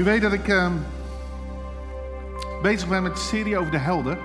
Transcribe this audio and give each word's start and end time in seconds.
U 0.00 0.04
weet 0.04 0.22
dat 0.22 0.32
ik 0.32 0.48
ehm, 0.48 0.72
bezig 2.62 2.88
ben 2.88 3.02
met 3.02 3.14
de 3.14 3.20
serie 3.20 3.58
over 3.58 3.70
de 3.70 3.78
helden. 3.78 4.18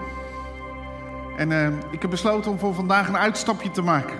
En 1.38 1.52
ehm, 1.52 1.74
ik 1.92 2.02
heb 2.02 2.10
besloten 2.10 2.52
om 2.52 2.60
voor 2.60 2.74
vandaag 2.74 3.08
een 3.08 3.18
uitstapje 3.18 3.72
te 3.72 3.82
maken. 3.82 4.18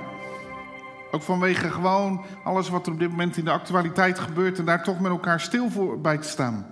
Ook 1.12 1.22
vanwege 1.22 1.70
gewoon 1.70 2.26
alles 2.44 2.70
wat 2.70 2.86
er 2.86 2.94
op 2.94 3.00
dit 3.00 3.10
moment 3.10 3.38
in 3.38 3.46
de 3.46 3.52
actualiteit 3.52 4.20
gebeurt 4.20 4.60
en 4.60 4.66
daar 4.66 4.84
toch 4.84 5.00
met 5.00 5.12
elkaar 5.12 5.40
stil 5.40 5.70
voor 5.70 6.00
bij 6.00 6.18
te 6.18 6.28
staan. 6.28 6.66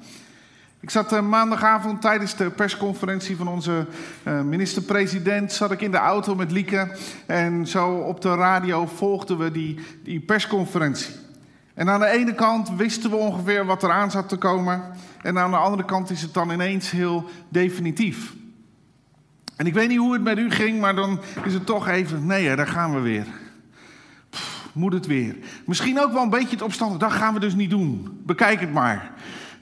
Ik 0.80 0.90
zat 0.90 1.14
eh, 1.14 1.22
maandagavond 1.22 2.02
tijdens 2.02 2.36
de 2.36 2.50
persconferentie 2.50 3.36
van 3.36 3.48
onze 3.48 3.86
uh, 4.28 4.42
minister-president, 4.42 5.52
zat 5.52 5.72
ik 5.72 5.82
in 5.82 5.92
de 5.92 5.98
auto 5.98 6.36
met 6.36 6.52
Lieke 6.52 6.98
en 7.26 7.68
zo 7.68 7.90
op 7.90 8.22
de 8.22 8.36
radio 8.36 8.86
volgden 8.86 9.38
we 9.38 9.52
die, 9.52 9.80
die 10.04 10.20
persconferentie. 10.20 11.24
En 11.74 11.90
aan 11.90 12.00
de 12.00 12.08
ene 12.08 12.34
kant 12.34 12.70
wisten 12.70 13.10
we 13.10 13.16
ongeveer 13.16 13.66
wat 13.66 13.84
er 13.84 13.92
aan 13.92 14.12
zat 14.12 14.30
te 14.30 14.38
komen. 14.38 14.84
En 15.22 15.40
aan 15.40 15.52
de 15.52 15.58
andere 15.58 15.86
kant 15.86 16.10
is 16.10 16.22
het 16.22 16.34
dan 16.34 16.50
ineens 16.50 16.92
heel 16.92 17.30
definitief. 17.50 18.34
En 19.56 19.66
ik 19.66 19.74
weet 19.74 19.88
niet 19.88 19.98
hoe 19.98 20.14
het 20.14 20.24
met 20.24 20.38
u 20.38 20.52
ging, 20.52 20.80
maar 20.80 20.96
dan 20.96 21.20
is 21.44 21.54
het 21.54 21.66
toch 21.66 21.88
even, 21.88 22.26
nee, 22.26 22.56
daar 22.56 22.68
gaan 22.68 22.94
we 22.94 23.00
weer. 23.00 23.26
Moet 24.74 24.94
het 24.94 25.06
weer. 25.06 25.36
Misschien 25.66 26.00
ook 26.00 26.14
wel 26.14 26.24
een 26.24 26.30
beetje 26.30 26.50
het 26.50 26.62
opstand, 26.62 27.00
dat 27.00 27.12
gaan 27.12 27.34
we 27.34 27.40
dus 27.40 27.56
niet 27.56 27.70
doen. 27.70 28.22
Bekijk 28.26 28.60
het 28.60 28.74
maar 28.74 29.12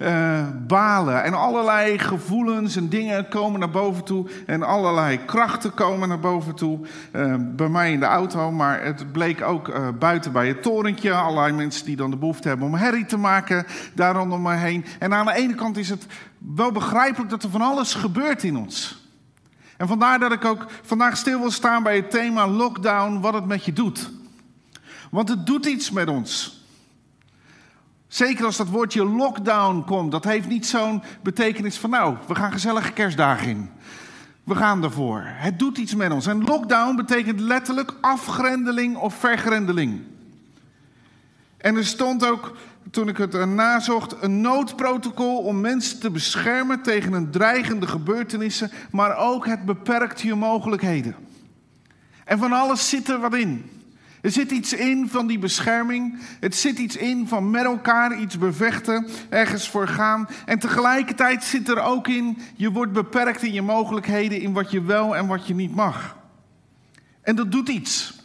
uh, 0.02 0.48
balen. 0.68 1.24
En 1.24 1.34
allerlei 1.34 2.00
gevoelens 2.00 2.76
en 2.76 2.90
dingen 2.90 3.28
komen 3.28 3.60
naar 3.60 3.70
boven 3.70 4.04
toe. 4.04 4.30
En 4.46 4.64
allerlei 4.64 5.26
krachten 5.26 5.74
komen 5.74 6.08
naar 6.08 6.20
boven 6.20 6.56
toe. 6.56 6.80
Uh, 7.16 7.36
bij 7.40 7.70
mij 7.70 7.92
in 7.92 8.00
de 8.00 8.06
auto, 8.06 8.52
maar 8.52 8.84
het 8.84 9.12
bleek 9.12 9.42
ook 9.42 9.68
uh, 9.68 9.88
buiten 10.00 10.32
bij 10.32 10.48
het 10.48 10.64
torentje. 10.64 11.14
Allerlei 11.14 11.54
mensen 11.54 11.86
die 11.86 11.96
dan 11.96 12.12
de 12.12 12.18
behoefte 12.18 12.48
hebben 12.48 12.68
om 12.68 12.74
herrie 12.74 13.06
te 13.06 13.18
maken 13.18 13.66
daar 13.94 14.16
rondom 14.16 14.42
me 14.42 14.54
heen. 14.54 14.86
En 15.00 15.14
aan 15.14 15.26
de 15.26 15.34
ene 15.34 15.56
kant 15.56 15.78
is 15.78 15.90
het 15.90 16.06
wel 16.38 16.72
begrijpelijk 16.72 17.30
dat 17.30 17.44
er 17.44 17.50
van 17.50 17.62
alles 17.62 17.94
gebeurt 17.94 18.44
in 18.44 18.58
ons. 18.58 19.06
En 19.78 19.88
vandaar 19.88 20.20
dat 20.20 20.32
ik 20.32 20.46
ook 20.46 20.66
vandaag 20.82 21.18
stil 21.18 21.40
wil 21.40 21.52
staan 21.52 21.84
bij 21.84 21.96
het 21.96 22.12
thema 22.12 22.48
lockdown, 22.48 23.20
wat 23.20 23.34
het 23.34 23.46
met 23.46 23.66
je 23.66 23.74
doet. 23.74 24.12
Want 25.12 25.30
het 25.30 25.46
doet 25.46 25.66
iets 25.66 25.92
met 25.92 26.08
ons. 26.08 26.61
Zeker 28.12 28.46
als 28.46 28.58
dat 28.58 28.68
woordje 28.68 29.06
lockdown 29.06 29.84
komt, 29.86 30.12
dat 30.12 30.24
heeft 30.24 30.48
niet 30.48 30.66
zo'n 30.66 31.04
betekenis 31.24 31.78
van 31.78 31.90
nou, 31.90 32.16
we 32.28 32.36
gaan 32.36 32.52
gezellige 32.52 32.92
kerstdagen 32.92 33.48
in. 33.48 33.70
We 34.44 34.56
gaan 34.56 34.84
ervoor. 34.84 35.24
Het 35.26 35.60
doet 35.60 35.78
iets 35.78 35.96
met 35.96 36.12
ons. 36.12 36.28
En 36.28 36.44
lockdown 36.44 36.96
betekent 36.96 37.40
letterlijk 37.40 37.94
afgrendeling 38.02 38.98
of 38.98 39.14
vergrendeling. 39.14 40.02
En 41.58 41.76
er 41.76 41.86
stond 41.86 42.26
ook, 42.26 42.58
toen 42.90 43.08
ik 43.08 43.18
het 43.18 43.46
nazocht, 43.46 44.16
een 44.22 44.42
noodprotocol 44.42 45.38
om 45.38 45.62
mensen 45.62 46.00
te 46.00 46.12
beschermen 46.12 46.82
tegen 46.82 47.14
een 47.14 47.32
dreigende 47.32 47.88
gebeurtenissen, 47.88 48.72
maar 48.90 49.18
ook 49.18 49.46
het 49.46 49.66
beperkt 49.66 50.22
je 50.22 50.36
mogelijkheden. 50.36 51.16
En 52.26 52.38
van 52.38 52.52
alles 52.52 52.90
zit 52.90 53.10
er 53.10 53.20
wat 53.20 53.36
in. 53.36 53.81
Er 54.22 54.32
zit 54.32 54.52
iets 54.52 54.74
in 54.74 55.10
van 55.10 55.28
die 55.28 55.40
bescherming. 55.40 56.20
Het 56.40 56.56
zit 56.56 56.78
iets 56.78 56.96
in 56.96 57.28
van 57.28 57.50
met 57.50 57.64
elkaar 57.64 58.20
iets 58.20 58.38
bevechten, 58.38 59.08
ergens 59.30 59.70
voor 59.70 59.88
gaan. 59.88 60.28
En 60.46 60.60
tegelijkertijd 60.60 61.44
zit 61.44 61.70
er 61.70 61.82
ook 61.82 62.08
in, 62.08 62.38
je 62.56 62.72
wordt 62.72 62.92
beperkt 62.92 63.44
in 63.44 63.54
je 63.54 63.62
mogelijkheden 63.62 64.42
in 64.42 64.54
wat 64.54 64.72
je 64.72 64.82
wel 64.82 65.16
en 65.16 65.28
wat 65.28 65.48
je 65.48 65.56
niet 65.56 65.76
mag. 65.76 66.18
En 67.22 67.36
dat 67.36 67.52
doet 67.52 67.70
iets. 67.70 68.20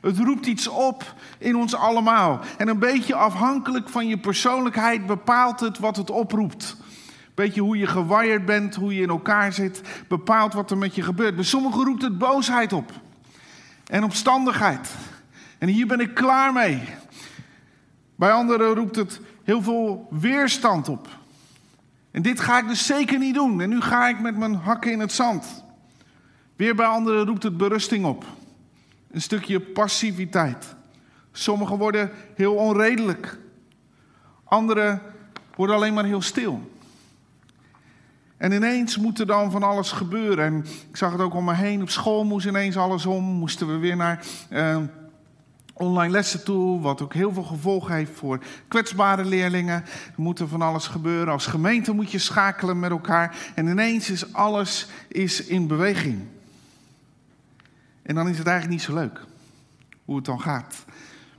Het 0.00 0.18
roept 0.18 0.46
iets 0.46 0.68
op 0.68 1.14
in 1.38 1.56
ons 1.56 1.74
allemaal. 1.74 2.40
En 2.58 2.68
een 2.68 2.78
beetje 2.78 3.14
afhankelijk 3.14 3.88
van 3.88 4.06
je 4.06 4.18
persoonlijkheid 4.18 5.06
bepaalt 5.06 5.60
het 5.60 5.78
wat 5.78 5.96
het 5.96 6.10
oproept. 6.10 6.76
Beetje 7.34 7.60
hoe 7.60 7.78
je 7.78 7.86
gewired 7.86 8.44
bent, 8.44 8.74
hoe 8.74 8.94
je 8.94 9.02
in 9.02 9.08
elkaar 9.08 9.52
zit, 9.52 9.80
bepaalt 10.08 10.52
wat 10.52 10.70
er 10.70 10.78
met 10.78 10.94
je 10.94 11.02
gebeurt. 11.02 11.34
Bij 11.34 11.44
sommigen 11.44 11.84
roept 11.84 12.02
het 12.02 12.18
boosheid 12.18 12.72
op. 12.72 12.92
En 13.86 14.04
opstandigheid. 14.04 14.90
En 15.62 15.68
hier 15.68 15.86
ben 15.86 16.00
ik 16.00 16.14
klaar 16.14 16.52
mee. 16.52 16.82
Bij 18.16 18.32
anderen 18.32 18.74
roept 18.74 18.96
het 18.96 19.20
heel 19.44 19.62
veel 19.62 20.06
weerstand 20.10 20.88
op. 20.88 21.08
En 22.10 22.22
dit 22.22 22.40
ga 22.40 22.58
ik 22.58 22.68
dus 22.68 22.86
zeker 22.86 23.18
niet 23.18 23.34
doen. 23.34 23.60
En 23.60 23.68
nu 23.68 23.80
ga 23.80 24.08
ik 24.08 24.20
met 24.20 24.36
mijn 24.36 24.54
hakken 24.54 24.92
in 24.92 25.00
het 25.00 25.12
zand. 25.12 25.64
Weer 26.56 26.74
bij 26.74 26.86
anderen 26.86 27.26
roept 27.26 27.42
het 27.42 27.56
berusting 27.56 28.04
op. 28.04 28.24
Een 29.10 29.20
stukje 29.20 29.60
passiviteit. 29.60 30.74
Sommigen 31.32 31.78
worden 31.78 32.10
heel 32.34 32.54
onredelijk. 32.54 33.38
Anderen 34.44 35.02
worden 35.56 35.76
alleen 35.76 35.94
maar 35.94 36.04
heel 36.04 36.22
stil. 36.22 36.70
En 38.36 38.52
ineens 38.52 38.96
moet 38.96 39.18
er 39.18 39.26
dan 39.26 39.50
van 39.50 39.62
alles 39.62 39.92
gebeuren. 39.92 40.44
En 40.44 40.64
ik 40.90 40.96
zag 40.96 41.12
het 41.12 41.20
ook 41.20 41.34
om 41.34 41.44
me 41.44 41.54
heen. 41.54 41.82
Op 41.82 41.90
school 41.90 42.24
moest 42.24 42.46
ineens 42.46 42.76
alles 42.76 43.06
om. 43.06 43.24
Moesten 43.24 43.66
we 43.66 43.76
weer 43.76 43.96
naar. 43.96 44.24
Uh, 44.50 44.76
online 45.82 46.12
lessen 46.12 46.44
toe, 46.44 46.80
wat 46.80 47.02
ook 47.02 47.14
heel 47.14 47.32
veel 47.32 47.42
gevolgen 47.42 47.94
heeft 47.94 48.12
voor 48.14 48.38
kwetsbare 48.68 49.24
leerlingen. 49.24 49.82
Er 49.84 50.12
moet 50.16 50.38
er 50.38 50.48
van 50.48 50.62
alles 50.62 50.86
gebeuren. 50.86 51.32
Als 51.32 51.46
gemeente 51.46 51.92
moet 51.92 52.10
je 52.10 52.18
schakelen 52.18 52.78
met 52.78 52.90
elkaar. 52.90 53.36
En 53.54 53.66
ineens 53.66 54.10
is 54.10 54.32
alles 54.32 54.88
is 55.08 55.44
in 55.44 55.66
beweging. 55.66 56.26
En 58.02 58.14
dan 58.14 58.28
is 58.28 58.38
het 58.38 58.46
eigenlijk 58.46 58.78
niet 58.78 58.88
zo 58.88 58.94
leuk 58.94 59.20
hoe 60.04 60.16
het 60.16 60.24
dan 60.24 60.40
gaat 60.40 60.84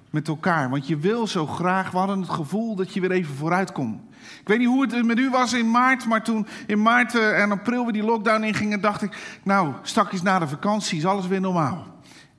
met 0.10 0.28
elkaar. 0.28 0.70
Want 0.70 0.88
je 0.88 0.98
wil 0.98 1.28
zo 1.28 1.48
graag, 1.48 1.92
we 1.92 1.98
hadden 1.98 2.20
het 2.20 2.30
gevoel 2.30 2.76
dat 2.76 2.94
je 2.94 3.02
weer 3.02 3.12
even 3.12 3.36
vooruit 3.36 3.72
komt. 3.72 4.02
Ik 4.40 4.48
weet 4.48 4.58
niet 4.58 4.68
hoe 4.68 4.82
het 4.82 5.06
met 5.06 5.20
u 5.20 5.30
was 5.30 5.54
in 5.54 5.72
maart, 5.72 6.06
maar 6.06 6.24
toen 6.24 6.48
in 6.68 6.82
maart 6.82 7.16
eh, 7.16 7.42
en 7.42 7.52
april 7.52 7.86
we 7.86 7.92
die 7.92 8.04
lockdown 8.04 8.44
ingingen, 8.44 8.82
dacht 8.82 9.02
ik, 9.02 9.40
nou, 9.44 9.74
straks 9.82 10.22
na 10.22 10.40
de 10.40 10.48
vakantie 10.48 10.98
is 10.98 11.06
alles 11.06 11.28
weer 11.28 11.42
normaal. 11.42 11.93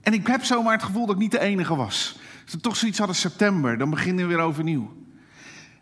En 0.04 0.12
ik 0.12 0.26
heb 0.26 0.44
zomaar 0.44 0.72
het 0.72 0.82
gevoel 0.82 1.06
dat 1.06 1.14
ik 1.14 1.20
niet 1.20 1.30
de 1.30 1.40
enige 1.40 1.76
was. 1.76 2.18
We 2.50 2.60
toch 2.60 2.76
zoiets 2.76 2.98
hadden 2.98 3.16
september, 3.16 3.78
dan 3.78 3.90
beginnen 3.90 4.28
we 4.28 4.34
weer 4.34 4.44
overnieuw. 4.44 4.92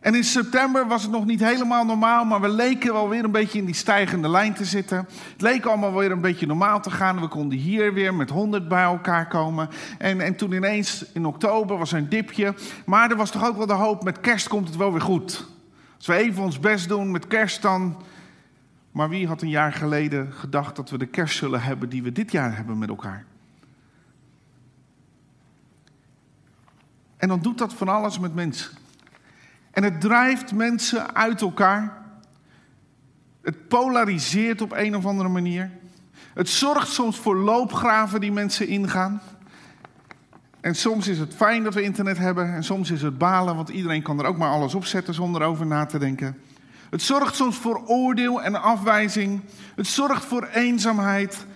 En 0.00 0.14
in 0.14 0.24
september 0.24 0.86
was 0.86 1.02
het 1.02 1.10
nog 1.10 1.24
niet 1.24 1.40
helemaal 1.40 1.84
normaal, 1.84 2.24
maar 2.24 2.40
we 2.40 2.48
leken 2.48 2.92
wel 2.92 3.08
weer 3.08 3.24
een 3.24 3.30
beetje 3.30 3.58
in 3.58 3.64
die 3.64 3.74
stijgende 3.74 4.28
lijn 4.28 4.54
te 4.54 4.64
zitten. 4.64 4.96
Het 5.32 5.40
leek 5.40 5.64
allemaal 5.64 5.94
weer 5.94 6.10
een 6.10 6.20
beetje 6.20 6.46
normaal 6.46 6.80
te 6.80 6.90
gaan. 6.90 7.20
We 7.20 7.28
konden 7.28 7.58
hier 7.58 7.94
weer 7.94 8.14
met 8.14 8.30
honderd 8.30 8.68
bij 8.68 8.82
elkaar 8.82 9.28
komen. 9.28 9.68
En, 9.98 10.20
en 10.20 10.36
toen 10.36 10.52
ineens 10.52 11.04
in 11.12 11.26
oktober 11.26 11.78
was 11.78 11.92
er 11.92 11.98
een 11.98 12.08
dipje. 12.08 12.54
Maar 12.86 13.10
er 13.10 13.16
was 13.16 13.30
toch 13.30 13.46
ook 13.46 13.56
wel 13.56 13.66
de 13.66 13.72
hoop, 13.72 14.04
met 14.04 14.20
kerst 14.20 14.48
komt 14.48 14.68
het 14.68 14.76
wel 14.76 14.92
weer 14.92 15.00
goed. 15.00 15.46
Als 15.96 16.06
we 16.06 16.14
even 16.14 16.42
ons 16.42 16.60
best 16.60 16.88
doen 16.88 17.10
met 17.10 17.26
kerst 17.26 17.62
dan. 17.62 17.96
Maar 18.90 19.08
wie 19.08 19.26
had 19.26 19.42
een 19.42 19.48
jaar 19.48 19.72
geleden 19.72 20.32
gedacht 20.32 20.76
dat 20.76 20.90
we 20.90 20.98
de 20.98 21.06
kerst 21.06 21.36
zullen 21.36 21.62
hebben 21.62 21.88
die 21.88 22.02
we 22.02 22.12
dit 22.12 22.32
jaar 22.32 22.56
hebben 22.56 22.78
met 22.78 22.88
elkaar? 22.88 23.24
En 27.22 27.28
dan 27.28 27.40
doet 27.40 27.58
dat 27.58 27.74
van 27.74 27.88
alles 27.88 28.18
met 28.18 28.34
mensen. 28.34 28.70
En 29.70 29.82
het 29.82 30.00
drijft 30.00 30.54
mensen 30.54 31.14
uit 31.14 31.40
elkaar. 31.40 32.02
Het 33.42 33.68
polariseert 33.68 34.60
op 34.60 34.72
een 34.72 34.96
of 34.96 35.06
andere 35.06 35.28
manier. 35.28 35.70
Het 36.34 36.48
zorgt 36.48 36.88
soms 36.88 37.18
voor 37.18 37.36
loopgraven 37.36 38.20
die 38.20 38.32
mensen 38.32 38.68
ingaan. 38.68 39.20
En 40.60 40.74
soms 40.74 41.08
is 41.08 41.18
het 41.18 41.34
fijn 41.34 41.62
dat 41.62 41.74
we 41.74 41.82
internet 41.82 42.18
hebben 42.18 42.54
en 42.54 42.64
soms 42.64 42.90
is 42.90 43.02
het 43.02 43.18
balen, 43.18 43.56
want 43.56 43.68
iedereen 43.68 44.02
kan 44.02 44.18
er 44.18 44.26
ook 44.26 44.38
maar 44.38 44.50
alles 44.50 44.74
op 44.74 44.84
zetten 44.84 45.14
zonder 45.14 45.42
over 45.42 45.66
na 45.66 45.86
te 45.86 45.98
denken. 45.98 46.38
Het 46.90 47.02
zorgt 47.02 47.34
soms 47.34 47.56
voor 47.56 47.82
oordeel 47.86 48.42
en 48.42 48.62
afwijzing. 48.62 49.40
Het 49.74 49.86
zorgt 49.86 50.24
voor 50.24 50.46
eenzaamheid. 50.46 51.46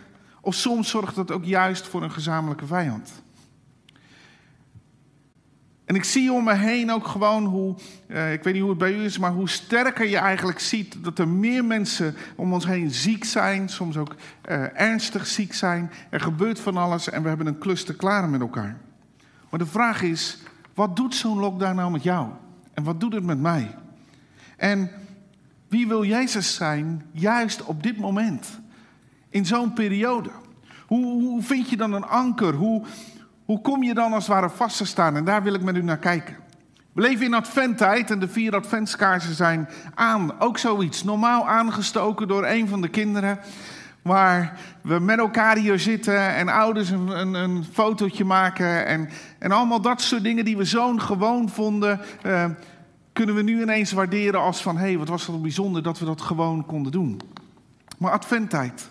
Of 0.40 0.54
soms 0.54 0.88
zorgt 0.88 1.16
het 1.16 1.30
ook 1.30 1.44
juist 1.44 1.86
voor 1.86 2.02
een 2.02 2.12
gezamenlijke 2.12 2.66
vijand. 2.66 3.24
En 5.86 5.94
ik 5.94 6.04
zie 6.04 6.32
om 6.32 6.44
me 6.44 6.54
heen 6.54 6.92
ook 6.92 7.06
gewoon 7.06 7.44
hoe, 7.44 7.74
uh, 8.08 8.32
ik 8.32 8.42
weet 8.42 8.52
niet 8.52 8.62
hoe 8.62 8.70
het 8.70 8.78
bij 8.78 8.94
u 8.94 9.04
is, 9.04 9.18
maar 9.18 9.32
hoe 9.32 9.48
sterker 9.48 10.08
je 10.08 10.16
eigenlijk 10.16 10.58
ziet 10.58 11.04
dat 11.04 11.18
er 11.18 11.28
meer 11.28 11.64
mensen 11.64 12.14
om 12.36 12.52
ons 12.52 12.66
heen 12.66 12.90
ziek 12.90 13.24
zijn, 13.24 13.68
soms 13.68 13.96
ook 13.96 14.14
uh, 14.48 14.80
ernstig 14.80 15.26
ziek 15.26 15.54
zijn. 15.54 15.90
Er 16.10 16.20
gebeurt 16.20 16.60
van 16.60 16.76
alles 16.76 17.10
en 17.10 17.22
we 17.22 17.28
hebben 17.28 17.46
een 17.46 17.58
klus 17.58 17.84
te 17.84 17.96
klaren 17.96 18.30
met 18.30 18.40
elkaar. 18.40 18.76
Maar 19.50 19.58
de 19.58 19.66
vraag 19.66 20.02
is, 20.02 20.38
wat 20.74 20.96
doet 20.96 21.14
zo'n 21.14 21.38
lockdown 21.38 21.76
nou 21.76 21.90
met 21.90 22.02
jou? 22.02 22.28
En 22.74 22.82
wat 22.82 23.00
doet 23.00 23.12
het 23.12 23.24
met 23.24 23.40
mij? 23.40 23.74
En 24.56 24.90
wie 25.68 25.86
wil 25.86 26.04
Jezus 26.04 26.54
zijn 26.54 27.02
juist 27.12 27.64
op 27.64 27.82
dit 27.82 27.98
moment? 27.98 28.60
In 29.28 29.46
zo'n 29.46 29.72
periode? 29.72 30.30
Hoe, 30.86 31.04
hoe 31.04 31.42
vind 31.42 31.70
je 31.70 31.76
dan 31.76 31.92
een 31.92 32.06
anker? 32.06 32.54
Hoe, 32.54 32.84
hoe 33.46 33.60
kom 33.60 33.82
je 33.82 33.94
dan 33.94 34.12
als 34.12 34.26
het 34.26 34.34
ware 34.34 34.50
vast 34.50 34.76
te 34.76 34.84
staan? 34.84 35.16
En 35.16 35.24
daar 35.24 35.42
wil 35.42 35.54
ik 35.54 35.62
met 35.62 35.76
u 35.76 35.82
naar 35.82 35.98
kijken. 35.98 36.36
We 36.92 37.00
leven 37.02 37.24
in 37.24 37.34
adventtijd 37.34 38.10
en 38.10 38.18
de 38.18 38.28
vier 38.28 38.54
adventskaarsen 38.54 39.34
zijn 39.34 39.68
aan. 39.94 40.40
Ook 40.40 40.58
zoiets, 40.58 41.04
normaal 41.04 41.48
aangestoken 41.48 42.28
door 42.28 42.46
een 42.46 42.68
van 42.68 42.80
de 42.80 42.88
kinderen. 42.88 43.38
Waar 44.02 44.58
we 44.80 44.98
met 44.98 45.18
elkaar 45.18 45.56
hier 45.56 45.78
zitten 45.78 46.34
en 46.34 46.48
ouders 46.48 46.90
een, 46.90 47.34
een, 47.34 47.64
fotootje 47.72 48.24
maken. 48.24 48.86
En, 48.86 49.08
en 49.38 49.52
allemaal 49.52 49.80
dat 49.80 50.00
soort 50.00 50.22
dingen 50.22 50.44
die 50.44 50.56
we 50.56 50.66
zo 50.66 50.96
gewoon 50.96 51.48
vonden. 51.48 52.00
Uh, 52.26 52.44
kunnen 53.12 53.34
we 53.34 53.42
nu 53.42 53.62
ineens 53.62 53.92
waarderen 53.92 54.40
als 54.40 54.62
van... 54.62 54.76
hé, 54.76 54.86
hey, 54.86 54.98
wat 54.98 55.08
was 55.08 55.26
dat 55.26 55.42
bijzonder 55.42 55.82
dat 55.82 55.98
we 55.98 56.04
dat 56.04 56.20
gewoon 56.20 56.66
konden 56.66 56.92
doen. 56.92 57.20
Maar 57.98 58.12
adventtijd. 58.12 58.90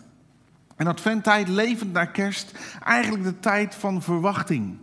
En 0.76 0.88
adventtijd, 0.88 1.48
levend 1.48 1.94
naar 1.94 2.12
kerst, 2.12 2.52
eigenlijk 2.84 3.24
de 3.24 3.40
tijd 3.40 3.76
van 3.76 4.02
verwachting. 4.02 4.78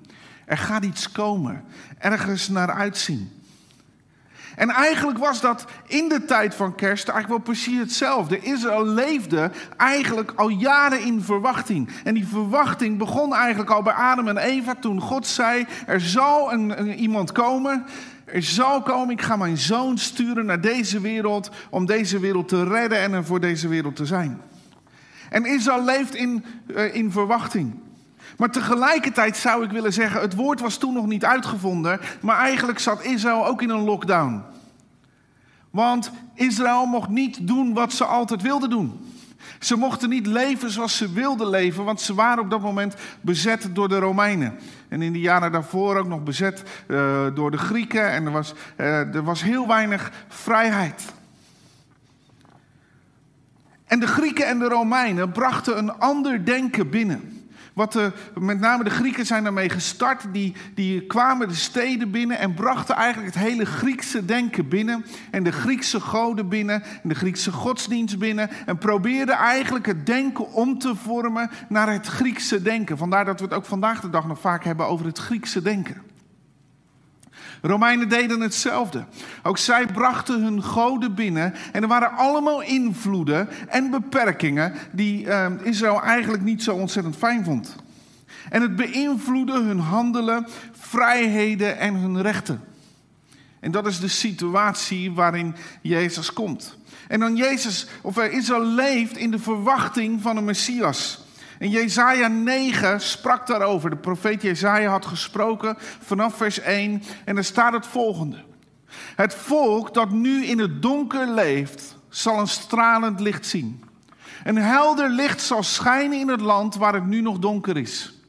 Er 0.45 0.59
gaat 0.59 0.85
iets 0.85 1.13
komen, 1.13 1.65
ergens 1.99 2.49
naar 2.49 2.71
uitzien. 2.71 3.43
En 4.57 4.71
eigenlijk 4.71 5.19
was 5.19 5.41
dat 5.41 5.65
in 5.87 6.09
de 6.09 6.25
tijd 6.25 6.55
van 6.55 6.75
kerst 6.75 7.09
eigenlijk 7.09 7.45
wel 7.45 7.55
precies 7.55 7.79
hetzelfde. 7.79 8.41
Israël 8.41 8.87
leefde 8.87 9.51
eigenlijk 9.77 10.33
al 10.37 10.49
jaren 10.49 11.01
in 11.01 11.23
verwachting. 11.23 11.89
En 12.05 12.15
die 12.15 12.27
verwachting 12.27 12.99
begon 12.99 13.35
eigenlijk 13.35 13.71
al 13.71 13.83
bij 13.83 13.93
Adam 13.93 14.29
en 14.29 14.37
Eva 14.37 14.75
toen 14.75 15.01
God 15.01 15.27
zei: 15.27 15.67
Er 15.87 16.01
zal 16.01 16.53
een, 16.53 16.95
iemand 16.95 17.33
komen. 17.33 17.85
Er 18.25 18.43
zal 18.43 18.83
komen, 18.83 19.11
ik 19.11 19.23
ga 19.23 19.37
mijn 19.37 19.59
zoon 19.59 19.99
sturen 19.99 20.47
naar 20.47 20.61
deze 20.61 21.01
wereld 21.01 21.51
om 21.71 21.87
deze 21.87 22.19
wereld 22.19 22.49
te 22.49 22.65
redden 22.65 22.99
en 22.99 23.13
er 23.13 23.25
voor 23.25 23.41
deze 23.41 23.69
wereld 23.69 23.97
te 23.97 24.07
zijn. 24.07 24.41
En 25.33 25.47
Israël 25.47 25.85
leeft 25.85 26.15
in, 26.15 26.45
uh, 26.67 26.95
in 26.95 27.11
verwachting. 27.11 27.75
Maar 28.37 28.51
tegelijkertijd 28.51 29.37
zou 29.37 29.65
ik 29.65 29.71
willen 29.71 29.93
zeggen, 29.93 30.21
het 30.21 30.35
woord 30.35 30.61
was 30.61 30.77
toen 30.77 30.95
nog 30.95 31.07
niet 31.07 31.25
uitgevonden, 31.25 32.01
maar 32.21 32.39
eigenlijk 32.39 32.79
zat 32.79 33.05
Israël 33.05 33.47
ook 33.47 33.63
in 33.63 33.71
een 33.71 33.85
lockdown. 33.85 34.43
Want 35.71 36.11
Israël 36.35 36.87
mocht 36.87 37.09
niet 37.09 37.47
doen 37.47 37.75
wat 37.75 37.93
ze 37.93 38.05
altijd 38.05 38.43
wilden 38.43 38.71
doen. 38.71 39.01
Ze 39.61 39.77
mochten 39.77 40.09
niet 40.09 40.27
leven 40.27 40.71
zoals 40.71 40.97
ze 40.97 41.13
wilden 41.13 41.49
leven, 41.49 41.85
want 41.85 42.01
ze 42.01 42.15
waren 42.15 42.43
op 42.43 42.51
dat 42.51 42.61
moment 42.61 42.95
bezet 43.21 43.69
door 43.73 43.89
de 43.89 43.99
Romeinen. 43.99 44.59
En 44.89 45.03
in 45.03 45.13
de 45.13 45.21
jaren 45.21 45.53
daarvoor 45.53 45.97
ook 45.97 46.09
nog 46.09 46.23
bezet 46.23 46.63
uh, 46.87 47.27
door 47.35 47.51
de 47.51 47.59
Grieken. 47.59 48.11
En 48.11 48.27
er 48.27 48.33
was, 48.33 48.55
uh, 48.77 49.15
er 49.15 49.23
was 49.23 49.43
heel 49.43 49.67
weinig 49.67 50.11
vrijheid. 50.29 51.03
En 53.93 54.01
de 54.01 54.07
Grieken 54.07 54.47
en 54.47 54.59
de 54.59 54.69
Romeinen 54.69 55.33
brachten 55.33 55.79
een 55.79 55.99
ander 55.99 56.45
denken 56.45 56.91
binnen. 56.91 57.47
Wat 57.73 57.93
de, 57.93 58.13
met 58.41 58.61
name 58.61 58.85
de 58.85 58.91
Grieken 58.91 59.27
zijn 59.27 59.43
daarmee 59.43 59.69
gestart. 59.69 60.25
Die, 60.33 60.55
die 60.75 61.07
kwamen 61.07 61.49
de 61.49 61.55
steden 61.55 62.11
binnen 62.11 62.39
en 62.39 62.55
brachten 62.55 62.95
eigenlijk 62.95 63.35
het 63.35 63.45
hele 63.45 63.65
Griekse 63.65 64.25
denken 64.25 64.69
binnen. 64.69 65.05
En 65.31 65.43
de 65.43 65.53
Griekse 65.53 66.01
goden 66.01 66.49
binnen. 66.49 66.83
En 67.03 67.09
de 67.09 67.15
Griekse 67.15 67.53
godsdienst 67.53 68.19
binnen. 68.19 68.51
En 68.67 68.79
probeerden 68.79 69.37
eigenlijk 69.37 69.87
het 69.87 70.07
denken 70.07 70.53
om 70.53 70.79
te 70.79 70.95
vormen 70.97 71.51
naar 71.69 71.93
het 71.93 72.07
Griekse 72.07 72.63
denken. 72.63 72.99
Vandaar 72.99 73.25
dat 73.25 73.39
we 73.41 73.45
het 73.45 73.55
ook 73.55 73.65
vandaag 73.65 74.01
de 74.01 74.11
dag 74.11 74.27
nog 74.27 74.41
vaak 74.41 74.65
hebben 74.65 74.87
over 74.87 75.07
het 75.07 75.19
Griekse 75.19 75.63
denken. 75.63 76.12
Romeinen 77.63 78.09
deden 78.09 78.41
hetzelfde. 78.41 79.05
Ook 79.43 79.59
zij 79.59 79.87
brachten 79.87 80.43
hun 80.43 80.63
goden 80.63 81.15
binnen. 81.15 81.55
En 81.73 81.83
er 81.83 81.89
waren 81.89 82.17
allemaal 82.17 82.63
invloeden 82.63 83.49
en 83.69 83.91
beperkingen 83.91 84.73
die 84.93 85.25
uh, 85.25 85.47
Israël 85.63 86.03
eigenlijk 86.03 86.43
niet 86.43 86.63
zo 86.63 86.75
ontzettend 86.75 87.17
fijn 87.17 87.45
vond. 87.45 87.77
En 88.51 88.63
het 88.63 88.77
beïnvloedde 88.77 89.63
hun 89.63 89.79
handelen, 89.79 90.47
vrijheden 90.73 91.79
en 91.79 91.95
hun 91.95 92.23
rechten. 92.23 92.61
En 93.61 93.71
dat 93.71 93.87
is 93.87 94.01
de 94.01 94.09
situatie 94.09 95.13
waarin 95.13 95.55
Jezus 95.83 96.33
komt. 96.33 96.77
En 97.09 97.21
dan 97.21 97.37
Jezus, 97.37 97.87
of 98.01 98.19
Israël 98.19 98.65
leeft 98.65 99.17
in 99.17 99.31
de 99.31 99.39
verwachting 99.39 100.23
van 100.23 100.37
een 100.37 100.45
Messias. 100.45 101.22
En 101.63 101.71
Jezaja 101.71 102.29
9 102.29 103.01
sprak 103.01 103.47
daarover. 103.47 103.91
De 103.91 103.97
profeet 103.97 104.43
Jezaja 104.43 104.91
had 104.91 105.07
gesproken 105.07 105.77
vanaf 106.01 106.37
vers 106.37 106.61
1. 106.61 107.03
En 107.25 107.37
er 107.37 107.45
staat 107.45 107.73
het 107.73 107.87
volgende. 107.87 108.45
Het 109.17 109.35
volk 109.35 109.95
dat 109.95 110.11
nu 110.11 110.45
in 110.45 110.59
het 110.59 110.83
donker 110.83 111.29
leeft, 111.29 111.97
zal 112.09 112.39
een 112.39 112.47
stralend 112.47 113.21
licht 113.21 113.47
zien. 113.47 113.85
Een 114.45 114.57
helder 114.57 115.09
licht 115.09 115.41
zal 115.41 115.63
schijnen 115.63 116.19
in 116.19 116.29
het 116.29 116.41
land 116.41 116.77
waar 116.77 116.95
het 116.95 117.07
nu 117.07 117.21
nog 117.21 117.39
donker 117.39 117.77
is. 117.77 118.21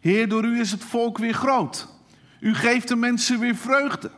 Heer, 0.00 0.28
door 0.28 0.44
u 0.44 0.60
is 0.60 0.70
het 0.70 0.84
volk 0.84 1.18
weer 1.18 1.34
groot. 1.34 1.88
U 2.40 2.54
geeft 2.54 2.88
de 2.88 2.96
mensen 2.96 3.38
weer 3.38 3.56
vreugde. 3.56 4.10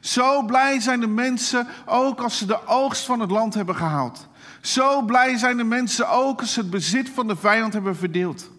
Zo 0.00 0.42
blij 0.42 0.80
zijn 0.80 1.00
de 1.00 1.06
mensen 1.06 1.66
ook 1.86 2.20
als 2.20 2.38
ze 2.38 2.46
de 2.46 2.66
oogst 2.66 3.04
van 3.04 3.20
het 3.20 3.30
land 3.30 3.54
hebben 3.54 3.76
gehaald. 3.76 4.28
Zo 4.68 5.02
blij 5.02 5.36
zijn 5.36 5.56
de 5.56 5.64
mensen 5.64 6.10
ook 6.10 6.40
als 6.40 6.52
ze 6.52 6.60
het 6.60 6.70
bezit 6.70 7.10
van 7.10 7.26
de 7.26 7.36
vijand 7.36 7.72
hebben 7.72 7.96
verdeeld. 7.96 8.50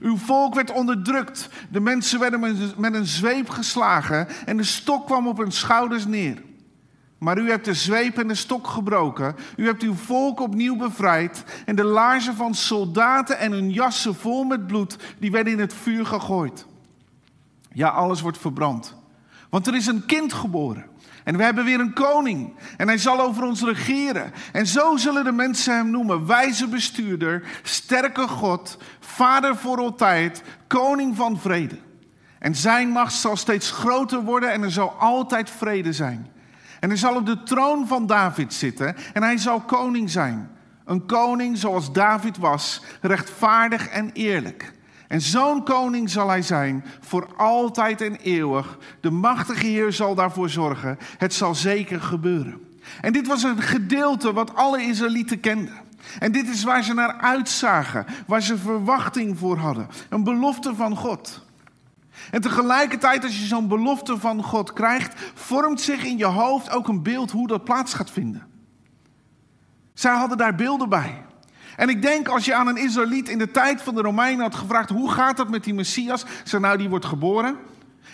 Uw 0.00 0.16
volk 0.16 0.54
werd 0.54 0.70
onderdrukt. 0.70 1.48
De 1.70 1.80
mensen 1.80 2.20
werden 2.20 2.40
met 2.76 2.94
een 2.94 3.06
zweep 3.06 3.48
geslagen 3.48 4.28
en 4.46 4.56
de 4.56 4.62
stok 4.64 5.06
kwam 5.06 5.26
op 5.26 5.38
hun 5.38 5.52
schouders 5.52 6.06
neer. 6.06 6.42
Maar 7.18 7.38
u 7.38 7.50
hebt 7.50 7.64
de 7.64 7.74
zweep 7.74 8.18
en 8.18 8.28
de 8.28 8.34
stok 8.34 8.66
gebroken. 8.66 9.36
U 9.56 9.66
hebt 9.66 9.82
uw 9.82 9.94
volk 9.94 10.40
opnieuw 10.40 10.76
bevrijd. 10.76 11.44
En 11.64 11.76
de 11.76 11.84
laarzen 11.84 12.34
van 12.34 12.54
soldaten 12.54 13.38
en 13.38 13.52
hun 13.52 13.70
jassen 13.70 14.14
vol 14.14 14.44
met 14.44 14.66
bloed, 14.66 14.96
die 15.18 15.30
werden 15.30 15.52
in 15.52 15.60
het 15.60 15.74
vuur 15.74 16.06
gegooid. 16.06 16.66
Ja, 17.72 17.88
alles 17.88 18.20
wordt 18.20 18.38
verbrand. 18.38 18.96
Want 19.50 19.66
er 19.66 19.74
is 19.74 19.86
een 19.86 20.06
kind 20.06 20.32
geboren. 20.32 20.84
En 21.24 21.36
we 21.36 21.42
hebben 21.42 21.64
weer 21.64 21.80
een 21.80 21.92
koning. 21.92 22.54
En 22.76 22.88
hij 22.88 22.98
zal 22.98 23.20
over 23.20 23.42
ons 23.44 23.62
regeren. 23.62 24.32
En 24.52 24.66
zo 24.66 24.96
zullen 24.96 25.24
de 25.24 25.32
mensen 25.32 25.74
hem 25.74 25.90
noemen: 25.90 26.26
wijze 26.26 26.68
bestuurder, 26.68 27.42
sterke 27.62 28.28
God, 28.28 28.78
vader 29.00 29.56
voor 29.56 29.78
altijd, 29.78 30.42
koning 30.66 31.16
van 31.16 31.38
vrede. 31.38 31.78
En 32.38 32.54
zijn 32.54 32.88
macht 32.88 33.14
zal 33.14 33.36
steeds 33.36 33.70
groter 33.70 34.22
worden 34.22 34.52
en 34.52 34.62
er 34.62 34.70
zal 34.70 34.90
altijd 34.90 35.50
vrede 35.50 35.92
zijn. 35.92 36.30
En 36.80 36.88
hij 36.88 36.98
zal 36.98 37.16
op 37.16 37.26
de 37.26 37.42
troon 37.42 37.86
van 37.86 38.06
David 38.06 38.54
zitten 38.54 38.96
en 39.12 39.22
hij 39.22 39.36
zal 39.38 39.60
koning 39.60 40.10
zijn. 40.10 40.50
Een 40.84 41.06
koning 41.06 41.58
zoals 41.58 41.92
David 41.92 42.38
was, 42.38 42.82
rechtvaardig 43.00 43.88
en 43.88 44.10
eerlijk. 44.12 44.72
En 45.12 45.20
zo'n 45.20 45.64
koning 45.64 46.10
zal 46.10 46.28
hij 46.28 46.42
zijn 46.42 46.84
voor 47.00 47.28
altijd 47.36 48.00
en 48.00 48.16
eeuwig. 48.16 48.78
De 49.00 49.10
machtige 49.10 49.66
Heer 49.66 49.92
zal 49.92 50.14
daarvoor 50.14 50.48
zorgen. 50.48 50.98
Het 51.18 51.34
zal 51.34 51.54
zeker 51.54 52.00
gebeuren. 52.00 52.60
En 53.00 53.12
dit 53.12 53.26
was 53.26 53.42
een 53.42 53.62
gedeelte 53.62 54.32
wat 54.32 54.54
alle 54.54 54.82
Israëlieten 54.82 55.40
kenden. 55.40 55.80
En 56.18 56.32
dit 56.32 56.48
is 56.48 56.64
waar 56.64 56.82
ze 56.82 56.94
naar 56.94 57.12
uitzagen, 57.12 58.06
waar 58.26 58.42
ze 58.42 58.58
verwachting 58.58 59.38
voor 59.38 59.56
hadden. 59.56 59.88
Een 60.08 60.24
belofte 60.24 60.74
van 60.74 60.96
God. 60.96 61.44
En 62.30 62.40
tegelijkertijd, 62.40 63.24
als 63.24 63.38
je 63.38 63.46
zo'n 63.46 63.68
belofte 63.68 64.18
van 64.18 64.42
God 64.42 64.72
krijgt, 64.72 65.32
vormt 65.34 65.80
zich 65.80 66.04
in 66.04 66.18
je 66.18 66.24
hoofd 66.24 66.70
ook 66.70 66.88
een 66.88 67.02
beeld 67.02 67.30
hoe 67.30 67.46
dat 67.46 67.64
plaats 67.64 67.94
gaat 67.94 68.10
vinden. 68.10 68.46
Zij 69.94 70.14
hadden 70.14 70.38
daar 70.38 70.54
beelden 70.54 70.88
bij. 70.88 71.22
En 71.76 71.88
ik 71.88 72.02
denk 72.02 72.28
als 72.28 72.44
je 72.44 72.54
aan 72.54 72.66
een 72.66 72.76
Israëliet 72.76 73.28
in 73.28 73.38
de 73.38 73.50
tijd 73.50 73.82
van 73.82 73.94
de 73.94 74.02
Romeinen 74.02 74.42
had 74.42 74.54
gevraagd: 74.54 74.90
hoe 74.90 75.10
gaat 75.10 75.36
dat 75.36 75.50
met 75.50 75.64
die 75.64 75.74
Messias? 75.74 76.24
Ze 76.44 76.58
nou, 76.58 76.78
die 76.78 76.88
wordt 76.88 77.04
geboren. 77.04 77.56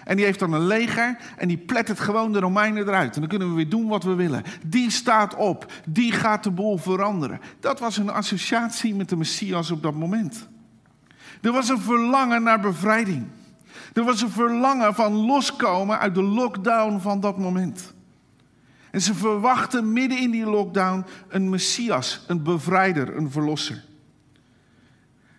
En 0.05 0.17
die 0.17 0.25
heeft 0.25 0.39
dan 0.39 0.53
een 0.53 0.67
leger 0.67 1.17
en 1.37 1.49
die 1.49 1.57
plettert 1.59 2.01
gewoon 2.01 2.33
de 2.33 2.39
Romeinen 2.39 2.89
eruit. 2.89 3.15
En 3.15 3.21
dan 3.21 3.29
kunnen 3.29 3.49
we 3.49 3.55
weer 3.55 3.69
doen 3.69 3.89
wat 3.89 4.05
we 4.05 4.15
willen. 4.15 4.43
Die 4.67 4.91
staat 4.91 5.35
op, 5.35 5.73
die 5.89 6.13
gaat 6.13 6.45
de 6.45 6.51
boel 6.51 6.79
veranderen. 6.79 7.41
Dat 7.61 7.81
was 7.81 7.97
een 7.97 8.11
associatie 8.11 8.95
met 8.95 9.09
de 9.09 9.17
Messias 9.17 9.71
op 9.71 9.83
dat 9.83 9.95
moment. 9.95 10.49
Er 11.41 11.53
was 11.53 11.69
een 11.69 11.81
verlangen 11.81 12.43
naar 12.43 12.61
bevrijding. 12.61 13.27
Er 13.93 14.05
was 14.05 14.23
een 14.23 14.31
verlangen 14.31 14.95
van 14.95 15.13
loskomen 15.13 15.99
uit 15.99 16.15
de 16.15 16.23
lockdown 16.23 16.99
van 16.99 17.21
dat 17.21 17.39
moment. 17.39 17.95
En 18.91 19.01
ze 19.01 19.15
verwachten 19.15 19.93
midden 19.93 20.19
in 20.19 20.31
die 20.31 20.45
lockdown 20.45 21.05
een 21.29 21.49
Messias, 21.49 22.25
een 22.27 22.43
bevrijder, 22.43 23.17
een 23.17 23.31
verlosser. 23.31 23.85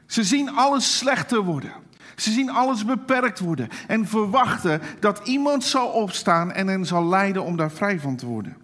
Ze 0.06 0.24
zien 0.24 0.50
alles 0.50 0.98
slechter 0.98 1.42
worden. 1.42 1.72
Ze 2.16 2.32
zien 2.32 2.50
alles 2.50 2.86
beperkt 2.86 3.40
worden 3.40 3.70
en 3.88 4.08
verwachten 4.08 4.82
dat 5.00 5.28
iemand 5.28 5.64
zal 5.64 5.88
opstaan 5.88 6.52
en 6.52 6.68
hen 6.68 6.86
zal 6.86 7.06
leiden 7.06 7.44
om 7.44 7.58
daar 7.58 7.72
vrij 7.72 8.00
van 8.00 8.16
te 8.16 8.26
worden. 8.26 8.58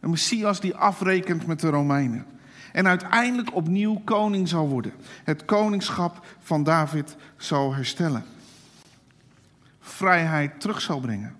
Een 0.00 0.10
Messias 0.10 0.60
die 0.60 0.74
afrekent 0.74 1.46
met 1.46 1.60
de 1.60 1.68
Romeinen 1.68 2.26
en 2.72 2.88
uiteindelijk 2.88 3.54
opnieuw 3.54 4.00
koning 4.04 4.48
zal 4.48 4.68
worden. 4.68 4.92
Het 5.24 5.44
koningschap 5.44 6.26
van 6.40 6.62
David 6.62 7.16
zal 7.36 7.74
herstellen. 7.74 8.24
Vrijheid 9.80 10.60
terug 10.60 10.80
zal 10.80 11.00
brengen. 11.00 11.36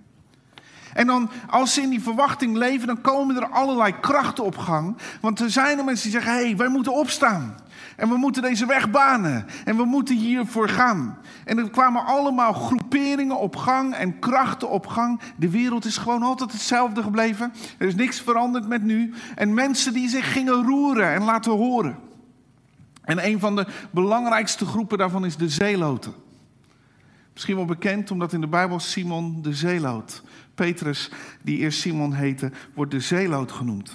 En 0.94 1.06
dan, 1.06 1.30
als 1.50 1.74
ze 1.74 1.82
in 1.82 1.90
die 1.90 2.02
verwachting 2.02 2.56
leven, 2.56 2.86
dan 2.86 3.00
komen 3.00 3.36
er 3.36 3.48
allerlei 3.48 4.00
krachten 4.00 4.44
op 4.44 4.56
gang. 4.56 4.96
Want 5.20 5.40
er 5.40 5.50
zijn 5.50 5.78
er 5.78 5.84
mensen 5.84 6.10
die 6.10 6.20
zeggen: 6.20 6.38
hé, 6.38 6.46
hey, 6.46 6.56
wij 6.56 6.68
moeten 6.68 6.94
opstaan. 6.94 7.54
En 7.96 8.08
we 8.08 8.16
moeten 8.16 8.42
deze 8.42 8.66
weg 8.66 8.90
banen. 8.90 9.46
En 9.64 9.76
we 9.76 9.84
moeten 9.84 10.16
hiervoor 10.16 10.68
gaan. 10.68 11.18
En 11.44 11.58
er 11.58 11.70
kwamen 11.70 12.04
allemaal 12.04 12.52
groeperingen 12.52 13.38
op 13.38 13.56
gang 13.56 13.94
en 13.94 14.18
krachten 14.18 14.70
op 14.70 14.86
gang. 14.86 15.20
De 15.36 15.50
wereld 15.50 15.84
is 15.84 15.96
gewoon 15.96 16.22
altijd 16.22 16.52
hetzelfde 16.52 17.02
gebleven. 17.02 17.52
Er 17.78 17.86
is 17.86 17.94
niks 17.94 18.20
veranderd 18.20 18.68
met 18.68 18.82
nu. 18.82 19.14
En 19.34 19.54
mensen 19.54 19.92
die 19.92 20.08
zich 20.08 20.32
gingen 20.32 20.64
roeren 20.64 21.12
en 21.12 21.22
laten 21.22 21.52
horen. 21.52 21.98
En 23.02 23.26
een 23.26 23.40
van 23.40 23.56
de 23.56 23.66
belangrijkste 23.90 24.66
groepen 24.66 24.98
daarvan 24.98 25.24
is 25.24 25.36
de 25.36 25.48
zeeloten. 25.48 26.14
Misschien 27.32 27.56
wel 27.56 27.64
bekend 27.64 28.10
omdat 28.10 28.32
in 28.32 28.40
de 28.40 28.46
Bijbel 28.46 28.80
Simon 28.80 29.42
de 29.42 29.54
zeeloot. 29.54 30.22
Petrus, 30.54 31.10
die 31.42 31.58
eerst 31.58 31.80
Simon 31.80 32.12
heette, 32.12 32.52
wordt 32.74 32.90
de 32.90 33.00
zeeloot 33.00 33.52
genoemd. 33.52 33.92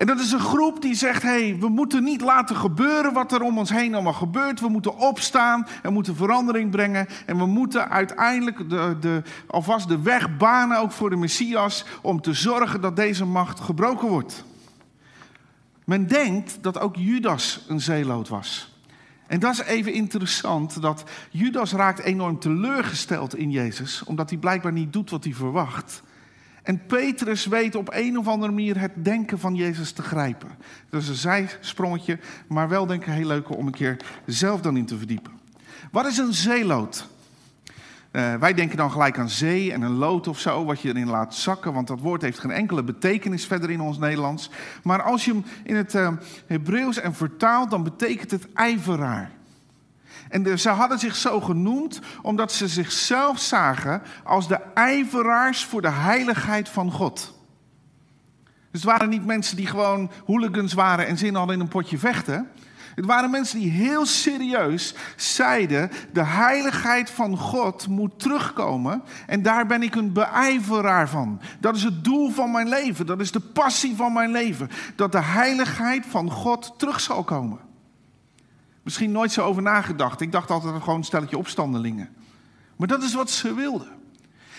En 0.00 0.06
dat 0.06 0.20
is 0.20 0.32
een 0.32 0.40
groep 0.40 0.82
die 0.82 0.94
zegt: 0.94 1.22
hey, 1.22 1.56
we 1.58 1.68
moeten 1.68 2.04
niet 2.04 2.20
laten 2.20 2.56
gebeuren 2.56 3.12
wat 3.12 3.32
er 3.32 3.42
om 3.42 3.58
ons 3.58 3.70
heen 3.70 3.94
allemaal 3.94 4.12
gebeurt. 4.12 4.60
We 4.60 4.68
moeten 4.68 4.96
opstaan 4.96 5.66
en 5.82 5.92
moeten 5.92 6.16
verandering 6.16 6.70
brengen. 6.70 7.06
En 7.26 7.36
we 7.38 7.46
moeten 7.46 7.90
uiteindelijk 7.90 8.70
de, 8.70 8.96
de, 9.00 9.22
alvast 9.46 9.88
de 9.88 10.02
weg 10.02 10.36
banen, 10.36 10.78
ook 10.78 10.92
voor 10.92 11.10
de 11.10 11.16
Messias, 11.16 11.84
om 12.02 12.20
te 12.20 12.32
zorgen 12.32 12.80
dat 12.80 12.96
deze 12.96 13.24
macht 13.24 13.60
gebroken 13.60 14.08
wordt. 14.08 14.44
Men 15.84 16.06
denkt 16.06 16.58
dat 16.62 16.78
ook 16.78 16.96
Judas 16.96 17.64
een 17.68 17.80
zeeloot 17.80 18.28
was. 18.28 18.79
En 19.30 19.40
dat 19.40 19.52
is 19.52 19.62
even 19.62 19.92
interessant, 19.92 20.82
dat 20.82 21.04
Judas 21.30 21.72
raakt 21.72 21.98
enorm 21.98 22.38
teleurgesteld 22.38 23.36
in 23.36 23.50
Jezus, 23.50 24.04
omdat 24.04 24.30
hij 24.30 24.38
blijkbaar 24.38 24.72
niet 24.72 24.92
doet 24.92 25.10
wat 25.10 25.24
hij 25.24 25.32
verwacht. 25.32 26.02
En 26.62 26.86
Petrus 26.86 27.46
weet 27.46 27.74
op 27.74 27.88
een 27.92 28.18
of 28.18 28.28
andere 28.28 28.52
manier 28.52 28.80
het 28.80 29.04
denken 29.04 29.38
van 29.38 29.54
Jezus 29.54 29.92
te 29.92 30.02
grijpen. 30.02 30.48
Dat 30.88 31.02
is 31.02 31.08
een 31.08 31.14
zijsprongetje, 31.14 32.18
maar 32.48 32.68
wel 32.68 32.86
denk 32.86 33.06
ik 33.06 33.12
heel 33.12 33.26
leuk 33.26 33.56
om 33.56 33.66
een 33.66 33.72
keer 33.72 33.96
zelf 34.26 34.60
dan 34.60 34.76
in 34.76 34.86
te 34.86 34.98
verdiepen. 34.98 35.32
Wat 35.90 36.06
is 36.06 36.18
een 36.18 36.34
zeeloot? 36.34 37.08
Uh, 38.12 38.34
wij 38.34 38.54
denken 38.54 38.76
dan 38.76 38.90
gelijk 38.90 39.18
aan 39.18 39.28
zee 39.28 39.72
en 39.72 39.82
een 39.82 39.94
lood 39.94 40.28
of 40.28 40.38
zo, 40.38 40.64
wat 40.64 40.80
je 40.80 40.88
erin 40.88 41.08
laat 41.08 41.34
zakken, 41.34 41.72
want 41.72 41.86
dat 41.86 42.00
woord 42.00 42.22
heeft 42.22 42.38
geen 42.38 42.50
enkele 42.50 42.82
betekenis 42.82 43.46
verder 43.46 43.70
in 43.70 43.80
ons 43.80 43.98
Nederlands. 43.98 44.50
Maar 44.82 45.02
als 45.02 45.24
je 45.24 45.30
hem 45.32 45.44
in 45.64 45.76
het 45.76 45.94
uh, 45.94 46.08
Hebreeuws 46.46 47.00
en 47.00 47.14
vertaalt, 47.14 47.70
dan 47.70 47.82
betekent 47.82 48.30
het 48.30 48.52
ijveraar. 48.52 49.30
En 50.28 50.42
de, 50.42 50.58
ze 50.58 50.68
hadden 50.68 50.98
zich 50.98 51.16
zo 51.16 51.40
genoemd 51.40 52.00
omdat 52.22 52.52
ze 52.52 52.68
zichzelf 52.68 53.38
zagen 53.38 54.02
als 54.24 54.48
de 54.48 54.58
ijveraars 54.74 55.64
voor 55.64 55.82
de 55.82 55.90
heiligheid 55.90 56.68
van 56.68 56.92
God. 56.92 57.38
Dus 58.70 58.82
het 58.82 58.90
waren 58.90 59.08
niet 59.08 59.26
mensen 59.26 59.56
die 59.56 59.66
gewoon 59.66 60.10
hooligans 60.26 60.72
waren 60.72 61.06
en 61.06 61.18
zin 61.18 61.34
hadden 61.34 61.54
in 61.54 61.60
een 61.60 61.68
potje 61.68 61.98
vechten. 61.98 62.48
Het 62.94 63.04
waren 63.06 63.30
mensen 63.30 63.58
die 63.58 63.70
heel 63.70 64.06
serieus 64.06 64.94
zeiden: 65.16 65.90
de 66.12 66.24
heiligheid 66.24 67.10
van 67.10 67.36
God 67.36 67.88
moet 67.88 68.18
terugkomen. 68.18 69.02
En 69.26 69.42
daar 69.42 69.66
ben 69.66 69.82
ik 69.82 69.94
een 69.94 70.12
beijveraar 70.12 71.08
van. 71.08 71.40
Dat 71.60 71.76
is 71.76 71.82
het 71.82 72.04
doel 72.04 72.30
van 72.30 72.50
mijn 72.50 72.68
leven. 72.68 73.06
Dat 73.06 73.20
is 73.20 73.32
de 73.32 73.40
passie 73.40 73.96
van 73.96 74.12
mijn 74.12 74.30
leven. 74.30 74.70
Dat 74.94 75.12
de 75.12 75.22
heiligheid 75.22 76.06
van 76.06 76.30
God 76.30 76.74
terug 76.76 77.00
zal 77.00 77.24
komen. 77.24 77.58
Misschien 78.82 79.12
nooit 79.12 79.32
zo 79.32 79.44
over 79.44 79.62
nagedacht. 79.62 80.20
Ik 80.20 80.32
dacht 80.32 80.50
altijd 80.50 80.82
gewoon 80.82 80.98
een 80.98 81.04
stelletje 81.04 81.38
opstandelingen. 81.38 82.08
Maar 82.76 82.88
dat 82.88 83.02
is 83.02 83.14
wat 83.14 83.30
ze 83.30 83.54
wilden. 83.54 83.99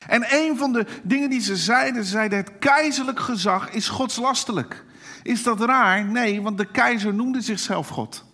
En 0.08 0.25
een 0.29 0.58
van 0.58 0.74
de 0.74 0.86
dingen 1.03 1.29
die 1.29 1.41
ze 1.41 1.55
zeiden, 1.55 2.03
ze 2.03 2.10
zeiden 2.10 2.38
het 2.38 2.51
keizerlijk 2.60 3.20
gezag 3.20 3.70
is 3.70 3.88
godslastelijk. 3.88 4.84
Is 5.24 5.43
dat 5.43 5.62
raar? 5.62 6.05
Nee, 6.05 6.41
want 6.41 6.58
de 6.58 6.72
keizer 6.72 7.13
noemde 7.13 7.41
zichzelf 7.41 7.88
God. 7.88 8.25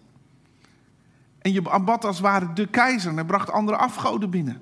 En 1.42 1.52
je 1.52 1.70
aanbad 1.70 2.06
als 2.06 2.20
ware 2.20 2.54
de 2.54 2.68
keizer 2.68 3.18
en 3.18 3.26
bracht 3.26 3.52
andere 3.52 3.78
afgoden 3.78 4.30
binnen. 4.30 4.62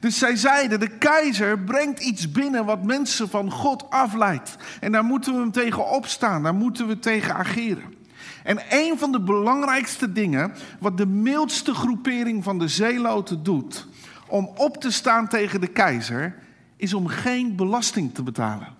Dus 0.00 0.18
zij 0.18 0.36
zeiden, 0.36 0.80
de 0.80 0.98
keizer 0.98 1.58
brengt 1.58 2.00
iets 2.00 2.32
binnen 2.32 2.64
wat 2.64 2.84
mensen 2.84 3.28
van 3.28 3.50
God 3.50 3.90
afleidt. 3.90 4.56
En 4.80 4.92
daar 4.92 5.04
moeten 5.04 5.32
we 5.32 5.38
hem 5.38 5.52
tegen 5.52 5.90
opstaan, 5.90 6.42
daar 6.42 6.54
moeten 6.54 6.86
we 6.86 6.98
tegen 6.98 7.34
ageren. 7.34 7.94
En 8.42 8.58
een 8.70 8.98
van 8.98 9.12
de 9.12 9.20
belangrijkste 9.20 10.12
dingen 10.12 10.52
wat 10.80 10.96
de 10.96 11.06
mildste 11.06 11.74
groepering 11.74 12.44
van 12.44 12.58
de 12.58 12.68
zeeloten 12.68 13.42
doet 13.42 13.86
om 14.28 14.50
op 14.56 14.76
te 14.76 14.90
staan 14.90 15.28
tegen 15.28 15.60
de 15.60 15.66
keizer, 15.66 16.34
is 16.76 16.94
om 16.94 17.06
geen 17.06 17.56
belasting 17.56 18.14
te 18.14 18.22
betalen. 18.22 18.76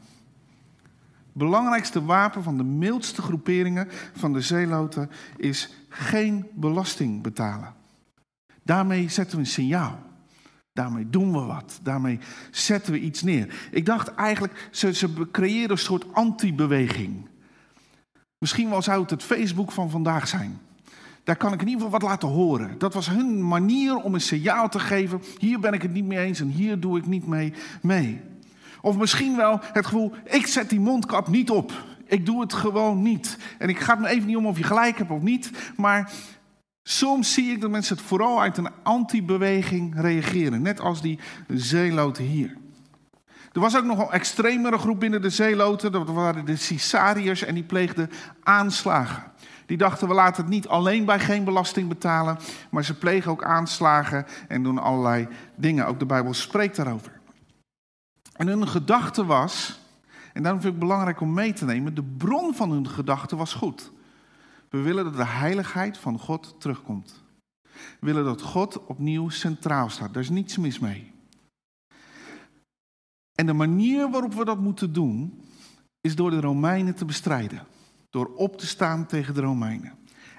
Belangrijkste 1.32 2.04
wapen 2.04 2.42
van 2.42 2.56
de 2.56 2.64
mildste 2.64 3.22
groeperingen 3.22 3.88
van 4.16 4.32
de 4.32 4.40
zeeloten 4.40 5.10
is 5.36 5.72
geen 5.88 6.46
belasting 6.54 7.22
betalen. 7.22 7.74
Daarmee 8.62 9.08
zetten 9.08 9.36
we 9.36 9.42
een 9.42 9.50
signaal. 9.50 9.98
Daarmee 10.72 11.10
doen 11.10 11.32
we 11.32 11.40
wat. 11.40 11.80
Daarmee 11.82 12.18
zetten 12.50 12.92
we 12.92 13.00
iets 13.00 13.22
neer. 13.22 13.68
Ik 13.70 13.86
dacht 13.86 14.14
eigenlijk, 14.14 14.68
ze, 14.70 14.94
ze 14.94 15.30
creëren 15.30 15.70
een 15.70 15.78
soort 15.78 16.14
anti-beweging. 16.14 17.28
Misschien 18.38 18.70
wel 18.70 18.82
zou 18.82 19.00
het 19.00 19.10
het 19.10 19.22
Facebook 19.22 19.72
van 19.72 19.90
vandaag 19.90 20.28
zijn. 20.28 20.60
Daar 21.28 21.36
kan 21.36 21.52
ik 21.52 21.60
in 21.60 21.68
ieder 21.68 21.84
geval 21.84 22.00
wat 22.00 22.08
laten 22.08 22.28
horen. 22.28 22.78
Dat 22.78 22.94
was 22.94 23.10
hun 23.10 23.48
manier 23.48 23.96
om 23.96 24.14
een 24.14 24.20
signaal 24.20 24.68
te 24.68 24.78
geven. 24.78 25.22
Hier 25.38 25.60
ben 25.60 25.72
ik 25.72 25.82
het 25.82 25.92
niet 25.92 26.04
mee 26.04 26.18
eens 26.18 26.40
en 26.40 26.48
hier 26.48 26.80
doe 26.80 26.98
ik 26.98 27.06
niet 27.06 27.26
mee. 27.26 27.52
mee. 27.82 28.20
Of 28.80 28.96
misschien 28.96 29.36
wel 29.36 29.60
het 29.72 29.86
gevoel, 29.86 30.12
ik 30.24 30.46
zet 30.46 30.70
die 30.70 30.80
mondkap 30.80 31.28
niet 31.28 31.50
op. 31.50 31.72
Ik 32.06 32.26
doe 32.26 32.40
het 32.40 32.52
gewoon 32.52 33.02
niet. 33.02 33.38
En 33.58 33.68
ik 33.68 33.78
ga 33.78 33.92
het 33.92 34.00
me 34.00 34.08
even 34.08 34.26
niet 34.26 34.36
om 34.36 34.46
of 34.46 34.58
je 34.58 34.64
gelijk 34.64 34.98
hebt 34.98 35.10
of 35.10 35.22
niet. 35.22 35.50
Maar 35.76 36.10
soms 36.82 37.32
zie 37.32 37.50
ik 37.50 37.60
dat 37.60 37.70
mensen 37.70 37.96
het 37.96 38.04
vooral 38.04 38.40
uit 38.40 38.56
een 38.56 38.70
anti-beweging 38.82 40.00
reageren. 40.00 40.62
Net 40.62 40.80
als 40.80 41.02
die 41.02 41.18
zeeloten 41.48 42.24
hier. 42.24 42.56
Er 43.58 43.64
was 43.64 43.76
ook 43.76 43.84
nog 43.84 43.98
een 43.98 44.10
extremere 44.10 44.78
groep 44.78 45.00
binnen 45.00 45.22
de 45.22 45.30
zeeloten. 45.30 45.92
Dat 45.92 46.08
waren 46.08 46.44
de 46.44 46.56
Cisariërs 46.56 47.42
en 47.42 47.54
die 47.54 47.62
pleegden 47.62 48.10
aanslagen. 48.42 49.22
Die 49.66 49.76
dachten, 49.76 50.08
we 50.08 50.14
laten 50.14 50.42
het 50.42 50.52
niet 50.52 50.68
alleen 50.68 51.04
bij 51.04 51.20
geen 51.20 51.44
belasting 51.44 51.88
betalen, 51.88 52.38
maar 52.70 52.84
ze 52.84 52.98
plegen 52.98 53.30
ook 53.30 53.44
aanslagen 53.44 54.26
en 54.48 54.62
doen 54.62 54.78
allerlei 54.78 55.28
dingen. 55.56 55.86
Ook 55.86 55.98
de 55.98 56.06
Bijbel 56.06 56.34
spreekt 56.34 56.76
daarover. 56.76 57.20
En 58.32 58.46
hun 58.46 58.68
gedachte 58.68 59.24
was, 59.24 59.80
en 60.32 60.42
daarom 60.42 60.60
vind 60.60 60.74
ik 60.74 60.80
het 60.80 60.88
belangrijk 60.88 61.20
om 61.20 61.34
mee 61.34 61.52
te 61.52 61.64
nemen, 61.64 61.94
de 61.94 62.14
bron 62.16 62.54
van 62.54 62.70
hun 62.70 62.88
gedachte 62.88 63.36
was 63.36 63.54
goed. 63.54 63.92
We 64.70 64.78
willen 64.78 65.04
dat 65.04 65.16
de 65.16 65.26
heiligheid 65.26 65.98
van 65.98 66.18
God 66.18 66.54
terugkomt. 66.58 67.22
We 67.72 68.06
willen 68.06 68.24
dat 68.24 68.42
God 68.42 68.86
opnieuw 68.86 69.28
centraal 69.28 69.90
staat. 69.90 70.14
Daar 70.14 70.22
is 70.22 70.30
niets 70.30 70.56
mis 70.56 70.78
mee. 70.78 71.16
En 73.38 73.46
de 73.46 73.52
manier 73.52 74.10
waarop 74.10 74.34
we 74.34 74.44
dat 74.44 74.60
moeten 74.60 74.92
doen, 74.92 75.42
is 76.00 76.16
door 76.16 76.30
de 76.30 76.40
Romeinen 76.40 76.94
te 76.94 77.04
bestrijden. 77.04 77.66
Door 78.10 78.34
op 78.34 78.58
te 78.58 78.66
staan 78.66 79.06
tegen 79.06 79.34
de 79.34 79.40
Romeinen. 79.40 79.92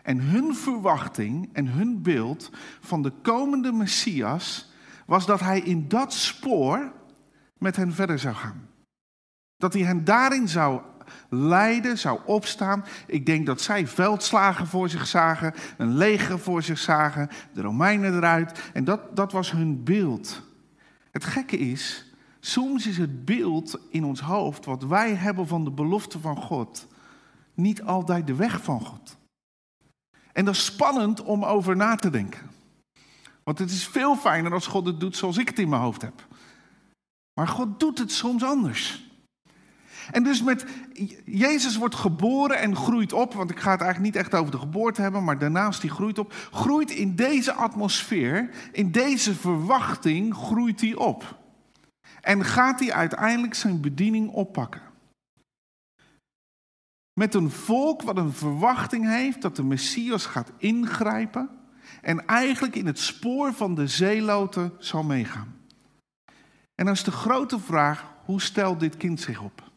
En 0.04 0.20
hun 0.20 0.56
verwachting 0.56 1.50
en 1.54 1.68
hun 1.68 2.02
beeld 2.02 2.52
van 2.80 3.02
de 3.02 3.12
komende 3.22 3.72
Messias 3.72 4.72
was 5.06 5.26
dat 5.26 5.40
hij 5.40 5.60
in 5.60 5.88
dat 5.88 6.14
spoor 6.14 6.92
met 7.58 7.76
hen 7.76 7.94
verder 7.94 8.20
zou 8.20 8.36
gaan. 8.36 8.68
Dat 9.58 9.74
hij 9.74 9.82
hen 9.82 10.04
daarin 10.04 10.48
zou 10.48 10.82
leiden, 11.30 11.98
zou 11.98 12.20
opstaan. 12.26 12.86
Ik 13.08 13.26
denk 13.26 13.46
dat 13.46 13.62
zij 13.62 13.88
veldslagen 13.88 14.68
voor 14.68 14.90
zich 14.90 15.08
zagen, 15.08 15.54
een 15.78 15.98
leger 15.98 16.40
voor 16.40 16.64
zich 16.64 16.80
zagen, 16.80 17.30
de 17.54 17.62
Romeinen 17.62 18.16
eruit. 18.16 18.70
En 18.74 18.84
dat, 18.84 19.16
dat 19.16 19.32
was 19.32 19.52
hun 19.52 19.84
beeld. 19.84 20.42
Het 21.12 21.24
gekke 21.24 21.58
is, 21.58 22.09
Soms 22.50 22.88
is 22.88 22.98
het 22.98 23.26
beeld 23.26 23.80
in 23.90 24.04
ons 24.04 24.20
hoofd 24.20 24.66
wat 24.66 24.84
wij 24.84 25.14
hebben 25.14 25.48
van 25.48 25.64
de 25.64 25.72
belofte 25.72 26.20
van 26.20 26.38
God 26.38 26.88
niet 27.54 27.84
altijd 27.84 28.28
de 28.28 28.36
weg 28.36 28.64
van 28.64 28.82
God. 28.82 29.18
En 30.34 30.46
dat 30.46 30.54
is 30.54 30.66
spannend 30.66 31.24
om 31.24 31.46
over 31.46 31.76
na 31.76 31.96
te 31.96 32.10
denken. 32.10 32.50
Want 33.44 33.60
het 33.60 33.72
is 33.72 33.88
veel 33.88 34.16
fijner 34.16 34.54
als 34.54 34.68
God 34.68 34.86
het 34.86 35.00
doet 35.00 35.18
zoals 35.18 35.38
ik 35.38 35.50
het 35.50 35.60
in 35.60 35.70
mijn 35.70 35.82
hoofd 35.82 36.02
heb. 36.02 36.28
Maar 37.34 37.48
God 37.48 37.80
doet 37.80 37.98
het 37.98 38.12
soms 38.12 38.44
anders. 38.44 39.08
En 40.12 40.24
dus 40.24 40.44
met 40.44 40.66
Jezus 41.26 41.78
wordt 41.78 41.96
geboren 41.96 42.60
en 42.60 42.76
groeit 42.76 43.14
op, 43.14 43.34
want 43.34 43.50
ik 43.50 43.60
ga 43.60 43.72
het 43.72 43.82
eigenlijk 43.82 44.14
niet 44.14 44.24
echt 44.24 44.36
over 44.36 44.52
de 44.52 44.60
geboorte 44.60 45.02
hebben, 45.02 45.24
maar 45.24 45.40
daarnaast 45.40 45.82
die 45.82 45.90
groeit 45.90 46.20
op, 46.20 46.34
groeit 46.52 46.92
in 46.92 47.16
deze 47.16 47.54
atmosfeer, 47.54 48.50
in 48.72 48.92
deze 48.92 49.36
verwachting 49.36 50.36
groeit 50.36 50.82
hij 50.82 50.96
op. 50.96 51.39
En 52.22 52.46
gaat 52.46 52.80
hij 52.80 52.94
uiteindelijk 52.94 53.54
zijn 53.54 53.82
bediening 53.82 54.30
oppakken. 54.30 54.82
Met 57.14 57.34
een 57.34 57.52
volk 57.52 58.02
wat 58.02 58.18
een 58.18 58.34
verwachting 58.34 59.08
heeft 59.08 59.42
dat 59.42 59.56
de 59.56 59.64
Messias 59.64 60.26
gaat 60.26 60.52
ingrijpen 60.58 61.50
en 62.02 62.26
eigenlijk 62.26 62.76
in 62.76 62.86
het 62.86 63.00
spoor 63.00 63.54
van 63.54 63.76
de 63.76 63.88
zeeloten 63.88 64.74
zal 64.78 65.04
meegaan. 65.04 65.56
En 66.76 66.86
dan 66.86 66.94
is 66.94 67.04
de 67.04 67.12
grote 67.12 67.60
vraag, 67.60 68.14
hoe 68.26 68.42
stelt 68.42 68.80
dit 68.80 68.98
kind 68.98 69.20
zich 69.20 69.42
op? 69.42 69.72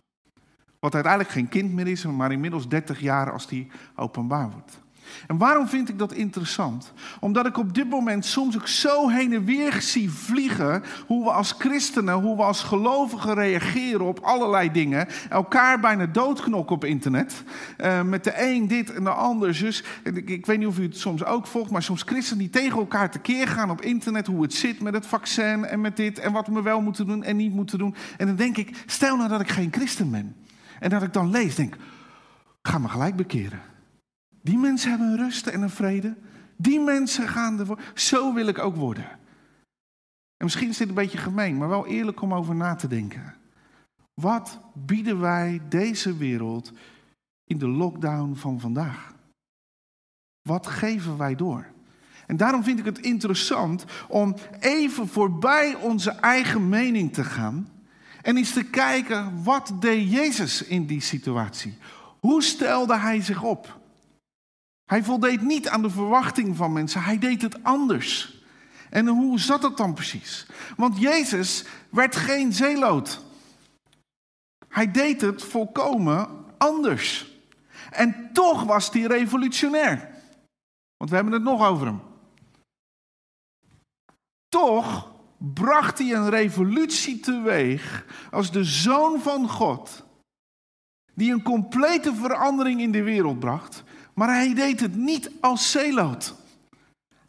Wat 0.78 0.94
uiteindelijk 0.94 1.32
geen 1.32 1.48
kind 1.48 1.72
meer 1.72 1.88
is, 1.88 2.04
maar 2.04 2.32
inmiddels 2.32 2.68
30 2.68 3.00
jaar 3.00 3.32
als 3.32 3.46
die 3.46 3.70
openbaar 3.96 4.50
wordt. 4.50 4.81
En 5.26 5.38
waarom 5.38 5.68
vind 5.68 5.88
ik 5.88 5.98
dat 5.98 6.12
interessant? 6.12 6.92
Omdat 7.20 7.46
ik 7.46 7.58
op 7.58 7.74
dit 7.74 7.88
moment 7.88 8.24
soms 8.24 8.56
ook 8.56 8.68
zo 8.68 9.08
heen 9.08 9.32
en 9.32 9.44
weer 9.44 9.72
zie 9.80 10.10
vliegen 10.10 10.82
hoe 11.06 11.24
we 11.24 11.30
als 11.30 11.54
christenen, 11.58 12.14
hoe 12.14 12.36
we 12.36 12.42
als 12.42 12.62
gelovigen 12.62 13.34
reageren 13.34 14.06
op 14.06 14.18
allerlei 14.18 14.72
dingen. 14.72 15.08
Elkaar 15.28 15.80
bijna 15.80 16.06
doodknokken 16.06 16.76
op 16.76 16.84
internet. 16.84 17.42
Uh, 17.78 18.02
met 18.02 18.24
de 18.24 18.32
een 18.36 18.68
dit 18.68 18.92
en 18.92 19.04
de 19.04 19.10
ander 19.10 19.54
zus. 19.54 19.84
Ik, 20.04 20.30
ik, 20.30 20.46
weet 20.46 20.58
niet 20.58 20.66
of 20.66 20.78
u 20.78 20.82
het 20.82 20.98
soms 20.98 21.24
ook 21.24 21.46
volgt, 21.46 21.70
maar 21.70 21.82
soms 21.82 22.02
christenen 22.02 22.38
die 22.38 22.50
tegen 22.50 22.78
elkaar 22.78 23.10
tekeer 23.10 23.48
gaan 23.48 23.70
op 23.70 23.80
internet. 23.80 24.26
Hoe 24.26 24.42
het 24.42 24.54
zit 24.54 24.80
met 24.80 24.94
het 24.94 25.06
vaccin 25.06 25.64
en 25.64 25.80
met 25.80 25.96
dit 25.96 26.18
en 26.18 26.32
wat 26.32 26.46
we 26.46 26.62
wel 26.62 26.80
moeten 26.80 27.06
doen 27.06 27.24
en 27.24 27.36
niet 27.36 27.52
moeten 27.52 27.78
doen. 27.78 27.94
En 28.16 28.26
dan 28.26 28.36
denk 28.36 28.56
ik, 28.56 28.82
stel 28.86 29.16
nou 29.16 29.28
dat 29.28 29.40
ik 29.40 29.50
geen 29.50 29.72
christen 29.72 30.10
ben. 30.10 30.36
En 30.80 30.90
dat 30.90 31.02
ik 31.02 31.12
dan 31.12 31.30
lees, 31.30 31.54
denk, 31.54 31.76
ga 32.62 32.78
me 32.78 32.88
gelijk 32.88 33.16
bekeren. 33.16 33.71
Die 34.42 34.58
mensen 34.58 34.90
hebben 34.90 35.08
een 35.08 35.16
rust 35.16 35.46
en 35.46 35.62
een 35.62 35.70
vrede. 35.70 36.16
Die 36.56 36.80
mensen 36.80 37.28
gaan 37.28 37.58
ervoor. 37.58 37.80
Zo 37.94 38.34
wil 38.34 38.46
ik 38.46 38.58
ook 38.58 38.76
worden. 38.76 39.10
En 40.36 40.48
misschien 40.48 40.68
is 40.68 40.76
dit 40.76 40.88
een 40.88 40.94
beetje 40.94 41.18
gemeen, 41.18 41.56
maar 41.56 41.68
wel 41.68 41.86
eerlijk 41.86 42.20
om 42.20 42.34
over 42.34 42.54
na 42.54 42.74
te 42.74 42.88
denken. 42.88 43.34
Wat 44.14 44.60
bieden 44.74 45.20
wij 45.20 45.60
deze 45.68 46.16
wereld 46.16 46.72
in 47.44 47.58
de 47.58 47.68
lockdown 47.68 48.34
van 48.34 48.60
vandaag? 48.60 49.14
Wat 50.42 50.66
geven 50.66 51.16
wij 51.16 51.34
door? 51.34 51.66
En 52.26 52.36
daarom 52.36 52.64
vind 52.64 52.78
ik 52.78 52.84
het 52.84 52.98
interessant 52.98 53.84
om 54.08 54.34
even 54.60 55.08
voorbij 55.08 55.74
onze 55.74 56.10
eigen 56.10 56.68
mening 56.68 57.12
te 57.12 57.24
gaan 57.24 57.68
en 58.22 58.36
eens 58.36 58.52
te 58.52 58.64
kijken 58.64 59.42
wat 59.42 59.72
deed 59.80 60.10
Jezus 60.10 60.62
in 60.62 60.86
die 60.86 61.00
situatie? 61.00 61.78
Hoe 62.20 62.42
stelde 62.42 62.98
hij 62.98 63.20
zich 63.20 63.42
op? 63.42 63.80
Hij 64.84 65.02
voldeed 65.02 65.42
niet 65.42 65.68
aan 65.68 65.82
de 65.82 65.90
verwachting 65.90 66.56
van 66.56 66.72
mensen, 66.72 67.02
hij 67.02 67.18
deed 67.18 67.42
het 67.42 67.62
anders. 67.64 68.40
En 68.90 69.06
hoe 69.06 69.40
zat 69.40 69.62
het 69.62 69.76
dan 69.76 69.94
precies? 69.94 70.46
Want 70.76 70.98
Jezus 70.98 71.64
werd 71.90 72.16
geen 72.16 72.52
zeeloot. 72.52 73.20
Hij 74.68 74.90
deed 74.90 75.20
het 75.20 75.42
volkomen 75.42 76.28
anders. 76.58 77.30
En 77.90 78.30
toch 78.32 78.62
was 78.62 78.90
hij 78.90 79.02
revolutionair. 79.02 80.10
Want 80.96 81.10
we 81.10 81.14
hebben 81.16 81.34
het 81.34 81.42
nog 81.42 81.66
over 81.66 81.86
hem. 81.86 82.00
Toch 84.48 85.12
bracht 85.38 85.98
hij 85.98 86.12
een 86.12 86.30
revolutie 86.30 87.20
teweeg 87.20 88.04
als 88.30 88.50
de 88.50 88.64
zoon 88.64 89.20
van 89.20 89.48
God. 89.48 90.04
Die 91.14 91.32
een 91.32 91.42
complete 91.42 92.14
verandering 92.14 92.80
in 92.80 92.92
de 92.92 93.02
wereld 93.02 93.38
bracht. 93.38 93.82
Maar 94.14 94.28
hij 94.28 94.54
deed 94.54 94.80
het 94.80 94.96
niet 94.96 95.30
als 95.40 95.70
zeeloot. 95.70 96.34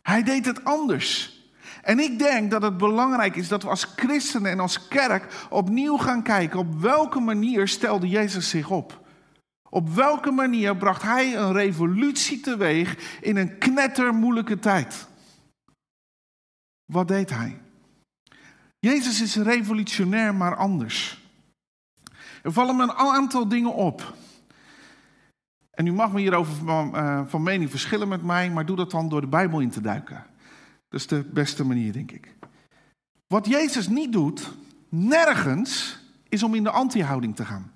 Hij 0.02 0.24
deed 0.24 0.46
het 0.46 0.64
anders. 0.64 1.42
En 1.82 2.00
ik 2.00 2.20
denk 2.20 2.52
dat 2.52 2.62
het 2.62 2.78
belangrijk 2.78 3.36
is 3.36 3.48
dat 3.48 3.64
we 3.64 3.70
als 3.70 3.84
christenen 3.96 4.52
en 4.52 4.60
als 4.60 4.88
kerk 4.88 5.48
opnieuw 5.50 5.98
gaan 5.98 6.24
kijken 6.24 6.60
op 6.60 6.82
welke 6.82 7.20
manier 7.20 7.68
stelde 7.68 8.08
Jezus 8.08 8.50
zich 8.50 8.70
op. 8.70 9.02
Op 9.70 9.90
welke 9.90 10.32
manier 10.32 10.78
bracht 10.78 11.02
hij 11.02 11.38
een 11.38 11.54
revolutie 11.54 12.40
teweeg 12.40 13.20
in 13.22 13.38
een 13.38 13.58
knettermoeilijke 13.58 14.60
tijd? 14.60 15.08
Wat 16.86 17.08
deed 17.08 17.30
hij? 17.30 17.62
Jezus 18.80 19.22
is 19.22 19.36
revolutionair, 19.36 20.36
maar 20.36 20.56
anders. 20.56 21.22
Er 22.44 22.52
vallen 22.52 22.76
me 22.76 22.84
een 22.84 22.92
aantal 22.92 23.48
dingen 23.48 23.74
op. 23.74 24.14
En 25.74 25.86
u 25.88 25.92
mag 25.92 26.12
me 26.12 26.20
hierover 26.20 26.54
van, 26.54 26.96
uh, 26.96 27.22
van 27.26 27.44
mening 27.44 27.70
verschillen 27.70 28.08
met 28.08 28.24
mij, 28.24 28.52
maar 28.52 28.66
doe 28.66 28.76
dat 28.76 28.92
dan 28.92 29.10
door 29.10 29.22
de 29.22 29.28
Bijbel 29.28 29.60
in 29.60 29.70
te 29.70 29.82
duiken. 29.82 30.26
Dat 30.90 31.00
is 31.00 31.08
de 31.08 31.24
beste 31.24 31.66
manier, 31.66 31.94
denk 31.94 32.12
ik. 32.12 32.36
Wat 33.28 33.48
Jezus 33.48 33.88
niet 33.88 34.12
doet, 34.12 34.52
nergens, 34.90 36.00
is 36.30 36.44
om 36.44 36.56
in 36.56 36.64
de 36.64 36.70
anti-houding 36.70 37.36
te 37.36 37.46
gaan. 37.46 37.72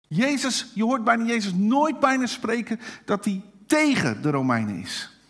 Jezus, 0.00 0.72
je 0.74 0.84
hoort 0.84 1.04
bijna 1.04 1.24
Jezus 1.24 1.54
nooit 1.54 2.00
bijna 2.00 2.26
spreken 2.26 2.80
dat 3.04 3.24
hij 3.24 3.42
tegen 3.66 4.22
de 4.22 4.30
Romeinen 4.30 4.80
is. 4.80 5.20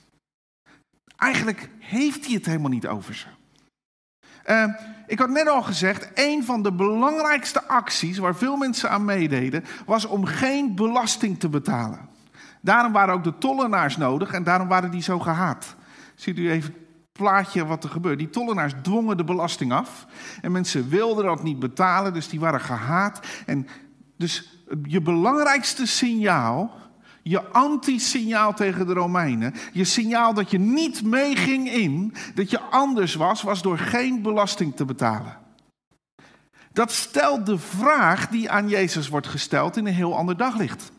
Eigenlijk 1.16 1.70
heeft 1.78 2.24
hij 2.24 2.34
het 2.34 2.46
helemaal 2.46 2.70
niet 2.70 2.86
over 2.86 3.14
ze. 3.14 3.26
Uh, 4.50 4.64
ik 5.06 5.18
had 5.18 5.28
net 5.28 5.48
al 5.48 5.62
gezegd, 5.62 6.10
een 6.14 6.44
van 6.44 6.62
de 6.62 6.72
belangrijkste 6.72 7.64
acties 7.64 8.18
waar 8.18 8.36
veel 8.36 8.56
mensen 8.56 8.90
aan 8.90 9.04
meededen, 9.04 9.64
was 9.86 10.04
om 10.04 10.24
geen 10.24 10.74
belasting 10.74 11.40
te 11.40 11.48
betalen. 11.48 12.08
Daarom 12.60 12.92
waren 12.92 13.14
ook 13.14 13.24
de 13.24 13.38
tollenaars 13.38 13.96
nodig 13.96 14.32
en 14.32 14.42
daarom 14.42 14.68
waren 14.68 14.90
die 14.90 15.02
zo 15.02 15.18
gehaat. 15.18 15.76
Ziet 16.14 16.38
u 16.38 16.50
even 16.50 16.74
plaatje 17.12 17.66
wat 17.66 17.84
er 17.84 17.90
gebeurt. 17.90 18.18
Die 18.18 18.30
tollenaars 18.30 18.72
dwongen 18.82 19.16
de 19.16 19.24
belasting 19.24 19.72
af 19.72 20.06
en 20.40 20.52
mensen 20.52 20.88
wilden 20.88 21.24
dat 21.24 21.42
niet 21.42 21.58
betalen, 21.58 22.12
dus 22.12 22.28
die 22.28 22.40
waren 22.40 22.60
gehaat. 22.60 23.26
En 23.46 23.66
dus 24.16 24.58
je 24.82 25.00
belangrijkste 25.00 25.86
signaal 25.86 26.72
je 27.28 27.42
anti-signaal 27.42 28.54
tegen 28.54 28.86
de 28.86 28.92
Romeinen, 28.92 29.54
je 29.72 29.84
signaal 29.84 30.34
dat 30.34 30.50
je 30.50 30.58
niet 30.58 31.02
meeging 31.02 31.70
in, 31.70 32.14
dat 32.34 32.50
je 32.50 32.60
anders 32.60 33.14
was, 33.14 33.42
was 33.42 33.62
door 33.62 33.78
geen 33.78 34.22
belasting 34.22 34.76
te 34.76 34.84
betalen. 34.84 35.38
Dat 36.72 36.92
stelt 36.92 37.46
de 37.46 37.58
vraag 37.58 38.28
die 38.28 38.50
aan 38.50 38.68
Jezus 38.68 39.08
wordt 39.08 39.26
gesteld 39.26 39.76
in 39.76 39.86
een 39.86 39.94
heel 39.94 40.16
ander 40.16 40.36
daglicht. 40.36 40.92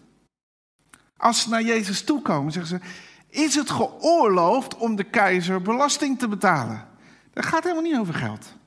Als 1.17 1.41
ze 1.41 1.49
naar 1.49 1.63
Jezus 1.63 2.03
toekomen, 2.03 2.51
zeggen 2.51 2.79
ze: 2.79 2.85
Is 3.27 3.55
het 3.55 3.69
geoorloofd 3.69 4.77
om 4.77 4.95
de 4.95 5.03
keizer 5.03 5.61
belasting 5.61 6.19
te 6.19 6.27
betalen? 6.27 6.87
Dat 7.33 7.45
gaat 7.45 7.63
helemaal 7.63 7.83
niet 7.83 7.97
over 7.97 8.13
geld. 8.13 8.57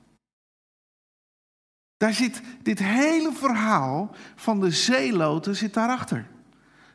Daar 1.97 2.13
zit 2.13 2.41
dit 2.61 2.79
hele 2.79 3.31
verhaal 3.33 4.15
van 4.35 4.59
de 4.59 4.71
zeeloten 4.71 5.55
zit 5.55 5.73
daarachter. 5.73 6.31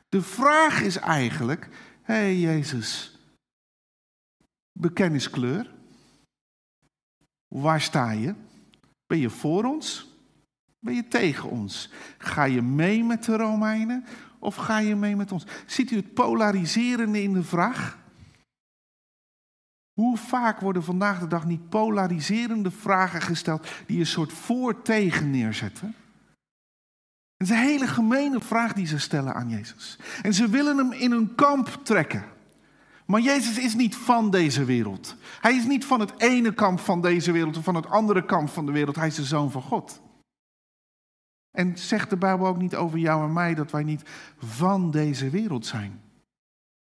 De 0.09 0.23
vraag 0.23 0.81
is 0.81 0.97
eigenlijk, 0.97 1.69
hé 2.03 2.15
hey 2.15 2.39
Jezus, 2.39 3.19
bekenniskleur. 4.73 5.71
Waar 7.49 7.81
sta 7.81 8.11
je? 8.11 8.35
Ben 9.07 9.19
je 9.19 9.31
voor 9.31 9.65
ons? 9.65 10.17
Ben 10.79 10.95
je 10.95 11.09
tegen 11.09 11.51
ons? 11.51 11.91
Ga 12.19 12.45
je 12.45 12.63
mee 12.63 13.05
met 13.05 13.25
de 13.25 13.37
Romeinen 13.37 14.05
of 14.39 14.57
ga 14.57 14.79
je 14.79 14.97
mee 14.97 15.17
met 15.17 15.33
ons? 15.33 15.47
Ziet 15.67 15.91
u 15.91 15.97
het 15.97 16.15
polariserende 16.15 17.23
in 17.23 17.33
de 17.33 17.43
vraag? 17.43 17.99
Hoe 19.93 20.17
vaak 20.17 20.61
worden 20.61 20.85
vandaag 20.85 21.19
de 21.19 21.27
dag 21.27 21.47
niet 21.47 21.69
polariserende 21.69 22.71
vragen 22.71 23.23
gesteld 23.23 23.69
die 23.87 23.99
een 23.99 24.07
soort 24.07 24.33
voor-tegen 24.33 25.31
neerzetten? 25.31 25.95
Het 27.39 27.51
is 27.51 27.55
een 27.57 27.63
hele 27.63 27.87
gemene 27.87 28.41
vraag 28.41 28.73
die 28.73 28.87
ze 28.87 28.99
stellen 28.99 29.35
aan 29.35 29.49
Jezus. 29.49 29.99
En 30.23 30.35
ze 30.35 30.49
willen 30.49 30.77
hem 30.77 30.93
in 30.93 31.13
een 31.13 31.35
kamp 31.35 31.69
trekken. 31.83 32.25
Maar 33.07 33.21
Jezus 33.21 33.59
is 33.59 33.75
niet 33.75 33.97
van 33.97 34.31
deze 34.31 34.65
wereld. 34.65 35.17
Hij 35.41 35.55
is 35.55 35.65
niet 35.65 35.85
van 35.85 36.01
het 36.01 36.13
ene 36.21 36.55
kamp 36.55 36.81
van 36.81 37.03
deze 37.03 37.33
wereld 37.33 37.57
of 37.57 37.65
van 37.65 37.75
het 37.75 37.87
andere 37.87 38.25
kamp 38.25 38.49
van 38.49 38.67
de 38.67 38.73
wereld. 38.73 38.97
Hij 38.97 39.07
is 39.07 39.15
de 39.15 39.25
zoon 39.25 39.51
van 39.51 39.63
God. 39.63 40.01
En 41.51 41.79
zegt 41.79 42.11
de 42.11 42.17
Bijbel 42.17 42.47
ook 42.47 42.59
niet 42.59 42.77
over 42.77 42.99
jou 42.99 43.25
en 43.25 43.33
mij 43.33 43.55
dat 43.55 43.71
wij 43.71 43.83
niet 43.83 44.03
van 44.39 44.91
deze 44.91 45.31
wereld 45.31 45.67
zijn. 45.67 46.01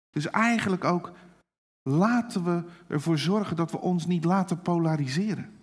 Dus 0.09 0.29
eigenlijk 0.29 0.83
ook 0.83 1.11
laten 1.81 2.43
we 2.43 2.63
ervoor 2.87 3.17
zorgen 3.17 3.55
dat 3.55 3.71
we 3.71 3.79
ons 3.79 4.05
niet 4.05 4.25
laten 4.25 4.61
polariseren. 4.61 5.59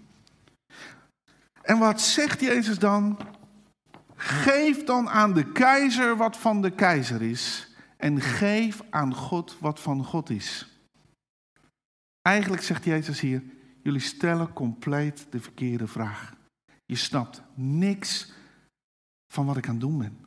En 1.63 1.79
wat 1.79 2.01
zegt 2.01 2.41
Jezus 2.41 2.79
dan? 2.79 3.19
Geef 4.21 4.85
dan 4.85 5.09
aan 5.09 5.33
de 5.35 5.53
keizer 5.53 6.17
wat 6.17 6.37
van 6.37 6.63
de 6.63 6.71
keizer 6.71 7.23
is. 7.23 7.69
En 7.97 8.21
geef 8.21 8.83
aan 8.91 9.15
God 9.15 9.57
wat 9.61 9.81
van 9.81 10.05
God 10.05 10.31
is. 10.31 10.81
Eigenlijk 12.23 12.63
zegt 12.63 12.85
Jezus 12.85 13.21
hier: 13.21 13.43
jullie 13.83 14.01
stellen 14.01 14.53
compleet 14.53 15.27
de 15.31 15.41
verkeerde 15.41 15.87
vraag. 15.87 16.33
Je 16.87 16.97
snapt 16.97 17.43
niks 17.55 18.33
van 19.33 19.47
wat 19.47 19.57
ik 19.57 19.67
aan 19.67 19.73
het 19.73 19.81
doen 19.81 19.99
ben. 19.99 20.19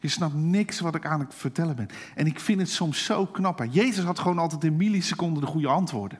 Je 0.00 0.08
snapt 0.08 0.34
niks 0.34 0.80
wat 0.80 0.94
ik 0.94 1.06
aan 1.06 1.20
het 1.20 1.34
vertellen 1.34 1.76
ben. 1.76 1.88
En 2.14 2.26
ik 2.26 2.40
vind 2.40 2.60
het 2.60 2.70
soms 2.70 3.04
zo 3.04 3.26
knap. 3.26 3.66
Jezus 3.70 4.04
had 4.04 4.18
gewoon 4.18 4.38
altijd 4.38 4.64
in 4.64 4.76
milliseconden 4.76 5.42
de 5.42 5.48
goede 5.48 5.68
antwoorden. 5.68 6.18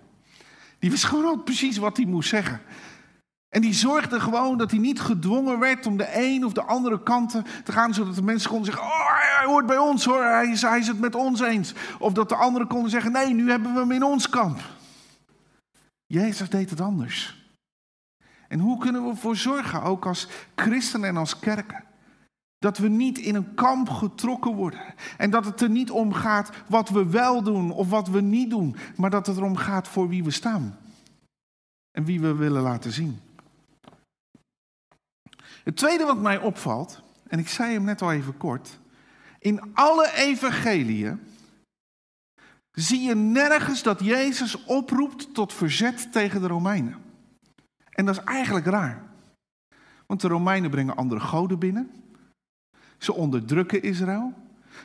Die 0.79 0.91
wist 0.91 1.05
gewoon 1.05 1.25
altijd 1.25 1.45
precies 1.45 1.77
wat 1.77 1.97
hij 1.97 2.07
moest 2.07 2.29
zeggen. 2.29 2.61
En 3.51 3.61
die 3.61 3.75
zorgde 3.75 4.21
gewoon 4.21 4.59
dat 4.59 4.71
hij 4.71 4.81
niet 4.81 5.01
gedwongen 5.01 5.59
werd 5.59 5.87
om 5.87 5.97
de 5.97 6.09
een 6.13 6.45
of 6.45 6.53
de 6.53 6.63
andere 6.63 7.03
kanten 7.03 7.45
te 7.65 7.73
gaan, 7.73 7.95
zodat 7.95 8.15
de 8.15 8.23
mensen 8.23 8.51
konden 8.51 8.73
zeggen: 8.73 8.85
Oh, 8.85 9.39
hij 9.39 9.47
hoort 9.47 9.67
bij 9.67 9.79
ons 9.79 10.05
hoor, 10.05 10.23
hij 10.23 10.49
is, 10.51 10.63
hij 10.63 10.79
is 10.79 10.87
het 10.87 11.01
met 11.01 11.15
ons 11.15 11.41
eens. 11.41 11.75
Of 11.99 12.13
dat 12.13 12.29
de 12.29 12.35
anderen 12.35 12.67
konden 12.67 12.91
zeggen: 12.91 13.13
Nee, 13.13 13.35
nu 13.35 13.51
hebben 13.51 13.75
we 13.75 13.81
hem 13.81 13.91
in 13.91 14.03
ons 14.03 14.29
kamp. 14.29 14.61
Jezus 16.07 16.49
deed 16.49 16.71
het 16.71 16.81
anders. 16.81 17.39
En 18.49 18.61
hoe 18.61 18.79
kunnen 18.79 19.03
we 19.03 19.11
ervoor 19.11 19.37
zorgen, 19.37 19.83
ook 19.83 20.07
als 20.07 20.29
christenen 20.55 21.09
en 21.09 21.17
als 21.17 21.39
kerken, 21.39 21.85
Dat 22.59 22.79
we 22.79 22.89
niet 22.89 23.19
in 23.19 23.35
een 23.35 23.55
kamp 23.55 23.89
getrokken 23.89 24.55
worden. 24.55 24.95
En 25.17 25.31
dat 25.31 25.45
het 25.45 25.61
er 25.61 25.71
niet 25.71 25.91
om 25.91 26.13
gaat 26.13 26.51
wat 26.69 26.89
we 26.89 27.07
wel 27.11 27.43
doen 27.43 27.71
of 27.71 27.91
wat 27.91 28.09
we 28.09 28.21
niet 28.21 28.51
doen. 28.51 28.77
Maar 28.97 29.11
dat 29.11 29.27
het 29.27 29.37
erom 29.37 29.57
gaat 29.57 29.89
voor 29.89 30.09
wie 30.09 30.25
we 30.25 30.31
staan. 30.31 30.79
En 31.91 32.05
wie 32.05 32.21
we 32.21 32.35
willen 32.35 32.63
laten 32.63 32.93
zien. 32.93 33.19
Het 35.64 35.77
tweede 35.77 36.05
wat 36.05 36.18
mij 36.18 36.38
opvalt, 36.38 37.03
en 37.29 37.38
ik 37.38 37.49
zei 37.49 37.73
hem 37.73 37.85
net 37.85 38.03
al 38.03 38.12
even 38.12 38.37
kort. 38.37 38.79
In 39.38 39.75
alle 39.75 40.12
evangeliën 40.14 41.20
zie 42.73 43.01
je 43.01 43.14
nergens 43.14 43.83
dat 43.83 44.01
Jezus 44.05 44.64
oproept 44.64 45.35
tot 45.35 45.53
verzet 45.53 46.12
tegen 46.12 46.40
de 46.40 46.46
Romeinen. 46.46 46.96
En 47.90 48.07
dat 48.07 48.16
is 48.18 48.25
eigenlijk 48.25 48.66
raar. 48.66 49.03
Want 50.07 50.20
de 50.20 50.29
Romeinen 50.29 50.70
brengen 50.70 50.96
andere 50.96 51.20
goden 51.20 51.59
binnen. 51.59 51.90
Ze 52.99 53.14
onderdrukken 53.14 53.83
Israël. 53.83 54.35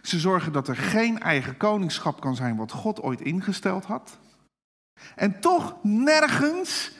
Ze 0.02 0.20
zorgen 0.20 0.52
dat 0.52 0.68
er 0.68 0.76
geen 0.76 1.20
eigen 1.20 1.58
koningschap 1.58 2.22
kan 2.22 2.36
zijn 2.36 2.56
wat 2.56 2.72
God 2.72 3.02
ooit 3.02 3.22
ingesteld 3.22 3.86
had. 3.86 4.18
En 5.16 5.40
toch 5.40 5.84
nergens 5.84 6.92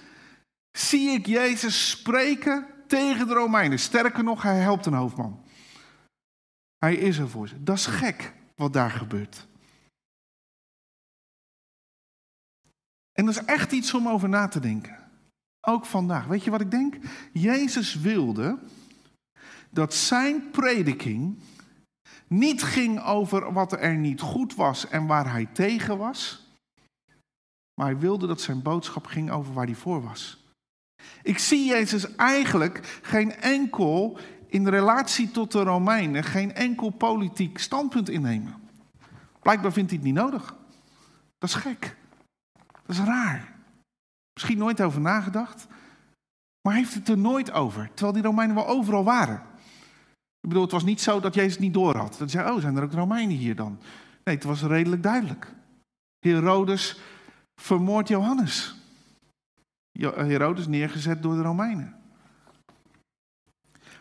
zie 0.72 1.10
ik 1.10 1.26
Jezus 1.26 1.90
spreken 1.90 2.75
tegen 2.88 3.28
de 3.28 3.34
Romeinen. 3.34 3.80
Sterker 3.80 4.24
nog, 4.24 4.42
hij 4.42 4.58
helpt 4.58 4.86
een 4.86 4.94
hoofdman. 4.94 5.44
Hij 6.78 6.96
is 6.96 7.18
er 7.18 7.30
voor 7.30 7.48
ze. 7.48 7.64
Dat 7.64 7.78
is 7.78 7.86
gek 7.86 8.34
wat 8.56 8.74
daar 8.74 8.92
gebeurt. 8.92 9.48
En 13.12 13.26
dat 13.26 13.36
is 13.36 13.46
echt 13.46 13.72
iets 13.72 13.94
om 13.94 14.08
over 14.08 14.30
na 14.30 14.48
te 14.48 14.60
denken. 14.60 14.98
Ook 15.68 15.86
vandaag. 15.86 16.26
Weet 16.26 16.44
je 16.44 16.52
wat 16.52 16.62
ik 16.62 16.72
denk? 16.72 16.96
Jezus 17.34 17.96
wilde 17.96 18.60
dat 19.70 19.94
zijn 19.94 20.52
prediking 20.52 21.40
niet 22.28 22.64
ging 22.64 23.04
over 23.04 23.54
wat 23.54 23.72
er 23.72 23.96
niet 23.96 24.22
goed 24.22 24.56
was 24.56 24.88
en 24.88 25.06
waar 25.06 25.32
hij 25.32 25.46
tegen 25.46 25.98
was. 25.98 26.48
Maar 27.74 27.86
hij 27.86 27.98
wilde 27.98 28.28
dat 28.28 28.42
zijn 28.42 28.62
boodschap 28.62 29.06
ging 29.06 29.32
over 29.32 29.54
waar 29.54 29.66
hij 29.66 29.76
voor 29.76 30.04
was. 30.04 30.45
Ik 31.24 31.38
zie 31.38 31.66
Jezus 31.66 32.16
eigenlijk 32.16 33.00
geen 33.02 33.36
enkel 33.36 34.18
in 34.48 34.68
relatie 34.68 35.32
tot 35.32 35.52
de 35.52 35.64
Romeinen 35.64 36.24
geen 36.24 36.54
enkel 36.54 36.90
politiek 36.90 37.58
standpunt 37.58 38.10
innemen. 38.10 38.56
Blijkbaar 39.42 39.72
vindt 39.72 39.90
hij 39.90 40.00
het 40.00 40.08
niet 40.08 40.18
nodig. 40.18 40.56
Dat 41.38 41.50
is 41.50 41.56
gek. 41.56 41.96
Dat 42.86 42.96
is 42.96 43.00
raar. 43.00 43.54
Misschien 44.34 44.58
nooit 44.58 44.82
over 44.82 45.02
nagedacht. 45.02 45.68
Maar 46.62 46.74
heeft 46.74 46.94
het 46.94 47.10
er 47.10 47.18
nooit 47.18 47.52
over. 47.52 47.90
Terwijl 47.94 48.14
die 48.14 48.24
Romeinen 48.24 48.56
wel 48.56 48.68
overal 48.68 49.04
waren. 49.04 49.42
Ik 50.40 50.52
bedoel, 50.52 50.64
het 50.64 50.72
was 50.72 50.84
niet 50.84 51.02
zo 51.02 51.20
dat 51.20 51.34
Jezus 51.34 51.60
niet 51.60 51.74
door 51.74 51.98
had. 51.98 52.16
Dat 52.18 52.32
zei, 52.32 52.52
oh, 52.52 52.60
zijn 52.60 52.78
er 52.78 52.84
ook 52.84 52.92
Romeinen 52.92 53.38
hier 53.38 53.56
dan? 53.56 53.80
Nee, 54.24 54.36
het 54.36 54.44
was 54.44 54.62
redelijk 54.62 55.04
duidelijk. 55.04 55.54
Herodes 56.20 57.00
vermoordt 57.56 58.08
Johannes. 58.08 58.76
Herodes 60.00 60.68
neergezet 60.68 61.24
door 61.24 61.36
de 61.36 61.42
Romeinen. 61.42 61.96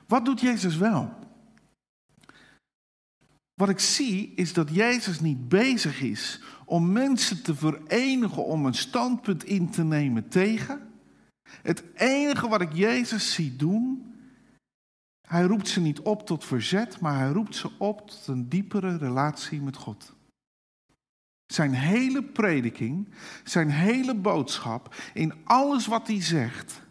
Wat 0.07 0.25
doet 0.25 0.41
Jezus 0.41 0.77
wel? 0.77 1.15
Wat 3.55 3.69
ik 3.69 3.79
zie 3.79 4.33
is 4.35 4.53
dat 4.53 4.75
Jezus 4.75 5.21
niet 5.21 5.49
bezig 5.49 6.01
is 6.01 6.43
om 6.65 6.93
mensen 6.93 7.43
te 7.43 7.55
verenigen 7.55 8.45
om 8.45 8.67
een 8.67 8.75
standpunt 8.75 9.45
in 9.45 9.71
te 9.71 9.85
nemen 9.85 10.29
tegen. 10.29 10.93
Het 11.63 11.85
enige 11.95 12.49
wat 12.49 12.61
ik 12.61 12.73
Jezus 12.73 13.35
zie 13.35 13.57
doen, 13.57 14.15
hij 15.29 15.43
roept 15.43 15.69
ze 15.69 15.81
niet 15.81 16.01
op 16.01 16.27
tot 16.27 16.45
verzet, 16.45 17.01
maar 17.01 17.19
hij 17.19 17.31
roept 17.31 17.57
ze 17.57 17.71
op 17.79 18.11
tot 18.11 18.27
een 18.27 18.49
diepere 18.49 18.97
relatie 18.97 19.63
met 19.63 19.77
God. 19.77 20.14
Zijn 21.55 21.75
hele 21.75 22.23
prediking, 22.23 23.09
zijn 23.45 23.71
hele 23.71 24.15
boodschap, 24.15 24.95
in 25.13 25.35
alles 25.45 25.87
wat 25.87 26.07
hij 26.07 26.23
zegt, 26.23 26.83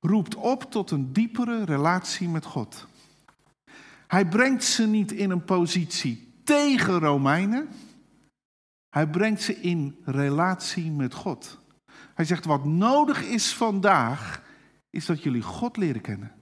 roept 0.00 0.34
op 0.34 0.70
tot 0.70 0.90
een 0.90 1.12
diepere 1.12 1.64
relatie 1.64 2.28
met 2.28 2.44
God. 2.44 2.86
Hij 4.06 4.28
brengt 4.28 4.64
ze 4.64 4.86
niet 4.86 5.12
in 5.12 5.30
een 5.30 5.44
positie 5.44 6.32
tegen 6.44 6.98
Romeinen. 6.98 7.68
Hij 8.88 9.08
brengt 9.08 9.42
ze 9.42 9.60
in 9.60 9.98
relatie 10.04 10.90
met 10.90 11.14
God. 11.14 11.58
Hij 12.14 12.24
zegt, 12.24 12.44
wat 12.44 12.64
nodig 12.64 13.22
is 13.22 13.54
vandaag, 13.54 14.42
is 14.90 15.06
dat 15.06 15.22
jullie 15.22 15.42
God 15.42 15.76
leren 15.76 16.00
kennen. 16.00 16.32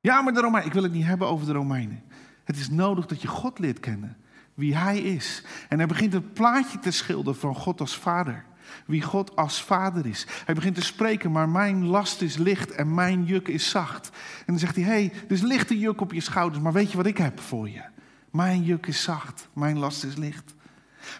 Ja, 0.00 0.20
maar 0.20 0.32
de 0.32 0.40
Romeinen, 0.40 0.66
ik 0.66 0.74
wil 0.74 0.82
het 0.82 0.92
niet 0.92 1.04
hebben 1.04 1.28
over 1.28 1.46
de 1.46 1.52
Romeinen. 1.52 2.02
Het 2.44 2.56
is 2.56 2.68
nodig 2.68 3.06
dat 3.06 3.22
je 3.22 3.28
God 3.28 3.58
leert 3.58 3.80
kennen, 3.80 4.16
wie 4.58 4.76
Hij 4.76 4.98
is. 4.98 5.42
En 5.68 5.78
hij 5.78 5.86
begint 5.86 6.14
een 6.14 6.32
plaatje 6.32 6.78
te 6.78 6.90
schilderen 6.90 7.40
van 7.40 7.54
God 7.54 7.80
als 7.80 7.96
Vader 7.96 8.44
wie 8.86 9.02
God 9.02 9.36
als 9.36 9.62
vader 9.62 10.06
is. 10.06 10.26
Hij 10.44 10.54
begint 10.54 10.74
te 10.74 10.84
spreken, 10.84 11.32
maar 11.32 11.48
mijn 11.48 11.86
last 11.86 12.22
is 12.22 12.36
licht 12.36 12.70
en 12.70 12.94
mijn 12.94 13.24
juk 13.24 13.48
is 13.48 13.70
zacht. 13.70 14.10
En 14.38 14.44
dan 14.46 14.58
zegt 14.58 14.76
hij, 14.76 14.84
hé, 14.84 14.90
hey, 14.90 15.12
dus 15.28 15.40
lichte 15.40 15.78
juk 15.78 16.00
op 16.00 16.12
je 16.12 16.20
schouders, 16.20 16.62
maar 16.62 16.72
weet 16.72 16.90
je 16.90 16.96
wat 16.96 17.06
ik 17.06 17.18
heb 17.18 17.40
voor 17.40 17.68
je? 17.68 17.82
Mijn 18.30 18.62
juk 18.62 18.86
is 18.86 19.02
zacht, 19.02 19.48
mijn 19.52 19.78
last 19.78 20.04
is 20.04 20.16
licht. 20.16 20.54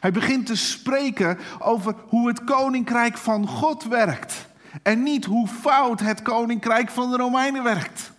Hij 0.01 0.12
begint 0.12 0.46
te 0.46 0.57
spreken 0.57 1.38
over 1.59 1.94
hoe 2.09 2.29
het 2.29 2.44
koninkrijk 2.44 3.16
van 3.16 3.46
God 3.46 3.85
werkt. 3.85 4.46
En 4.83 5.03
niet 5.03 5.24
hoe 5.24 5.46
fout 5.46 6.01
het 6.01 6.22
koninkrijk 6.22 6.90
van 6.90 7.11
de 7.11 7.16
Romeinen 7.16 7.62
werkt. 7.62 8.12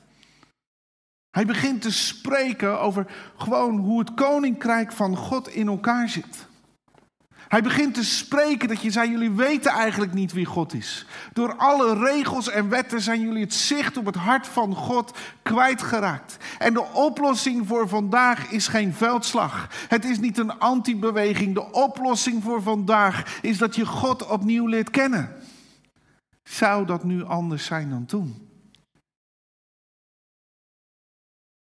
Hij 1.31 1.45
begint 1.45 1.81
te 1.81 1.91
spreken 1.91 2.79
over 2.79 3.05
gewoon 3.37 3.77
hoe 3.77 3.99
het 3.99 4.13
koninkrijk 4.13 4.91
van 4.91 5.17
God 5.17 5.47
in 5.47 5.67
elkaar 5.67 6.09
zit. 6.09 6.47
Hij 7.49 7.61
begint 7.61 7.93
te 7.93 8.03
spreken 8.03 8.67
dat 8.67 8.81
je 8.81 8.91
zei, 8.91 9.09
jullie 9.09 9.31
weten 9.31 9.71
eigenlijk 9.71 10.13
niet 10.13 10.33
wie 10.33 10.45
God 10.45 10.73
is. 10.73 11.05
Door 11.33 11.55
alle 11.55 11.93
regels 12.03 12.49
en 12.49 12.69
wetten 12.69 13.01
zijn 13.01 13.21
jullie 13.21 13.43
het 13.43 13.53
zicht 13.53 13.97
op 13.97 14.05
het 14.05 14.15
hart 14.15 14.47
van 14.47 14.75
God 14.75 15.17
kwijtgeraakt. 15.41 16.37
En 16.57 16.73
de 16.73 16.85
oplossing 16.93 17.67
voor 17.67 17.87
vandaag 17.87 18.51
is 18.51 18.67
geen 18.67 18.93
veldslag. 18.93 19.67
Het 19.87 20.05
is 20.05 20.19
niet 20.19 20.37
een 20.37 20.59
antibeweging. 20.59 21.53
De 21.53 21.71
oplossing 21.71 22.43
voor 22.43 22.61
vandaag 22.61 23.39
is 23.41 23.57
dat 23.57 23.75
je 23.75 23.85
God 23.85 24.27
opnieuw 24.27 24.65
leert 24.65 24.89
kennen. 24.89 25.35
Zou 26.43 26.85
dat 26.85 27.03
nu 27.03 27.23
anders 27.23 27.65
zijn 27.65 27.89
dan 27.89 28.05
toen? 28.05 28.48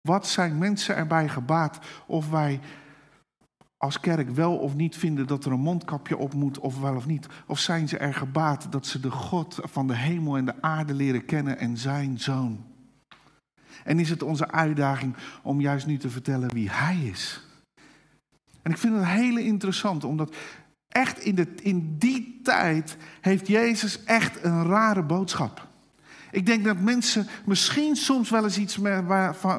Wat 0.08 0.28
zijn 0.28 0.58
mensen 0.58 0.96
erbij 0.96 1.30
gebaat 1.30 1.80
of 2.06 2.30
wij 2.30 2.60
als 3.78 4.00
kerk 4.00 4.30
wel 4.30 4.58
of 4.58 4.76
niet 4.76 4.98
vinden 4.98 5.28
dat 5.28 5.46
er 5.46 5.52
een 5.52 5.60
mondkapje 5.60 6.18
op 6.18 6.34
moet, 6.34 6.60
of 6.60 6.80
wel 6.80 6.96
of 6.96 7.06
niet? 7.06 7.28
Of 7.48 7.60
zijn 7.60 7.88
ze 7.88 7.98
er 7.98 8.14
gebaat 8.14 8.72
dat 8.72 8.86
ze 8.86 9.00
de 9.00 9.12
God 9.12 9.60
van 9.62 9.88
de 9.88 9.96
hemel 9.96 10.38
en 10.38 10.46
de 10.46 10.62
aarde 10.62 10.94
leren 10.94 11.26
kennen 11.26 11.58
en 11.58 11.78
zijn 11.78 12.20
zoon? 12.20 12.66
En 13.84 14.00
is 14.00 14.10
het 14.10 14.24
onze 14.24 14.52
uitdaging 14.52 15.16
om 15.44 15.62
juist 15.62 15.88
nu 15.88 15.98
te 15.98 16.10
vertellen 16.10 16.54
wie 16.54 16.70
hij 16.70 16.98
is? 16.98 17.48
En 18.62 18.72
ik 18.72 18.78
vind 18.78 18.96
het 18.96 19.06
heel 19.06 19.38
interessant, 19.38 20.04
omdat 20.04 20.36
echt 20.88 21.20
in, 21.20 21.36
de, 21.36 21.56
in 21.62 21.98
die 21.98 22.40
tijd 22.44 22.98
heeft 23.22 23.48
Jezus 23.48 24.04
echt 24.04 24.44
een 24.44 24.64
rare 24.64 25.04
boodschap. 25.04 25.68
Ik 26.34 26.46
denk 26.46 26.64
dat 26.64 26.80
mensen 26.80 27.28
misschien 27.46 27.96
soms 27.96 28.30
wel 28.30 28.44
eens 28.44 28.58
iets 28.58 28.78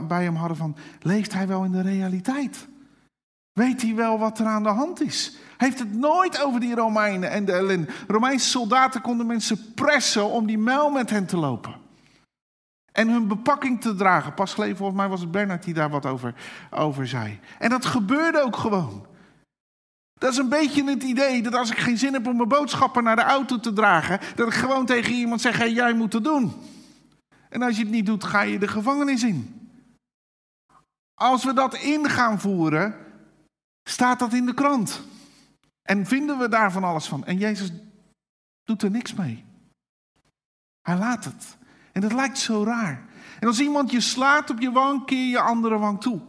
bij 0.09 0.25
hem 0.25 0.35
hadden 0.35 0.57
van, 0.57 0.77
leeft 1.01 1.33
hij 1.33 1.47
wel 1.47 1.65
in 1.65 1.73
de 1.73 1.83
realiteit? 1.83 2.67
Weet 3.53 3.83
hij 3.83 3.95
wel 3.95 4.19
wat 4.19 4.39
er 4.39 4.47
aan 4.47 4.63
de 4.63 4.69
hand 4.69 5.01
is? 5.01 5.37
Heeft 5.57 5.79
het 5.79 5.95
nooit 5.95 6.43
over 6.43 6.61
die 6.61 6.75
Romeinen 6.75 7.31
en 7.31 7.45
de. 7.45 7.85
Romeinse 8.09 8.49
soldaten 8.49 9.01
konden 9.01 9.27
mensen 9.27 9.75
pressen 9.75 10.31
om 10.31 10.47
die 10.47 10.59
mijl 10.59 10.91
met 10.91 11.11
hen 11.11 11.27
te 11.27 11.37
lopen. 11.37 11.75
En 12.93 13.09
hun 13.09 13.29
bepakking 13.29 13.81
te 13.81 13.95
dragen. 13.95 14.35
Pas 14.35 14.55
geleden, 14.55 14.77
volgens 14.77 14.99
mij 14.99 15.09
was 15.09 15.21
het 15.21 15.31
Bernard 15.31 15.65
die 15.65 15.75
daar 15.75 15.91
wat 15.91 16.07
over, 16.07 16.35
over 16.71 17.07
zei. 17.07 17.41
En 17.59 17.71
dat 17.71 17.85
gebeurde 17.85 18.43
ook 18.43 18.57
gewoon. 18.57 19.07
Dat 20.25 20.33
is 20.33 20.39
een 20.39 20.49
beetje 20.49 20.85
het 20.85 21.03
idee 21.03 21.43
dat 21.43 21.55
als 21.55 21.71
ik 21.71 21.79
geen 21.79 21.99
zin 21.99 22.13
heb 22.13 22.27
om 22.27 22.37
mijn 22.37 22.49
boodschappen 22.49 23.05
naar 23.05 23.17
de 23.17 23.23
auto 23.23 23.61
te 23.61 23.73
dragen, 23.73 24.21
dat 24.35 24.47
ik 24.47 24.55
gewoon 24.55 24.87
tegen 24.87 25.13
iemand 25.13 25.41
zeg: 25.41 25.59
hey, 25.59 25.73
jij 25.73 25.93
moet 25.93 26.13
het 26.13 26.25
doen. 26.25 26.53
En 27.49 27.63
als 27.63 27.77
je 27.77 27.83
het 27.83 27.93
niet 27.93 28.07
doet, 28.07 28.25
ga 28.25 28.41
je 28.41 28.59
de 28.59 28.69
gevangenis 28.69 29.23
in. 29.23 29.69
Als 31.15 31.45
we 31.45 31.53
dat 31.53 31.75
in 31.75 32.09
gaan 32.11 32.41
voeren, 32.41 32.95
staat 33.89 34.19
dat 34.19 34.33
in 34.33 34.47
de 34.47 34.55
krant. 34.55 35.03
En 35.83 36.07
vinden 36.07 36.39
we 36.39 36.49
daar 36.49 36.73
van 36.73 36.85
alles 36.85 37.07
van. 37.07 37.25
En 37.25 37.39
Jezus 37.39 37.73
doet 38.63 38.83
er 38.83 38.91
niks 38.91 39.15
mee. 39.15 39.45
Hij 40.83 40.97
laat 40.97 41.25
het. 41.25 41.57
En 41.93 42.01
dat 42.01 42.13
lijkt 42.13 42.39
zo 42.39 42.63
raar. 42.63 43.05
En 43.41 43.47
als 43.47 43.61
iemand 43.61 43.91
je 43.91 44.01
slaat 44.01 44.51
op 44.51 44.61
je 44.61 44.71
wang, 44.71 45.07
keer 45.07 45.29
je 45.29 45.41
andere 45.41 45.79
wang 45.79 46.01
toe. 46.01 46.21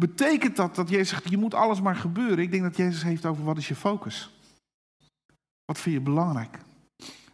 Betekent 0.00 0.56
dat 0.56 0.74
dat 0.74 0.88
Jezus 0.88 1.08
zegt, 1.08 1.28
je 1.28 1.36
moet 1.36 1.54
alles 1.54 1.80
maar 1.80 1.96
gebeuren? 1.96 2.38
Ik 2.38 2.50
denk 2.50 2.62
dat 2.62 2.76
Jezus 2.76 3.02
heeft 3.02 3.26
over 3.26 3.44
wat 3.44 3.56
is 3.56 3.68
je 3.68 3.74
focus? 3.74 4.38
Wat 5.64 5.78
vind 5.78 5.94
je 5.94 6.00
belangrijk? 6.00 6.58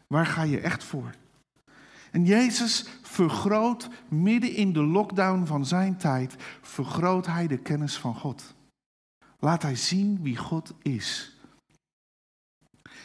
Waar 0.07 0.27
ga 0.27 0.43
je 0.43 0.61
echt 0.61 0.85
voor? 0.85 1.11
En 2.11 2.25
Jezus 2.25 2.89
vergroot 3.03 3.89
midden 4.09 4.55
in 4.55 4.73
de 4.73 4.83
lockdown 4.83 5.45
van 5.45 5.67
zijn 5.67 5.97
tijd, 5.97 6.37
vergroot 6.61 7.27
hij 7.27 7.47
de 7.47 7.59
kennis 7.59 7.99
van 7.99 8.15
God. 8.15 8.55
Laat 9.39 9.63
hij 9.63 9.77
zien 9.77 10.23
wie 10.23 10.37
God 10.37 10.75
is. 10.83 11.39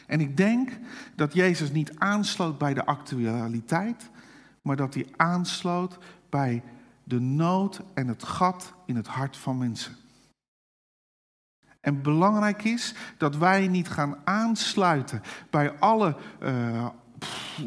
En 0.08 0.20
ik 0.20 0.38
denk 0.38 0.80
dat 1.16 1.34
Jezus 1.34 1.72
niet 1.72 2.00
aansloot 2.00 2.58
bij 2.58 2.74
de 2.74 2.86
actualiteit, 2.86 4.10
maar 4.62 4.76
dat 4.76 4.94
hij 4.94 5.08
aansloot 5.16 5.98
bij 6.30 6.64
de 7.04 7.20
nood 7.20 7.82
en 7.94 8.08
het 8.08 8.24
gat 8.24 8.74
in 8.90 8.96
het 8.96 9.08
hart 9.08 9.38
van 9.38 9.58
mensen. 9.58 9.96
En 11.80 12.02
belangrijk 12.02 12.64
is 12.64 12.96
dat 13.18 13.36
wij 13.36 13.68
niet 13.68 13.90
gaan 13.90 14.16
aansluiten 14.24 15.22
bij 15.50 15.80
alle 15.80 16.16
uh, 16.42 16.88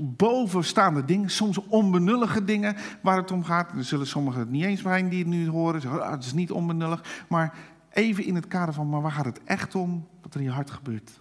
bovenstaande 0.01 1.05
dingen, 1.05 1.31
soms 1.31 1.59
onbenullige 1.59 2.45
dingen 2.45 2.77
waar 3.03 3.17
het 3.17 3.31
om 3.31 3.45
gaat. 3.45 3.73
Er 3.73 3.85
zullen 3.85 4.07
sommigen 4.07 4.41
het 4.41 4.51
niet 4.51 4.65
eens 4.65 4.81
zijn 4.81 5.09
die 5.09 5.19
het 5.19 5.29
nu 5.29 5.49
horen. 5.49 5.81
Zeggen, 5.81 6.01
oh, 6.01 6.11
het 6.11 6.25
is 6.25 6.33
niet 6.33 6.51
onbenullig. 6.51 7.25
Maar 7.29 7.59
even 7.91 8.25
in 8.25 8.35
het 8.35 8.47
kader 8.47 8.75
van, 8.75 8.89
maar 8.89 9.03
waar 9.03 9.13
gaat 9.13 9.25
het 9.25 9.45
echt 9.45 9.75
om? 9.75 10.09
Wat 10.23 10.35
er 10.35 10.41
in 10.41 10.47
je 10.47 10.53
hart 10.53 10.71
gebeurt. 10.71 11.21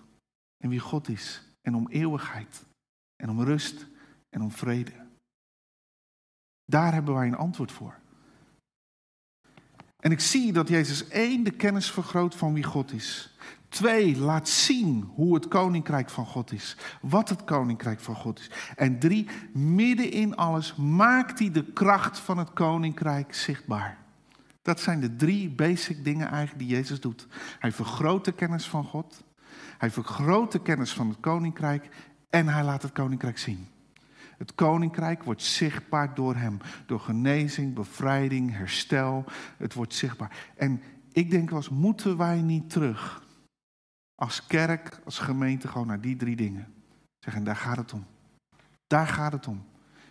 En 0.58 0.70
wie 0.70 0.80
God 0.80 1.10
is. 1.10 1.44
En 1.62 1.76
om 1.76 1.88
eeuwigheid. 1.90 2.66
En 3.16 3.30
om 3.30 3.42
rust. 3.42 3.88
En 4.30 4.42
om 4.42 4.52
vrede. 4.52 4.92
Daar 6.66 6.94
hebben 6.94 7.14
wij 7.14 7.28
een 7.28 7.36
antwoord 7.36 7.72
voor. 7.72 8.01
En 10.02 10.12
ik 10.12 10.20
zie 10.20 10.54
dat 10.54 10.68
Jezus 10.68 11.08
één 11.08 11.44
de 11.44 11.52
kennis 11.52 11.92
vergroot 11.92 12.36
van 12.36 12.54
wie 12.54 12.64
God 12.64 12.94
is. 12.94 13.36
Twee, 13.70 14.18
laat 14.18 14.50
zien 14.50 15.10
hoe 15.14 15.34
het 15.34 15.48
koninkrijk 15.48 16.10
van 16.10 16.26
God 16.26 16.52
is. 16.52 16.78
Wat 17.02 17.30
het 17.30 17.44
koninkrijk 17.44 18.00
van 18.00 18.16
God 18.16 18.40
is. 18.40 18.50
En 18.76 19.00
drie, 19.00 19.28
midden 19.54 20.12
in 20.12 20.36
alles 20.36 20.76
maakt 20.76 21.40
hij 21.40 21.52
de 21.52 21.64
kracht 21.64 22.20
van 22.20 22.38
het 22.38 22.54
koninkrijk 22.54 23.34
zichtbaar. 23.34 23.98
Dat 24.62 24.80
zijn 24.80 25.00
de 25.00 25.16
drie 25.16 25.50
basic 25.50 26.04
dingen 26.04 26.30
eigenlijk 26.30 26.68
die 26.68 26.78
Jezus 26.78 27.00
doet. 27.00 27.28
Hij 27.60 27.72
vergroot 27.72 28.26
de 28.26 28.32
kennis 28.32 28.68
van 28.68 28.84
God. 28.84 29.24
Hij 29.78 29.92
vergroot 29.92 30.52
de 30.52 30.62
kennis 30.62 30.94
van 30.94 31.10
het 31.10 31.20
koninkrijk. 31.20 31.90
En 32.30 32.48
hij 32.48 32.64
laat 32.64 32.82
het 32.82 32.92
koninkrijk 32.92 33.38
zien. 33.38 33.68
Het 34.42 34.56
koninkrijk 34.56 35.24
wordt 35.24 35.42
zichtbaar 35.42 36.16
door 36.16 36.36
hem. 36.36 36.58
Door 36.86 37.00
genezing, 37.00 37.74
bevrijding, 37.74 38.56
herstel. 38.56 39.26
Het 39.58 39.74
wordt 39.74 39.94
zichtbaar. 39.94 40.50
En 40.56 40.82
ik 41.12 41.32
denk 41.32 41.50
wel 41.50 41.58
eens, 41.58 41.70
moeten 41.70 42.18
wij 42.18 42.42
niet 42.42 42.70
terug 42.70 43.24
als 44.16 44.48
kerk, 44.48 45.00
als 45.06 45.20
gemeente, 45.20 45.68
gewoon 45.68 45.88
naar 45.88 46.02
die 46.02 46.16
drie 46.16 46.36
dingen? 46.36 46.74
Zeggen, 47.20 47.44
daar 47.44 47.56
gaat 47.56 47.78
het 47.78 47.94
om. 47.94 48.06
Daar 48.88 49.08
gaat 49.08 49.32
het 49.32 49.48
om. 49.48 49.66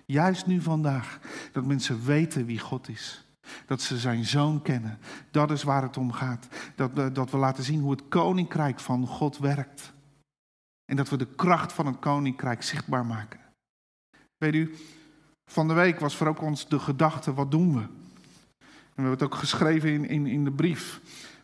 Juist 0.06 0.46
nu 0.46 0.60
vandaag, 0.60 1.18
dat 1.52 1.64
mensen 1.64 2.04
weten 2.04 2.46
wie 2.46 2.58
God 2.58 2.88
is. 2.88 3.26
Dat 3.66 3.80
ze 3.80 3.98
zijn 3.98 4.24
zoon 4.24 4.62
kennen. 4.62 4.98
Dat 5.30 5.50
is 5.50 5.62
waar 5.62 5.82
het 5.82 5.96
om 5.96 6.12
gaat. 6.12 6.48
Dat, 6.74 7.14
dat 7.14 7.30
we 7.30 7.36
laten 7.36 7.64
zien 7.64 7.80
hoe 7.80 7.90
het 7.90 8.08
koninkrijk 8.08 8.80
van 8.80 9.06
God 9.06 9.38
werkt. 9.38 9.92
En 10.84 10.96
dat 10.96 11.08
we 11.08 11.16
de 11.16 11.34
kracht 11.34 11.72
van 11.72 11.86
het 11.86 11.98
koninkrijk 11.98 12.62
zichtbaar 12.62 13.06
maken. 13.06 13.39
Weet 14.40 14.54
u, 14.54 14.74
van 15.46 15.68
de 15.68 15.74
week 15.74 16.00
was 16.00 16.16
voor 16.16 16.26
ook 16.26 16.42
ons 16.42 16.68
de 16.68 16.78
gedachte, 16.78 17.34
wat 17.34 17.50
doen 17.50 17.74
we? 17.74 17.80
En 17.80 17.88
we 18.94 19.02
hebben 19.02 19.12
het 19.12 19.22
ook 19.22 19.34
geschreven 19.34 19.90
in, 19.90 20.08
in, 20.08 20.26
in 20.26 20.44
de 20.44 20.52
brief. 20.52 21.00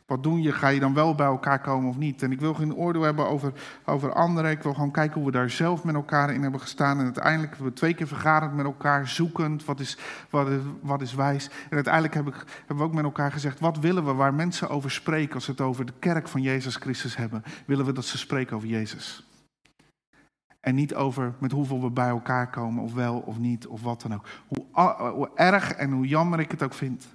Wat 0.06 0.22
doen 0.22 0.42
je? 0.42 0.52
Ga 0.52 0.68
je 0.68 0.80
dan 0.80 0.94
wel 0.94 1.14
bij 1.14 1.26
elkaar 1.26 1.60
komen 1.60 1.88
of 1.88 1.96
niet? 1.96 2.22
En 2.22 2.32
ik 2.32 2.40
wil 2.40 2.54
geen 2.54 2.74
oordeel 2.74 3.02
hebben 3.02 3.28
over, 3.28 3.52
over 3.84 4.12
anderen. 4.12 4.50
Ik 4.50 4.62
wil 4.62 4.74
gewoon 4.74 4.90
kijken 4.90 5.14
hoe 5.14 5.24
we 5.24 5.36
daar 5.36 5.50
zelf 5.50 5.84
met 5.84 5.94
elkaar 5.94 6.34
in 6.34 6.42
hebben 6.42 6.60
gestaan. 6.60 6.98
En 6.98 7.04
uiteindelijk 7.04 7.52
hebben 7.52 7.68
we 7.68 7.78
twee 7.78 7.94
keer 7.94 8.06
vergaderd 8.06 8.54
met 8.54 8.64
elkaar, 8.64 9.08
zoekend. 9.08 9.64
Wat 9.64 9.80
is, 9.80 9.98
wat 10.30 10.48
wat 10.80 11.02
is 11.02 11.14
wijs? 11.14 11.50
En 11.68 11.74
uiteindelijk 11.74 12.14
heb 12.14 12.26
ik, 12.26 12.44
hebben 12.58 12.76
we 12.76 12.82
ook 12.82 12.94
met 12.94 13.04
elkaar 13.04 13.32
gezegd: 13.32 13.60
wat 13.60 13.78
willen 13.78 14.04
we 14.04 14.12
waar 14.12 14.34
mensen 14.34 14.68
over 14.68 14.90
spreken 14.90 15.34
als 15.34 15.44
ze 15.44 15.50
het 15.50 15.60
over 15.60 15.86
de 15.86 15.94
kerk 15.98 16.28
van 16.28 16.42
Jezus 16.42 16.76
Christus 16.76 17.16
hebben? 17.16 17.42
Willen 17.66 17.84
we 17.84 17.92
dat 17.92 18.04
ze 18.04 18.18
spreken 18.18 18.56
over 18.56 18.68
Jezus? 18.68 19.25
En 20.66 20.74
niet 20.74 20.94
over 20.94 21.34
met 21.38 21.52
hoeveel 21.52 21.82
we 21.82 21.90
bij 21.90 22.08
elkaar 22.08 22.50
komen, 22.50 22.82
of 22.82 22.94
wel 22.94 23.18
of 23.18 23.38
niet, 23.38 23.66
of 23.66 23.82
wat 23.82 24.02
dan 24.02 24.14
ook. 24.14 24.26
Hoe, 24.46 24.64
hoe, 25.12 25.30
erg 25.34 25.72
en 25.72 25.90
hoe 25.90 26.06
jammer 26.06 26.40
ik 26.40 26.50
het 26.50 26.62
ook 26.62 26.74
vind. 26.74 27.06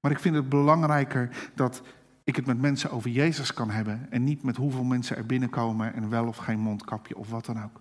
Maar 0.00 0.10
ik 0.10 0.18
vind 0.18 0.34
het 0.34 0.48
belangrijker 0.48 1.50
dat 1.54 1.82
ik 2.24 2.36
het 2.36 2.46
met 2.46 2.60
mensen 2.60 2.90
over 2.90 3.10
Jezus 3.10 3.54
kan 3.54 3.70
hebben. 3.70 4.06
En 4.10 4.24
niet 4.24 4.42
met 4.42 4.56
hoeveel 4.56 4.84
mensen 4.84 5.16
er 5.16 5.26
binnenkomen 5.26 5.94
en 5.94 6.08
wel 6.08 6.26
of 6.26 6.36
geen 6.36 6.58
mondkapje 6.58 7.16
of 7.16 7.30
wat 7.30 7.44
dan 7.44 7.62
ook. 7.62 7.80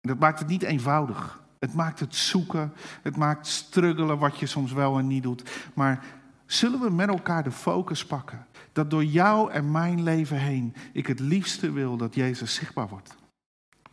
Dat 0.00 0.18
maakt 0.18 0.38
het 0.38 0.48
niet 0.48 0.62
eenvoudig. 0.62 1.42
Het 1.58 1.74
maakt 1.74 2.00
het 2.00 2.14
zoeken, 2.14 2.72
het 3.02 3.16
maakt 3.16 3.46
struggelen 3.46 4.18
wat 4.18 4.38
je 4.38 4.46
soms 4.46 4.72
wel 4.72 4.98
en 4.98 5.06
niet 5.06 5.22
doet. 5.22 5.70
Maar 5.74 6.04
zullen 6.46 6.80
we 6.80 6.90
met 6.90 7.08
elkaar 7.08 7.42
de 7.42 7.52
focus 7.52 8.06
pakken? 8.06 8.46
Dat 8.72 8.90
door 8.90 9.04
jou 9.04 9.50
en 9.50 9.70
mijn 9.70 10.02
leven 10.02 10.38
heen 10.38 10.74
ik 10.92 11.06
het 11.06 11.20
liefste 11.20 11.72
wil 11.72 11.96
dat 11.96 12.14
Jezus 12.14 12.54
zichtbaar 12.54 12.88
wordt. 12.88 13.18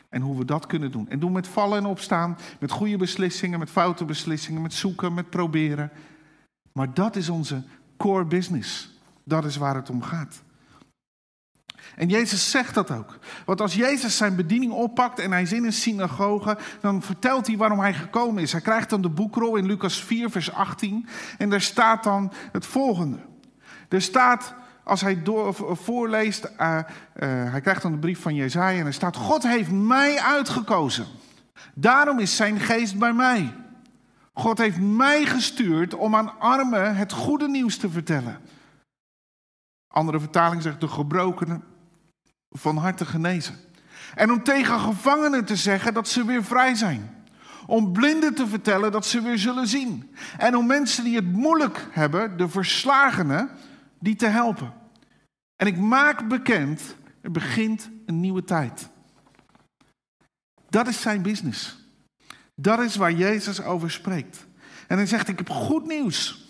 En 0.10 0.22
hoe 0.22 0.38
we 0.38 0.46
dat 0.46 0.66
kunnen 0.66 0.92
doen. 0.92 1.10
En 1.10 1.20
doen 1.20 1.32
met 1.32 1.48
vallen 1.48 1.78
en 1.78 1.86
opstaan, 1.86 2.38
met 2.60 2.72
goede 2.72 2.98
beslissingen, 2.98 3.60
met 3.60 3.70
foute 3.70 4.06
beslissingen, 4.06 4.62
met 4.62 4.74
zoeken, 4.74 5.14
met 5.14 5.30
proberen. 5.30 5.92
Maar 6.72 6.94
dat 6.94 7.16
is 7.16 7.30
onze 7.30 7.64
core 7.98 8.26
business. 8.26 9.00
Dat 9.24 9.46
is 9.46 9.58
waar 9.58 9.76
het 9.76 9.90
om 9.90 10.02
gaat. 10.02 10.44
En 11.96 12.10
Jezus 12.10 12.52
zegt 12.52 12.74
dat 12.74 12.92
ook. 12.92 13.18
Want 13.46 13.62
als 13.62 13.76
Jezus 13.76 14.18
zijn 14.18 14.36
bediening 14.36 14.72
oppakt 14.72 15.20
en 15.20 15.32
hij 15.32 15.42
is 15.42 15.54
in 15.54 15.66
een 15.66 15.74
synagoge, 15.74 16.58
dan 16.82 17.02
vertelt 17.02 17.48
hij 17.48 17.58
waarom 17.58 17.80
hij 17.80 17.94
gekomen 17.94 18.42
is. 18.42 18.52
Hij 18.52 18.62
krijgt 18.62 18.90
dan 18.90 19.02
de 19.02 19.10
boekrol 19.10 19.56
in 19.56 19.66
Lucas 19.66 20.04
4, 20.04 20.30
vers 20.30 20.52
18. 20.52 21.08
En 21.38 21.50
daar 21.50 21.62
staat 21.62 22.04
dan 22.04 22.32
het 22.52 22.66
volgende. 22.66 23.18
Er 23.90 24.02
staat, 24.02 24.56
als 24.88 25.02
hij 25.02 25.24
door, 25.24 25.54
voorleest, 25.72 26.46
uh, 26.46 26.78
uh, 26.78 26.84
hij 27.52 27.62
krijgt 27.62 27.82
dan 27.82 27.92
de 27.92 27.98
brief 27.98 28.22
van 28.22 28.36
Jezaja 28.36 28.80
en 28.80 28.86
er 28.86 28.94
staat, 28.94 29.16
God 29.16 29.44
heeft 29.44 29.72
mij 29.72 30.20
uitgekozen. 30.20 31.06
Daarom 31.74 32.20
is 32.20 32.36
zijn 32.36 32.60
geest 32.60 32.98
bij 32.98 33.14
mij. 33.14 33.54
God 34.34 34.58
heeft 34.58 34.80
mij 34.80 35.26
gestuurd 35.26 35.94
om 35.94 36.16
aan 36.16 36.40
armen 36.40 36.96
het 36.96 37.12
goede 37.12 37.48
nieuws 37.48 37.78
te 37.78 37.90
vertellen. 37.90 38.38
Andere 39.88 40.20
vertaling 40.20 40.62
zegt 40.62 40.82
de 40.82 40.88
gebrokenen 40.88 41.64
van 42.50 42.78
harte 42.78 43.06
genezen. 43.06 43.56
En 44.16 44.32
om 44.32 44.44
tegen 44.44 44.80
gevangenen 44.80 45.46
te 45.46 45.56
zeggen 45.56 45.94
dat 45.94 46.08
ze 46.08 46.26
weer 46.26 46.44
vrij 46.44 46.76
zijn. 46.76 47.26
Om 47.66 47.92
blinden 47.92 48.34
te 48.34 48.48
vertellen 48.48 48.92
dat 48.92 49.06
ze 49.06 49.22
weer 49.22 49.38
zullen 49.38 49.68
zien. 49.68 50.16
En 50.38 50.56
om 50.56 50.66
mensen 50.66 51.04
die 51.04 51.16
het 51.16 51.34
moeilijk 51.34 51.88
hebben, 51.92 52.38
de 52.38 52.50
verslagenen, 52.50 53.50
die 54.00 54.16
te 54.16 54.28
helpen. 54.28 54.74
En 55.56 55.68
ik 55.68 55.78
maak 55.78 56.28
bekend, 56.28 56.96
er 57.22 57.32
begint 57.32 57.90
een 58.06 58.20
nieuwe 58.20 58.44
tijd. 58.44 58.90
Dat 60.70 60.88
is 60.88 61.02
zijn 61.02 61.22
business. 61.22 61.78
Dat 62.56 62.80
is 62.80 62.96
waar 62.96 63.14
Jezus 63.14 63.62
over 63.62 63.92
spreekt. 63.92 64.48
En 64.88 64.98
hij 64.98 65.06
zegt, 65.06 65.28
ik 65.28 65.38
heb 65.38 65.50
goed 65.50 65.86
nieuws. 65.86 66.46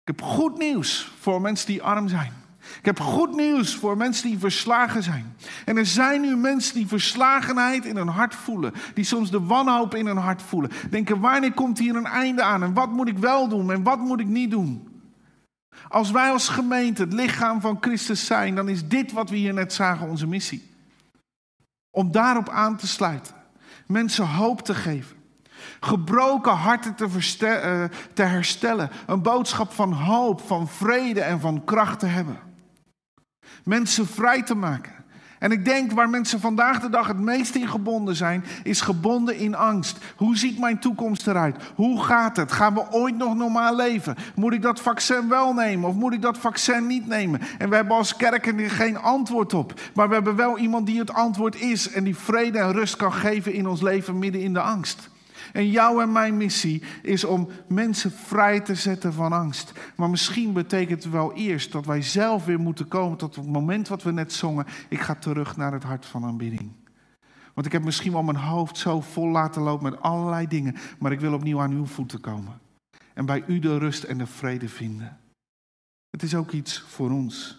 Ik 0.00 0.16
heb 0.16 0.22
goed 0.22 0.58
nieuws 0.58 1.12
voor 1.18 1.40
mensen 1.40 1.66
die 1.66 1.82
arm 1.82 2.08
zijn. 2.08 2.32
Ik 2.78 2.84
heb 2.84 3.00
goed 3.00 3.36
nieuws 3.36 3.74
voor 3.76 3.96
mensen 3.96 4.28
die 4.28 4.38
verslagen 4.38 5.02
zijn. 5.02 5.36
En 5.64 5.76
er 5.76 5.86
zijn 5.86 6.20
nu 6.20 6.36
mensen 6.36 6.74
die 6.74 6.86
verslagenheid 6.86 7.84
in 7.84 7.96
hun 7.96 8.08
hart 8.08 8.34
voelen. 8.34 8.72
Die 8.94 9.04
soms 9.04 9.30
de 9.30 9.40
wanhoop 9.40 9.94
in 9.94 10.06
hun 10.06 10.16
hart 10.16 10.42
voelen. 10.42 10.70
Denken, 10.90 11.20
wanneer 11.20 11.52
komt 11.52 11.78
hier 11.78 11.96
een 11.96 12.06
einde 12.06 12.42
aan? 12.42 12.62
En 12.62 12.74
wat 12.74 12.90
moet 12.90 13.08
ik 13.08 13.18
wel 13.18 13.48
doen 13.48 13.72
en 13.72 13.82
wat 13.82 13.98
moet 13.98 14.20
ik 14.20 14.26
niet 14.26 14.50
doen? 14.50 14.95
Als 15.96 16.10
wij 16.10 16.30
als 16.30 16.48
gemeente 16.48 17.02
het 17.02 17.12
lichaam 17.12 17.60
van 17.60 17.78
Christus 17.80 18.26
zijn, 18.26 18.54
dan 18.54 18.68
is 18.68 18.88
dit 18.88 19.12
wat 19.12 19.30
we 19.30 19.36
hier 19.36 19.54
net 19.54 19.72
zagen 19.72 20.08
onze 20.08 20.26
missie. 20.26 20.70
Om 21.90 22.12
daarop 22.12 22.48
aan 22.48 22.76
te 22.76 22.86
sluiten. 22.86 23.34
Mensen 23.86 24.26
hoop 24.26 24.60
te 24.60 24.74
geven. 24.74 25.16
Gebroken 25.80 26.52
harten 26.52 26.94
te, 26.94 27.04
uh, 27.04 27.98
te 28.12 28.22
herstellen. 28.22 28.90
Een 29.06 29.22
boodschap 29.22 29.72
van 29.72 29.92
hoop, 29.92 30.40
van 30.40 30.68
vrede 30.68 31.20
en 31.20 31.40
van 31.40 31.64
kracht 31.64 31.98
te 31.98 32.06
hebben. 32.06 32.38
Mensen 33.64 34.06
vrij 34.06 34.42
te 34.42 34.54
maken. 34.54 35.04
En 35.38 35.50
ik 35.50 35.64
denk 35.64 35.92
waar 35.92 36.08
mensen 36.08 36.40
vandaag 36.40 36.80
de 36.80 36.90
dag 36.90 37.06
het 37.06 37.18
meest 37.18 37.54
in 37.54 37.68
gebonden 37.68 38.16
zijn, 38.16 38.44
is 38.62 38.80
gebonden 38.80 39.36
in 39.36 39.54
angst. 39.54 39.98
Hoe 40.16 40.36
ziet 40.36 40.58
mijn 40.58 40.78
toekomst 40.78 41.26
eruit? 41.26 41.56
Hoe 41.74 42.02
gaat 42.02 42.36
het? 42.36 42.52
Gaan 42.52 42.74
we 42.74 42.90
ooit 42.90 43.16
nog 43.16 43.34
normaal 43.34 43.76
leven? 43.76 44.16
Moet 44.34 44.52
ik 44.52 44.62
dat 44.62 44.80
vaccin 44.80 45.28
wel 45.28 45.52
nemen 45.52 45.88
of 45.88 45.94
moet 45.94 46.12
ik 46.12 46.22
dat 46.22 46.38
vaccin 46.38 46.86
niet 46.86 47.06
nemen? 47.06 47.40
En 47.58 47.68
we 47.68 47.74
hebben 47.76 47.96
als 47.96 48.16
kerken 48.16 48.58
er 48.58 48.70
geen 48.70 48.98
antwoord 48.98 49.54
op. 49.54 49.80
Maar 49.94 50.08
we 50.08 50.14
hebben 50.14 50.36
wel 50.36 50.58
iemand 50.58 50.86
die 50.86 50.98
het 50.98 51.12
antwoord 51.12 51.60
is 51.60 51.90
en 51.90 52.04
die 52.04 52.16
vrede 52.16 52.58
en 52.58 52.72
rust 52.72 52.96
kan 52.96 53.12
geven 53.12 53.52
in 53.52 53.66
ons 53.66 53.82
leven 53.82 54.18
midden 54.18 54.40
in 54.40 54.52
de 54.52 54.60
angst. 54.60 55.08
En 55.56 55.70
jouw 55.70 56.00
en 56.00 56.12
mijn 56.12 56.36
missie 56.36 56.82
is 57.02 57.24
om 57.24 57.48
mensen 57.68 58.10
vrij 58.10 58.60
te 58.60 58.74
zetten 58.74 59.12
van 59.12 59.32
angst. 59.32 59.72
Maar 59.96 60.10
misschien 60.10 60.52
betekent 60.52 61.02
het 61.04 61.12
wel 61.12 61.32
eerst 61.32 61.72
dat 61.72 61.86
wij 61.86 62.02
zelf 62.02 62.44
weer 62.44 62.60
moeten 62.60 62.88
komen 62.88 63.18
tot 63.18 63.36
het 63.36 63.46
moment 63.46 63.88
wat 63.88 64.02
we 64.02 64.12
net 64.12 64.32
zongen. 64.32 64.66
Ik 64.88 65.00
ga 65.00 65.14
terug 65.14 65.56
naar 65.56 65.72
het 65.72 65.82
hart 65.82 66.06
van 66.06 66.24
aanbidding. 66.24 66.72
Want 67.54 67.66
ik 67.66 67.72
heb 67.72 67.84
misschien 67.84 68.12
wel 68.12 68.22
mijn 68.22 68.36
hoofd 68.36 68.78
zo 68.78 69.00
vol 69.00 69.28
laten 69.28 69.62
lopen 69.62 69.90
met 69.90 70.00
allerlei 70.00 70.46
dingen, 70.46 70.76
maar 70.98 71.12
ik 71.12 71.20
wil 71.20 71.34
opnieuw 71.34 71.60
aan 71.60 71.72
uw 71.72 71.86
voeten 71.86 72.20
komen. 72.20 72.60
En 73.14 73.26
bij 73.26 73.44
u 73.46 73.58
de 73.58 73.78
rust 73.78 74.02
en 74.02 74.18
de 74.18 74.26
vrede 74.26 74.68
vinden. 74.68 75.18
Het 76.10 76.22
is 76.22 76.34
ook 76.34 76.50
iets 76.50 76.84
voor 76.88 77.10
ons. 77.10 77.58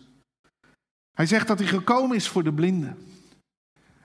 Hij 1.14 1.26
zegt 1.26 1.48
dat 1.48 1.60
hij 1.60 1.68
gekomen 1.68 2.16
is 2.16 2.28
voor 2.28 2.44
de 2.44 2.54
blinden. 2.54 2.98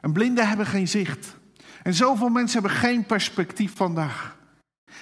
En 0.00 0.12
blinden 0.12 0.48
hebben 0.48 0.66
geen 0.66 0.88
zicht. 0.88 1.40
En 1.83 1.95
zoveel 1.95 2.29
mensen 2.29 2.61
hebben 2.61 2.79
geen 2.79 3.05
perspectief 3.05 3.77
vandaag. 3.77 4.37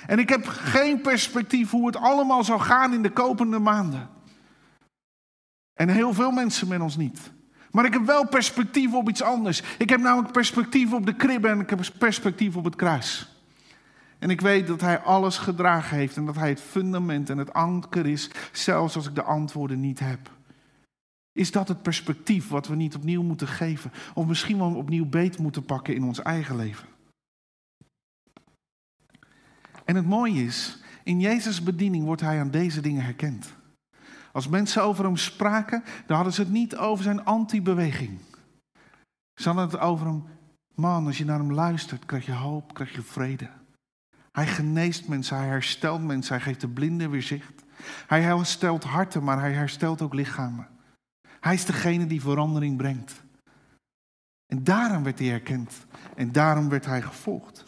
En 0.07 0.19
ik 0.19 0.29
heb 0.29 0.47
geen 0.47 1.01
perspectief 1.01 1.71
hoe 1.71 1.87
het 1.87 1.97
allemaal 1.97 2.45
zal 2.45 2.59
gaan 2.59 2.93
in 2.93 3.03
de 3.03 3.11
komende 3.11 3.59
maanden. 3.59 4.09
En 5.75 5.89
heel 5.89 6.15
veel 6.15 6.31
mensen 6.31 6.69
met 6.69 6.81
ons 6.81 6.97
niet. 6.97 7.33
Maar 7.71 7.85
ik 7.85 7.93
heb 7.93 8.07
wel 8.07 8.29
perspectief 8.29 8.93
op 8.93 9.09
iets 9.09 9.23
anders. 9.23 9.63
Ik 9.79 9.89
heb 9.89 10.01
namelijk 10.01 10.33
perspectief 10.33 10.93
op 10.93 11.07
de 11.07 11.15
kribbe 11.15 11.49
en 11.49 11.61
ik 11.61 11.71
heb 11.71 11.81
perspectief 11.99 12.57
op 12.57 12.65
het 12.65 12.77
kruis. 12.77 13.35
En 14.19 14.31
ik 14.31 14.41
weet 14.41 14.67
dat 14.67 14.81
hij 14.81 14.99
alles 14.99 15.39
gedragen 15.39 15.97
heeft 15.97 16.17
en 16.17 16.27
dat 16.27 16.37
hij 16.37 16.49
het 16.49 16.61
fundament 16.61 17.31
en 17.31 17.39
het 17.39 17.53
anker 17.53 18.07
is, 18.07 18.31
zelfs 18.53 18.97
als 18.97 19.07
ik 19.07 19.15
de 19.15 19.23
antwoorden 19.23 19.81
niet 19.81 19.99
heb. 19.99 20.31
Is 21.41 21.51
dat 21.51 21.69
het 21.69 21.83
perspectief 21.83 22.49
wat 22.49 22.67
we 22.67 22.75
niet 22.75 22.95
opnieuw 22.95 23.23
moeten 23.23 23.49
geven? 23.49 23.93
Of 24.15 24.27
misschien 24.27 24.59
wel 24.59 24.75
opnieuw 24.75 25.07
beet 25.07 25.39
moeten 25.39 25.65
pakken 25.65 25.95
in 25.95 26.05
ons 26.05 26.23
eigen 26.23 26.57
leven? 26.57 26.89
En 29.85 29.97
het 29.97 30.07
mooie 30.07 30.45
is, 30.45 30.79
in 31.03 31.21
Jezus' 31.21 31.63
bediening 31.63 32.05
wordt 32.05 32.21
hij 32.21 32.41
aan 32.41 32.51
deze 32.51 32.81
dingen 32.81 33.05
herkend. 33.05 33.55
Als 34.33 34.49
mensen 34.49 34.83
over 34.83 35.05
hem 35.05 35.17
spraken, 35.17 35.85
dan 36.07 36.17
hadden 36.17 36.35
ze 36.35 36.41
het 36.41 36.51
niet 36.51 36.77
over 36.77 37.05
zijn 37.05 37.25
anti-beweging. 37.25 38.19
Ze 39.35 39.49
hadden 39.49 39.65
het 39.65 39.79
over 39.79 40.07
hem, 40.07 40.25
man, 40.75 41.07
als 41.07 41.19
je 41.19 41.25
naar 41.25 41.39
hem 41.39 41.53
luistert, 41.53 42.07
krijg 42.07 42.27
je 42.27 42.33
hoop, 42.33 42.75
krijg 42.75 42.95
je 42.95 43.03
vrede. 43.03 43.51
Hij 44.33 44.47
geneest 44.47 45.09
mensen, 45.09 45.37
hij 45.37 45.47
herstelt 45.47 46.03
mensen, 46.05 46.35
hij 46.35 46.45
geeft 46.45 46.61
de 46.61 46.69
blinden 46.69 47.11
weer 47.11 47.23
zicht. 47.23 47.65
Hij 48.07 48.23
herstelt 48.23 48.85
harten, 48.85 49.25
maar 49.25 49.41
hij 49.41 49.53
herstelt 49.53 50.03
ook 50.03 50.15
lichamen. 50.15 50.79
Hij 51.41 51.55
is 51.55 51.65
degene 51.65 52.07
die 52.07 52.21
verandering 52.21 52.77
brengt. 52.77 53.23
En 54.47 54.65
daarom 54.65 55.03
werd 55.03 55.19
hij 55.19 55.29
herkend. 55.29 55.73
En 56.17 56.33
daarom 56.33 56.69
werd 56.69 56.87
hij 56.87 57.03
gevolgd. 57.03 57.65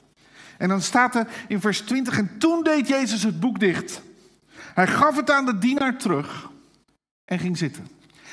En 0.58 0.68
dan 0.68 0.82
staat 0.82 1.14
er 1.14 1.28
in 1.48 1.60
vers 1.60 1.80
20, 1.80 2.18
en 2.18 2.38
toen 2.38 2.62
deed 2.62 2.88
Jezus 2.88 3.22
het 3.22 3.40
boek 3.40 3.60
dicht. 3.60 4.02
Hij 4.74 4.86
gaf 4.86 5.16
het 5.16 5.30
aan 5.30 5.46
de 5.46 5.58
dienaar 5.58 5.98
terug 5.98 6.50
en 7.24 7.38
ging 7.38 7.58
zitten. 7.58 7.86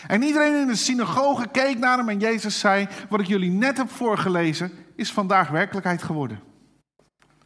En 0.08 0.22
iedereen 0.22 0.56
in 0.56 0.68
de 0.68 0.76
synagoge 0.76 1.48
keek 1.48 1.78
naar 1.78 1.98
hem 1.98 2.10
en 2.10 2.20
Jezus 2.20 2.60
zei, 2.60 2.88
wat 3.10 3.20
ik 3.20 3.28
jullie 3.28 3.52
net 3.52 3.78
heb 3.78 3.90
voorgelezen, 3.90 4.72
is 4.96 5.12
vandaag 5.12 5.50
werkelijkheid 5.50 6.04
geworden. 6.04 6.40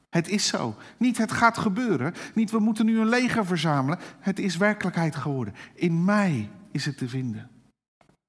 Het 0.09 0.27
is 0.27 0.47
zo. 0.47 0.75
Niet 0.97 1.17
het 1.17 1.31
gaat 1.31 1.57
gebeuren. 1.57 2.13
Niet 2.33 2.51
we 2.51 2.59
moeten 2.59 2.85
nu 2.85 2.99
een 2.99 3.09
leger 3.09 3.45
verzamelen. 3.45 3.99
Het 4.19 4.39
is 4.39 4.57
werkelijkheid 4.57 5.15
geworden. 5.15 5.55
In 5.73 6.05
mij 6.05 6.49
is 6.71 6.85
het 6.85 6.97
te 6.97 7.09
vinden. 7.09 7.49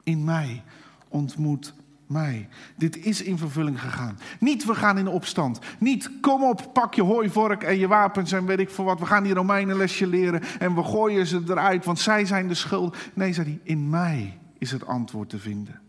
In 0.04 0.24
mij 0.24 0.62
ontmoet 1.08 1.74
mij. 2.06 2.48
Dit 2.76 2.96
is 2.96 3.22
in 3.22 3.38
vervulling 3.38 3.80
gegaan. 3.80 4.18
Niet 4.40 4.64
we 4.64 4.74
gaan 4.74 4.98
in 4.98 5.08
opstand. 5.08 5.58
Niet 5.78 6.10
kom 6.20 6.44
op, 6.44 6.70
pak 6.72 6.94
je 6.94 7.02
hooivork 7.02 7.62
en 7.62 7.78
je 7.78 7.88
wapens 7.88 8.32
en 8.32 8.46
weet 8.46 8.58
ik 8.58 8.70
voor 8.70 8.84
wat. 8.84 8.98
We 8.98 9.06
gaan 9.06 9.22
die 9.22 9.34
Romeinen 9.34 9.76
lesje 9.76 10.06
leren 10.06 10.42
en 10.58 10.74
we 10.74 10.82
gooien 10.82 11.26
ze 11.26 11.42
eruit, 11.46 11.84
want 11.84 11.98
zij 11.98 12.24
zijn 12.24 12.48
de 12.48 12.54
schuld. 12.54 12.96
Nee, 13.14 13.32
zei 13.32 13.46
hij, 13.46 13.60
in 13.62 13.88
mij 13.88 14.38
is 14.58 14.70
het 14.70 14.86
antwoord 14.86 15.28
te 15.28 15.38
vinden. 15.38 15.80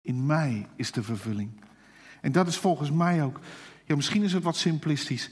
In 0.00 0.26
mij 0.26 0.66
is 0.76 0.92
de 0.92 1.02
vervulling. 1.02 1.50
En 2.20 2.32
dat 2.32 2.46
is 2.46 2.56
volgens 2.56 2.90
mij 2.90 3.22
ook, 3.22 3.40
ja 3.84 3.96
misschien 3.96 4.22
is 4.22 4.32
het 4.32 4.42
wat 4.42 4.56
simplistisch, 4.56 5.30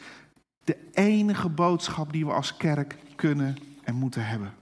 de 0.64 0.76
enige 0.92 1.48
boodschap 1.48 2.12
die 2.12 2.26
we 2.26 2.32
als 2.32 2.56
kerk 2.56 2.96
kunnen 3.16 3.56
en 3.82 3.94
moeten 3.94 4.26
hebben. 4.26 4.52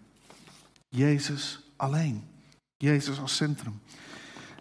Jezus 0.88 1.70
alleen. 1.76 2.24
Jezus 2.78 3.20
als 3.20 3.36
centrum. 3.36 3.80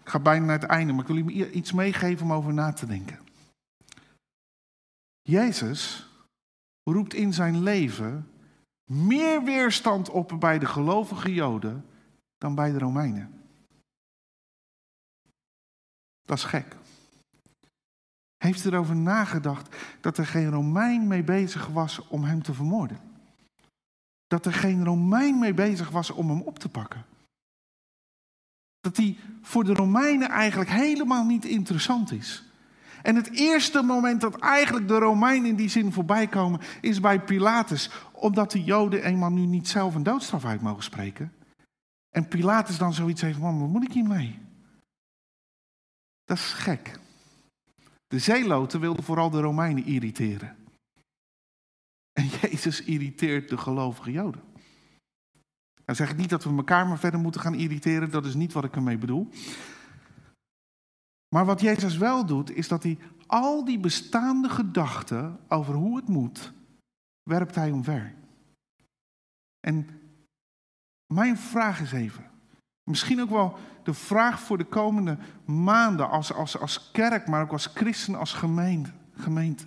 Ik 0.02 0.08
ga 0.08 0.18
bijna 0.18 0.44
naar 0.44 0.60
het 0.60 0.70
einde, 0.70 0.92
maar 0.92 1.08
ik 1.08 1.14
wil 1.14 1.28
je 1.28 1.50
iets 1.50 1.72
meegeven 1.72 2.24
om 2.24 2.32
over 2.32 2.54
na 2.54 2.72
te 2.72 2.86
denken. 2.86 3.18
Jezus 5.22 6.08
roept 6.82 7.14
in 7.14 7.32
zijn 7.32 7.62
leven 7.62 8.30
meer 8.90 9.44
weerstand 9.44 10.10
op 10.10 10.36
bij 10.38 10.58
de 10.58 10.66
gelovige 10.66 11.34
Joden 11.34 11.84
dan 12.38 12.54
bij 12.54 12.72
de 12.72 12.78
Romeinen. 12.78 13.42
Dat 16.22 16.38
is 16.38 16.44
gek. 16.44 16.76
Heeft 18.36 18.64
u 18.64 18.68
erover 18.68 18.96
nagedacht 18.96 19.76
dat 20.00 20.18
er 20.18 20.26
geen 20.26 20.50
Romein 20.50 21.06
mee 21.06 21.22
bezig 21.22 21.66
was 21.66 22.08
om 22.08 22.24
hem 22.24 22.42
te 22.42 22.54
vermoorden? 22.54 23.00
Dat 24.26 24.46
er 24.46 24.52
geen 24.52 24.84
Romein 24.84 25.38
mee 25.38 25.54
bezig 25.54 25.90
was 25.90 26.10
om 26.10 26.28
hem 26.28 26.40
op 26.40 26.58
te 26.58 26.68
pakken? 26.68 27.04
Dat 28.80 28.96
die 28.96 29.18
voor 29.42 29.64
de 29.64 29.74
Romeinen 29.74 30.28
eigenlijk 30.28 30.70
helemaal 30.70 31.24
niet 31.24 31.44
interessant 31.44 32.12
is. 32.12 32.42
En 33.02 33.16
het 33.16 33.30
eerste 33.30 33.82
moment 33.82 34.20
dat 34.20 34.38
eigenlijk 34.38 34.88
de 34.88 34.98
Romeinen 34.98 35.50
in 35.50 35.56
die 35.56 35.68
zin 35.68 35.92
voorbij 35.92 36.26
komen, 36.26 36.60
is 36.80 37.00
bij 37.00 37.20
Pilatus. 37.20 37.90
Omdat 38.12 38.50
de 38.50 38.64
Joden 38.64 39.04
eenmaal 39.04 39.30
nu 39.30 39.46
niet 39.46 39.68
zelf 39.68 39.94
een 39.94 40.02
doodstraf 40.02 40.44
uit 40.44 40.60
mogen 40.60 40.82
spreken. 40.82 41.32
En 42.10 42.28
Pilatus 42.28 42.78
dan 42.78 42.94
zoiets 42.94 43.20
heeft, 43.20 43.38
man, 43.38 43.60
wat 43.60 43.68
moet 43.68 43.84
ik 43.84 43.92
hiermee? 43.92 44.38
Dat 46.24 46.36
is 46.36 46.52
gek. 46.52 46.98
De 48.06 48.18
zeeloten 48.18 48.80
wilden 48.80 49.04
vooral 49.04 49.30
de 49.30 49.40
Romeinen 49.40 49.84
irriteren. 49.84 50.56
En 52.12 52.26
Jezus 52.40 52.82
irriteert 52.82 53.48
de 53.48 53.56
gelovige 53.58 54.12
Joden. 54.12 54.42
Dan 55.88 55.96
zeg 55.96 56.10
ik 56.10 56.16
niet 56.16 56.30
dat 56.30 56.44
we 56.44 56.56
elkaar 56.56 56.86
maar 56.86 56.98
verder 56.98 57.20
moeten 57.20 57.40
gaan 57.40 57.54
irriteren, 57.54 58.10
dat 58.10 58.24
is 58.24 58.34
niet 58.34 58.52
wat 58.52 58.64
ik 58.64 58.76
ermee 58.76 58.98
bedoel. 58.98 59.28
Maar 61.28 61.44
wat 61.44 61.60
Jezus 61.60 61.96
wel 61.96 62.26
doet, 62.26 62.50
is 62.50 62.68
dat 62.68 62.82
hij 62.82 62.98
al 63.26 63.64
die 63.64 63.78
bestaande 63.78 64.48
gedachten 64.48 65.40
over 65.48 65.74
hoe 65.74 65.96
het 65.96 66.08
moet, 66.08 66.52
werpt 67.22 67.54
hij 67.54 67.70
omver. 67.70 68.14
En 69.60 69.88
mijn 71.06 71.36
vraag 71.36 71.80
is 71.80 71.92
even, 71.92 72.30
misschien 72.82 73.20
ook 73.20 73.30
wel 73.30 73.58
de 73.82 73.94
vraag 73.94 74.40
voor 74.40 74.58
de 74.58 74.66
komende 74.66 75.18
maanden 75.44 76.10
als, 76.10 76.32
als, 76.32 76.58
als 76.58 76.90
kerk, 76.90 77.26
maar 77.26 77.42
ook 77.42 77.52
als 77.52 77.66
christen, 77.66 78.14
als 78.14 78.32
gemeente, 78.32 78.90
gemeente. 79.12 79.64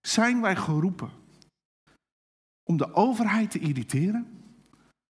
Zijn 0.00 0.40
wij 0.40 0.56
geroepen 0.56 1.21
om 2.62 2.76
de 2.76 2.94
overheid 2.94 3.50
te 3.50 3.58
irriteren? 3.58 4.26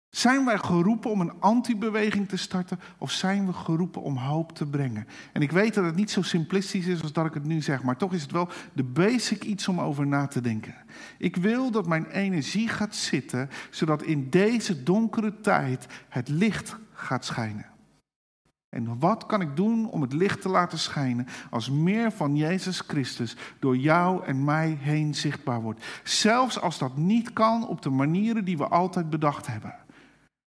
Zijn 0.10 0.46
wij 0.46 0.58
geroepen 0.58 1.12
om 1.12 1.22
een 1.22 1.40
antibeweging 1.40 2.30
te 2.30 2.38
starten 2.38 2.80
of 2.98 3.12
zijn 3.12 3.46
we 3.46 3.54
geroepen 3.54 4.02
om 4.02 4.18
hoop 4.18 4.56
te 4.56 4.66
brengen? 4.66 5.08
En 5.32 5.42
ik 5.42 5.52
weet 5.52 5.74
dat 5.74 5.86
het 5.86 5.96
niet 5.96 6.12
zo 6.12 6.22
simplistisch 6.22 6.86
is 6.86 7.02
als 7.02 7.14
dat 7.14 7.26
ik 7.26 7.34
het 7.34 7.46
nu 7.46 7.62
zeg, 7.62 7.84
maar 7.84 7.98
toch 7.98 8.14
is 8.14 8.22
het 8.22 8.32
wel 8.32 8.50
de 8.74 8.84
basic 8.84 9.44
iets 9.44 9.68
om 9.68 9.80
over 9.80 10.08
na 10.08 10.28
te 10.28 10.42
denken. 10.42 10.76
Ik 11.18 11.36
wil 11.36 11.72
dat 11.72 11.88
mijn 11.88 12.06
energie 12.06 12.68
gaat 12.68 12.96
zitten, 12.96 13.50
zodat 13.70 14.04
in 14.04 14.30
deze 14.30 14.84
donkere 14.84 15.40
tijd 15.40 15.88
het 16.10 16.28
licht 16.30 16.78
gaat 16.92 17.26
schijnen. 17.26 17.73
En 18.74 19.00
wat 19.00 19.26
kan 19.26 19.42
ik 19.42 19.56
doen 19.56 19.90
om 19.90 20.02
het 20.02 20.14
licht 20.14 20.42
te 20.42 20.50
laten 20.50 20.80
schijnen 20.80 21.28
als 21.50 21.70
meer 21.70 22.12
van 22.12 22.36
Jezus 22.36 22.80
Christus 22.80 23.36
door 23.60 23.78
jou 23.78 24.26
en 24.26 24.44
mij 24.44 24.78
heen 24.80 25.16
zichtbaar 25.16 25.62
wordt? 25.62 25.86
Zelfs 26.04 26.60
als 26.60 26.78
dat 26.78 26.98
niet 26.98 27.34
kan 27.34 27.68
op 27.68 27.82
de 27.82 27.90
manieren 27.90 28.46
die 28.46 28.58
we 28.58 28.68
altijd 28.68 29.10
bedacht 29.10 29.48
hebben. 29.48 29.76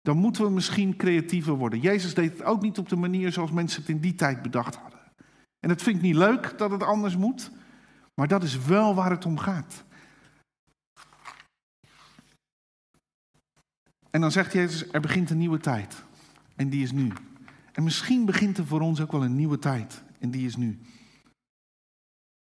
Dan 0.01 0.17
moeten 0.17 0.45
we 0.45 0.51
misschien 0.51 0.97
creatiever 0.97 1.55
worden. 1.55 1.81
Jezus 1.81 2.15
deed 2.15 2.33
het 2.33 2.45
ook 2.45 2.63
niet 2.63 2.79
op 2.79 2.89
de 2.89 2.97
manier 2.97 3.33
zoals 3.33 3.51
mensen 3.51 3.81
het 3.81 3.91
in 3.91 4.01
die 4.01 4.15
tijd 4.15 4.43
bedacht 4.43 4.77
hadden. 4.77 5.01
En 5.61 5.69
het 5.69 5.83
vind 5.83 5.97
ik 5.97 6.03
niet 6.03 6.15
leuk 6.15 6.59
dat 6.59 6.71
het 6.71 6.83
anders 6.83 7.17
moet, 7.17 7.51
maar 8.15 8.29
dat 8.29 8.43
is 8.43 8.65
wel 8.65 8.95
waar 8.95 9.11
het 9.11 9.25
om 9.27 9.39
gaat. 9.39 9.85
En 14.11 14.21
dan 14.21 14.33
zegt 14.33 14.53
Jezus, 14.53 14.93
er 14.93 15.01
begint 15.01 15.31
een 15.31 15.39
nieuwe 15.39 15.59
tijd. 15.59 16.05
En 16.57 16.69
die 16.69 16.83
is 16.83 16.93
nu. 16.93 17.13
En 17.73 17.83
misschien 17.83 18.25
begint 18.25 18.59
er 18.59 18.67
voor 18.67 18.81
ons 18.81 19.01
ook 19.01 19.13
wel 19.13 19.25
een 19.25 19.37
nieuwe 19.37 19.59
tijd. 19.59 20.03
En 20.19 20.31
die 20.31 20.47
is 20.47 20.57
nu. 20.57 20.79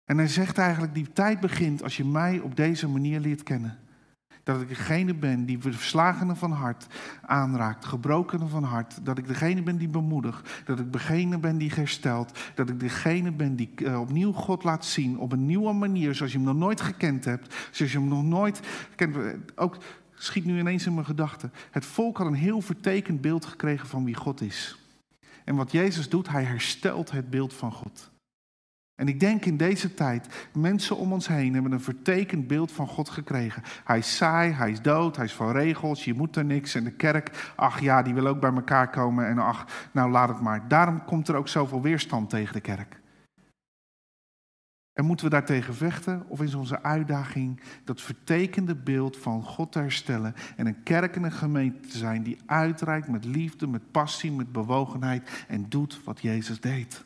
En 0.05 0.19
hij 0.19 0.29
zegt 0.29 0.59
eigenlijk, 0.59 0.95
die 0.95 1.13
tijd 1.13 1.41
begint 1.41 1.83
als 1.83 1.97
je 1.97 2.05
mij 2.05 2.39
op 2.39 2.57
deze 2.57 2.89
manier 2.89 3.21
leert 3.21 3.43
kennen. 3.43 3.79
Dat 4.43 4.61
ik 4.61 4.69
degene 4.69 5.15
ben 5.15 5.45
die 5.45 5.59
verslagenen 5.59 6.37
van 6.37 6.53
hart 6.53 6.87
aanraakt, 7.23 7.85
gebrokenen 7.85 8.49
van 8.49 8.65
hart. 8.65 9.05
Dat 9.05 9.19
ik 9.19 9.27
degene 9.27 9.63
ben 9.63 9.77
die 9.77 9.89
bemoedigt. 9.89 10.63
Dat 10.65 10.79
ik 10.79 10.93
degene 10.93 11.39
ben 11.39 11.59
die 11.59 11.73
herstelt. 11.75 12.39
Dat 12.55 12.69
ik 12.69 12.81
degene 12.81 13.33
ben 13.33 13.57
die 13.57 13.71
uh, 13.77 14.01
opnieuw 14.01 14.33
God 14.33 14.65
laat 14.65 14.85
zien 14.85 15.19
op 15.19 15.33
een 15.33 15.47
nieuwe 15.47 15.73
manier, 15.73 16.15
zoals 16.15 16.33
je 16.33 16.39
hem 16.39 16.47
nog 16.47 16.57
nooit 16.57 16.81
gekend 16.81 17.25
hebt. 17.25 17.55
Zoals 17.71 17.93
je 17.93 17.99
hem 17.99 18.09
nog 18.09 18.25
nooit 18.25 18.61
kent. 18.95 19.17
Ook 19.55 19.77
schiet 20.15 20.45
nu 20.45 20.59
ineens 20.59 20.87
in 20.87 20.95
mijn 20.95 21.07
gedachten. 21.07 21.53
Het 21.71 21.85
volk 21.85 22.19
had 22.19 22.27
een 22.27 22.35
heel 22.35 22.61
vertekend 22.61 23.21
beeld 23.21 23.45
gekregen 23.45 23.89
van 23.89 24.05
wie 24.05 24.15
God 24.15 24.41
is. 24.41 24.82
En 25.45 25.57
wat 25.57 25.73
Jezus 25.73 26.09
doet, 26.09 26.29
hij 26.29 26.45
herstelt 26.45 27.11
het 27.11 27.31
beeld 27.31 27.55
van 27.55 27.73
God. 27.73 28.11
En 28.95 29.09
ik 29.09 29.21
denk 29.21 29.45
in 29.45 29.57
deze 29.57 29.95
tijd, 29.95 30.49
mensen 30.55 30.97
om 30.97 31.13
ons 31.13 31.29
heen 31.29 31.55
hebben 31.55 31.73
een 31.73 31.81
vertekend 31.81 32.47
beeld 32.47 32.73
van 32.73 32.87
God 32.87 33.09
gekregen. 33.09 33.63
Hij 33.85 33.99
is 33.99 34.17
saai, 34.17 34.53
hij 34.53 34.71
is 34.71 34.83
dood, 34.83 35.17
hij 35.17 35.25
is 35.25 35.33
van 35.33 35.53
regels, 35.53 36.05
je 36.05 36.15
moet 36.15 36.37
er 36.37 36.45
niks. 36.45 36.75
En 36.75 36.85
de 36.85 36.93
kerk, 36.93 37.53
ach 37.57 37.81
ja, 37.81 38.03
die 38.03 38.15
wil 38.15 38.27
ook 38.27 38.41
bij 38.41 38.53
elkaar 38.53 38.91
komen. 38.91 39.27
En 39.27 39.39
ach, 39.39 39.67
nou 39.93 40.11
laat 40.11 40.29
het 40.29 40.41
maar. 40.41 40.69
Daarom 40.69 41.05
komt 41.05 41.29
er 41.29 41.35
ook 41.35 41.49
zoveel 41.49 41.83
weerstand 41.83 42.31
tegen 42.31 42.53
de 42.53 42.61
kerk. 42.61 43.01
En 44.93 45.05
moeten 45.05 45.25
we 45.25 45.31
daartegen 45.31 45.75
vechten? 45.75 46.25
Of 46.29 46.43
is 46.43 46.55
onze 46.55 46.83
uitdaging 46.83 47.61
dat 47.85 48.01
vertekende 48.01 48.75
beeld 48.75 49.17
van 49.17 49.43
God 49.43 49.73
te 49.73 49.79
herstellen 49.79 50.35
en 50.57 50.67
een 50.67 50.83
kerk 50.83 51.17
en 51.17 51.23
een 51.23 51.33
gemeente 51.33 51.89
te 51.89 51.99
zijn 51.99 52.23
die 52.23 52.39
uitreikt 52.47 53.09
met 53.09 53.25
liefde, 53.25 53.67
met 53.67 53.91
passie, 53.91 54.33
met 54.33 54.53
bewogenheid 54.53 55.45
en 55.49 55.69
doet 55.69 56.05
wat 56.05 56.21
Jezus 56.21 56.61
deed? 56.61 57.05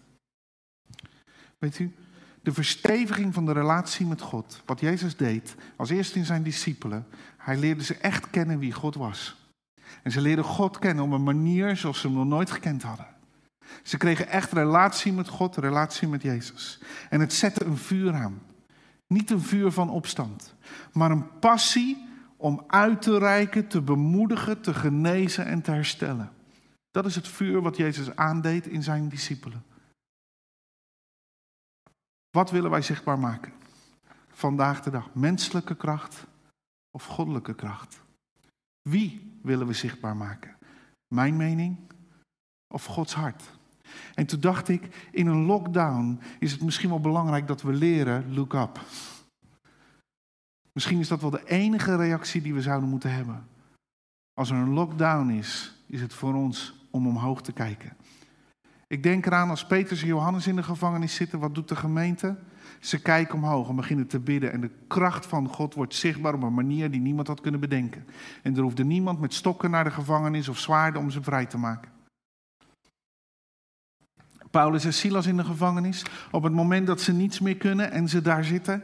Weet 1.58 1.78
u, 1.78 1.94
de 2.42 2.52
versteviging 2.52 3.34
van 3.34 3.46
de 3.46 3.52
relatie 3.52 4.06
met 4.06 4.20
God, 4.20 4.62
wat 4.64 4.80
Jezus 4.80 5.16
deed, 5.16 5.54
als 5.76 5.90
eerste 5.90 6.18
in 6.18 6.24
zijn 6.24 6.42
discipelen, 6.42 7.06
hij 7.36 7.56
leerde 7.56 7.84
ze 7.84 7.96
echt 7.96 8.30
kennen 8.30 8.58
wie 8.58 8.72
God 8.72 8.94
was. 8.94 9.50
En 10.02 10.12
ze 10.12 10.20
leerden 10.20 10.44
God 10.44 10.78
kennen 10.78 11.04
op 11.04 11.10
een 11.10 11.22
manier 11.22 11.76
zoals 11.76 12.00
ze 12.00 12.06
hem 12.06 12.16
nog 12.16 12.26
nooit 12.26 12.50
gekend 12.50 12.82
hadden. 12.82 13.15
Ze 13.82 13.96
kregen 13.96 14.28
echt 14.28 14.52
relatie 14.52 15.12
met 15.12 15.28
God, 15.28 15.56
relatie 15.56 16.08
met 16.08 16.22
Jezus. 16.22 16.80
En 17.10 17.20
het 17.20 17.32
zette 17.32 17.64
een 17.64 17.76
vuur 17.76 18.14
aan. 18.14 18.42
Niet 19.06 19.30
een 19.30 19.40
vuur 19.40 19.70
van 19.70 19.90
opstand, 19.90 20.54
maar 20.92 21.10
een 21.10 21.38
passie 21.38 22.08
om 22.36 22.64
uit 22.66 23.02
te 23.02 23.18
reiken, 23.18 23.68
te 23.68 23.82
bemoedigen, 23.82 24.60
te 24.60 24.74
genezen 24.74 25.46
en 25.46 25.62
te 25.62 25.70
herstellen. 25.70 26.32
Dat 26.90 27.06
is 27.06 27.14
het 27.14 27.28
vuur 27.28 27.60
wat 27.60 27.76
Jezus 27.76 28.16
aandeed 28.16 28.66
in 28.66 28.82
zijn 28.82 29.08
discipelen. 29.08 29.64
Wat 32.30 32.50
willen 32.50 32.70
wij 32.70 32.82
zichtbaar 32.82 33.18
maken? 33.18 33.52
Vandaag 34.28 34.82
de 34.82 34.90
dag. 34.90 35.14
Menselijke 35.14 35.76
kracht 35.76 36.26
of 36.90 37.04
goddelijke 37.04 37.54
kracht? 37.54 38.00
Wie 38.82 39.38
willen 39.42 39.66
we 39.66 39.72
zichtbaar 39.72 40.16
maken? 40.16 40.56
Mijn 41.14 41.36
mening 41.36 41.78
of 42.74 42.84
Gods 42.84 43.14
hart? 43.14 43.55
En 44.14 44.26
toen 44.26 44.40
dacht 44.40 44.68
ik, 44.68 45.08
in 45.10 45.26
een 45.26 45.44
lockdown 45.44 46.20
is 46.38 46.52
het 46.52 46.62
misschien 46.62 46.88
wel 46.88 47.00
belangrijk 47.00 47.46
dat 47.46 47.62
we 47.62 47.72
leren, 47.72 48.34
look 48.34 48.54
up. 48.54 48.80
Misschien 50.72 51.00
is 51.00 51.08
dat 51.08 51.20
wel 51.20 51.30
de 51.30 51.46
enige 51.46 51.96
reactie 51.96 52.42
die 52.42 52.54
we 52.54 52.62
zouden 52.62 52.88
moeten 52.88 53.12
hebben. 53.12 53.46
Als 54.34 54.50
er 54.50 54.56
een 54.56 54.72
lockdown 54.72 55.30
is, 55.30 55.74
is 55.86 56.00
het 56.00 56.14
voor 56.14 56.34
ons 56.34 56.86
om 56.90 57.06
omhoog 57.06 57.42
te 57.42 57.52
kijken. 57.52 57.96
Ik 58.88 59.02
denk 59.02 59.26
eraan 59.26 59.50
als 59.50 59.66
Petrus 59.66 60.00
en 60.00 60.06
Johannes 60.06 60.46
in 60.46 60.56
de 60.56 60.62
gevangenis 60.62 61.14
zitten, 61.14 61.38
wat 61.38 61.54
doet 61.54 61.68
de 61.68 61.76
gemeente? 61.76 62.36
Ze 62.80 63.02
kijken 63.02 63.34
omhoog 63.34 63.68
en 63.68 63.76
beginnen 63.76 64.06
te 64.06 64.18
bidden. 64.18 64.52
En 64.52 64.60
de 64.60 64.70
kracht 64.86 65.26
van 65.26 65.48
God 65.48 65.74
wordt 65.74 65.94
zichtbaar 65.94 66.34
op 66.34 66.42
een 66.42 66.54
manier 66.54 66.90
die 66.90 67.00
niemand 67.00 67.26
had 67.26 67.40
kunnen 67.40 67.60
bedenken. 67.60 68.04
En 68.42 68.56
er 68.56 68.62
hoefde 68.62 68.84
niemand 68.84 69.20
met 69.20 69.34
stokken 69.34 69.70
naar 69.70 69.84
de 69.84 69.90
gevangenis 69.90 70.48
of 70.48 70.58
zwaarden 70.58 71.00
om 71.00 71.10
ze 71.10 71.22
vrij 71.22 71.46
te 71.46 71.58
maken. 71.58 71.90
Paulus 74.56 74.84
en 74.84 74.94
Silas 74.94 75.26
in 75.26 75.36
de 75.36 75.44
gevangenis. 75.44 76.04
Op 76.30 76.42
het 76.42 76.52
moment 76.52 76.86
dat 76.86 77.00
ze 77.00 77.12
niets 77.12 77.40
meer 77.40 77.56
kunnen 77.56 77.90
en 77.90 78.08
ze 78.08 78.22
daar 78.22 78.44
zitten, 78.44 78.82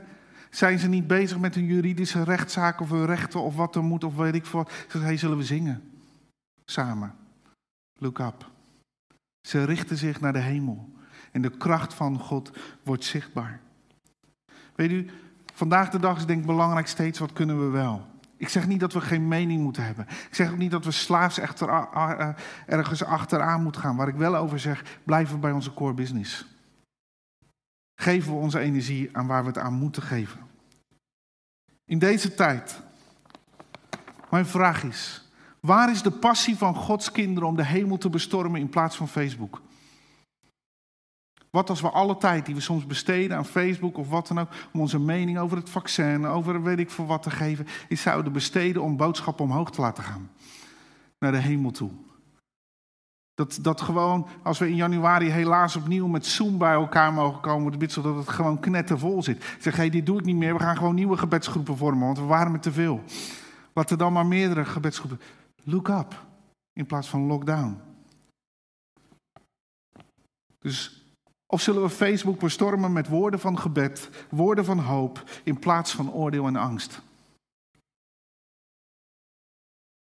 zijn 0.50 0.78
ze 0.78 0.88
niet 0.88 1.06
bezig 1.06 1.38
met 1.38 1.56
een 1.56 1.64
juridische 1.64 2.22
rechtszaak 2.24 2.80
of 2.80 2.90
een 2.90 3.06
rechten 3.06 3.42
of 3.42 3.56
wat 3.56 3.74
er 3.74 3.82
moet 3.82 4.04
of 4.04 4.16
weet 4.16 4.34
ik 4.34 4.46
veel. 4.46 4.66
Ze 4.88 4.98
zeggen, 4.98 5.18
zullen 5.18 5.36
we 5.36 5.44
zingen? 5.44 5.82
Samen. 6.64 7.14
Look 7.98 8.18
up. 8.18 8.50
Ze 9.48 9.64
richten 9.64 9.96
zich 9.96 10.20
naar 10.20 10.32
de 10.32 10.38
hemel. 10.38 10.92
En 11.30 11.42
de 11.42 11.56
kracht 11.56 11.94
van 11.94 12.18
God 12.18 12.50
wordt 12.82 13.04
zichtbaar. 13.04 13.60
Weet 14.74 14.90
u, 14.90 15.10
vandaag 15.54 15.90
de 15.90 15.98
dag 15.98 16.16
is 16.16 16.26
denk 16.26 16.40
ik 16.40 16.46
belangrijk 16.46 16.86
steeds 16.86 17.18
wat 17.18 17.32
kunnen 17.32 17.58
we 17.64 17.70
wel. 17.70 18.06
Ik 18.42 18.48
zeg 18.48 18.66
niet 18.66 18.80
dat 18.80 18.92
we 18.92 19.00
geen 19.00 19.28
mening 19.28 19.62
moeten 19.62 19.84
hebben. 19.84 20.06
Ik 20.08 20.34
zeg 20.34 20.50
ook 20.50 20.56
niet 20.56 20.70
dat 20.70 20.84
we 20.84 20.90
slaafs 20.90 21.38
echter, 21.38 21.68
uh, 21.68 22.28
ergens 22.66 23.04
achteraan 23.04 23.62
moeten 23.62 23.80
gaan. 23.80 23.96
Waar 23.96 24.08
ik 24.08 24.14
wel 24.14 24.36
over 24.36 24.58
zeg, 24.58 24.98
blijven 25.04 25.34
we 25.34 25.40
bij 25.40 25.52
onze 25.52 25.74
core 25.74 25.94
business. 25.94 26.46
Geven 27.94 28.32
we 28.32 28.38
onze 28.38 28.58
energie 28.58 29.16
aan 29.16 29.26
waar 29.26 29.42
we 29.42 29.48
het 29.48 29.58
aan 29.58 29.72
moeten 29.72 30.02
geven. 30.02 30.40
In 31.84 31.98
deze 31.98 32.34
tijd, 32.34 32.82
mijn 34.30 34.46
vraag 34.46 34.82
is, 34.82 35.30
waar 35.60 35.90
is 35.90 36.02
de 36.02 36.10
passie 36.10 36.56
van 36.56 36.74
Gods 36.74 37.12
kinderen 37.12 37.48
om 37.48 37.56
de 37.56 37.64
hemel 37.64 37.98
te 37.98 38.10
bestormen 38.10 38.60
in 38.60 38.68
plaats 38.68 38.96
van 38.96 39.08
Facebook? 39.08 39.62
Wat 41.52 41.70
als 41.70 41.80
we 41.80 41.90
alle 41.90 42.16
tijd 42.16 42.46
die 42.46 42.54
we 42.54 42.60
soms 42.60 42.86
besteden 42.86 43.36
aan 43.36 43.44
Facebook 43.44 43.98
of 43.98 44.08
wat 44.08 44.28
dan 44.28 44.40
ook, 44.40 44.48
om 44.72 44.80
onze 44.80 44.98
mening 44.98 45.38
over 45.38 45.56
het 45.56 45.70
vaccin, 45.70 46.26
over 46.26 46.62
weet 46.62 46.78
ik 46.78 46.90
voor 46.90 47.06
wat 47.06 47.22
te 47.22 47.30
geven, 47.30 47.66
is 47.88 48.02
zouden 48.02 48.32
besteden 48.32 48.82
om 48.82 48.96
boodschappen 48.96 49.44
omhoog 49.44 49.70
te 49.70 49.80
laten 49.80 50.04
gaan. 50.04 50.30
Naar 51.18 51.32
de 51.32 51.38
hemel 51.38 51.70
toe. 51.70 51.90
Dat, 53.34 53.58
dat 53.62 53.80
gewoon, 53.80 54.26
als 54.42 54.58
we 54.58 54.68
in 54.68 54.76
januari 54.76 55.28
helaas 55.28 55.76
opnieuw 55.76 56.06
met 56.06 56.26
Zoom 56.26 56.58
bij 56.58 56.72
elkaar 56.72 57.12
mogen 57.12 57.40
komen, 57.40 57.78
bid 57.78 57.92
zodat 57.92 58.16
het 58.16 58.28
gewoon 58.28 58.60
knettervol 58.60 59.22
zit. 59.22 59.36
Ik 59.36 59.56
zeg, 59.58 59.74
hé, 59.74 59.80
hey, 59.80 59.90
dit 59.90 60.06
doe 60.06 60.18
ik 60.18 60.24
niet 60.24 60.36
meer, 60.36 60.54
we 60.54 60.60
gaan 60.60 60.76
gewoon 60.76 60.94
nieuwe 60.94 61.16
gebedsgroepen 61.16 61.76
vormen, 61.76 62.04
want 62.04 62.18
we 62.18 62.24
waren 62.24 62.52
met 62.52 62.62
te 62.62 62.72
veel. 62.72 63.02
Laten 63.72 63.96
we 63.96 64.02
dan 64.02 64.12
maar 64.12 64.26
meerdere 64.26 64.64
gebedsgroepen. 64.64 65.20
Look 65.64 65.88
up, 65.88 66.24
in 66.72 66.86
plaats 66.86 67.08
van 67.08 67.26
lockdown. 67.26 67.80
Dus 70.58 71.01
of 71.52 71.60
zullen 71.60 71.82
we 71.82 71.88
Facebook 71.88 72.38
bestormen 72.38 72.92
met 72.92 73.08
woorden 73.08 73.40
van 73.40 73.58
gebed, 73.58 74.10
woorden 74.30 74.64
van 74.64 74.78
hoop, 74.78 75.24
in 75.44 75.58
plaats 75.58 75.92
van 75.92 76.12
oordeel 76.12 76.46
en 76.46 76.56
angst? 76.56 77.02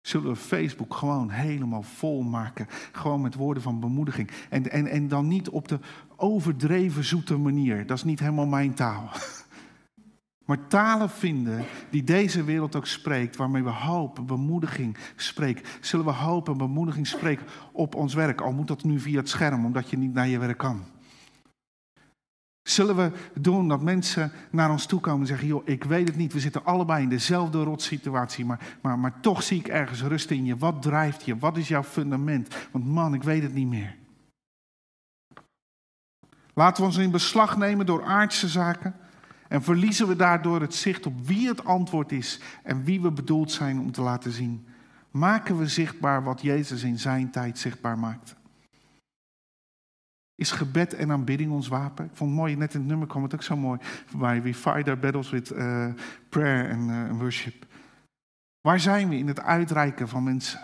Zullen 0.02 0.30
we 0.30 0.36
Facebook 0.36 0.94
gewoon 0.94 1.30
helemaal 1.30 1.82
vol 1.82 2.22
maken, 2.22 2.68
gewoon 2.92 3.22
met 3.22 3.36
woorden 3.36 3.64
van 3.64 3.80
bemoediging? 3.80 4.32
En, 4.50 4.72
en, 4.72 4.88
en 4.88 5.08
dan 5.08 5.28
niet 5.28 5.50
op 5.50 5.68
de 5.68 5.80
overdreven 6.16 7.04
zoete 7.04 7.38
manier, 7.38 7.86
dat 7.86 7.98
is 7.98 8.04
niet 8.04 8.20
helemaal 8.20 8.48
mijn 8.48 8.74
taal. 8.74 9.10
Maar 10.46 10.68
talen 10.68 11.10
vinden 11.10 11.66
die 11.90 12.04
deze 12.04 12.44
wereld 12.44 12.76
ook 12.76 12.88
spreekt, 12.88 13.36
waarmee 13.36 13.64
we 13.64 13.70
hoop, 13.70 14.24
bemoediging 14.26 14.98
spreken. 15.16 15.66
Zullen 15.82 16.06
we 16.06 16.12
hoop 16.12 16.50
en 16.50 16.58
bemoediging 16.58 17.08
spreken 17.08 17.46
op 17.72 17.96
ons 17.96 18.14
werk? 18.14 18.42
Al 18.42 18.52
moet 18.52 18.68
dat 18.68 18.84
nu 18.84 19.00
via 19.00 19.20
het 19.20 19.30
scherm, 19.30 19.66
omdat 19.66 19.90
je 19.90 19.98
niet 19.98 20.14
naar 20.14 20.28
je 20.28 20.40
werk 20.40 20.58
kan. 20.58 20.84
Zullen 22.70 22.96
we 22.96 23.12
doen 23.34 23.68
dat 23.68 23.82
mensen 23.82 24.32
naar 24.50 24.72
ons 24.72 24.86
toe 24.86 25.00
komen 25.00 25.22
en 25.22 25.28
zeggen: 25.28 25.48
joh, 25.48 25.68
ik 25.68 25.84
weet 25.84 26.08
het 26.08 26.18
niet, 26.18 26.34
we 26.34 26.40
zitten 26.40 26.66
allebei 26.66 27.04
in 27.04 27.10
dezelfde 27.10 27.64
rotsituatie, 27.64 28.46
maar, 28.46 28.78
maar, 28.82 29.00
maar 29.00 29.20
toch 29.20 29.44
zie 29.44 29.60
ik 29.60 29.68
ergens 29.68 30.02
rust 30.02 30.32
in 30.32 30.46
je. 30.46 30.58
Wat 30.58 30.82
drijft 30.82 31.26
je? 31.26 31.38
Wat 31.38 31.58
is 31.58 31.68
jouw 31.68 31.84
fundament? 31.84 32.56
Want 32.72 32.86
man, 32.86 33.14
ik 33.14 33.24
weet 33.24 33.44
het 33.44 33.54
niet 33.54 33.68
meer. 33.68 33.96
Laten 36.54 36.84
we 36.84 36.90
ons 36.90 36.98
in 36.98 37.12
beslag 37.12 37.58
nemen 37.58 37.86
door 37.86 38.04
aardse 38.04 38.48
zaken 38.48 38.96
en 39.48 39.64
verliezen 39.64 40.08
we 40.08 40.16
daardoor 40.16 40.62
het 40.62 40.76
zicht 40.76 41.06
op 41.06 41.28
wie 41.28 41.48
het 41.48 41.66
antwoord 41.66 42.12
is 42.12 42.40
en 42.64 42.84
wie 42.84 43.02
we 43.02 43.12
bedoeld 43.12 43.52
zijn 43.52 43.80
om 43.80 43.92
te 43.92 44.02
laten 44.02 44.32
zien. 44.32 44.68
Maken 45.12 45.58
we 45.58 45.68
zichtbaar 45.68 46.24
wat 46.24 46.42
Jezus 46.42 46.84
in 46.84 47.00
zijn 47.00 47.32
tijd 47.32 47.58
zichtbaar 47.58 48.00
maakte. 48.00 48.38
Is 50.40 50.52
gebed 50.52 50.94
en 50.94 51.12
aanbidding 51.12 51.52
ons 51.52 51.68
wapen? 51.68 52.06
Ik 52.06 52.12
vond 52.14 52.30
het 52.30 52.40
mooi, 52.40 52.56
net 52.56 52.74
in 52.74 52.80
het 52.80 52.90
nummer 52.90 53.08
kwam 53.08 53.24
het 53.24 53.34
ook 53.34 53.44
zo 53.44 53.58
mooi 53.58 53.80
voorbij. 54.06 54.42
We 54.42 54.54
fight 54.54 54.88
our 54.88 55.00
battles 55.00 55.30
with 55.30 55.52
uh, 55.52 55.88
prayer 56.30 56.72
and 56.72 56.90
uh, 56.90 57.20
worship. 57.20 57.66
Waar 58.62 58.80
zijn 58.80 59.10
we 59.10 59.18
in 59.18 59.28
het 59.28 59.42
uitreiken 59.42 60.08
van 60.08 60.24
mensen? 60.24 60.60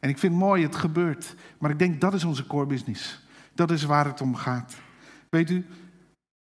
En 0.00 0.08
ik 0.08 0.18
vind 0.18 0.32
het 0.32 0.42
mooi, 0.42 0.62
het 0.62 0.76
gebeurt. 0.76 1.34
Maar 1.58 1.70
ik 1.70 1.78
denk 1.78 2.00
dat 2.00 2.14
is 2.14 2.24
onze 2.24 2.46
core 2.46 2.66
business. 2.66 3.26
Dat 3.54 3.70
is 3.70 3.84
waar 3.84 4.04
het 4.04 4.20
om 4.20 4.34
gaat. 4.34 4.76
Weet 5.28 5.50
u, 5.50 5.66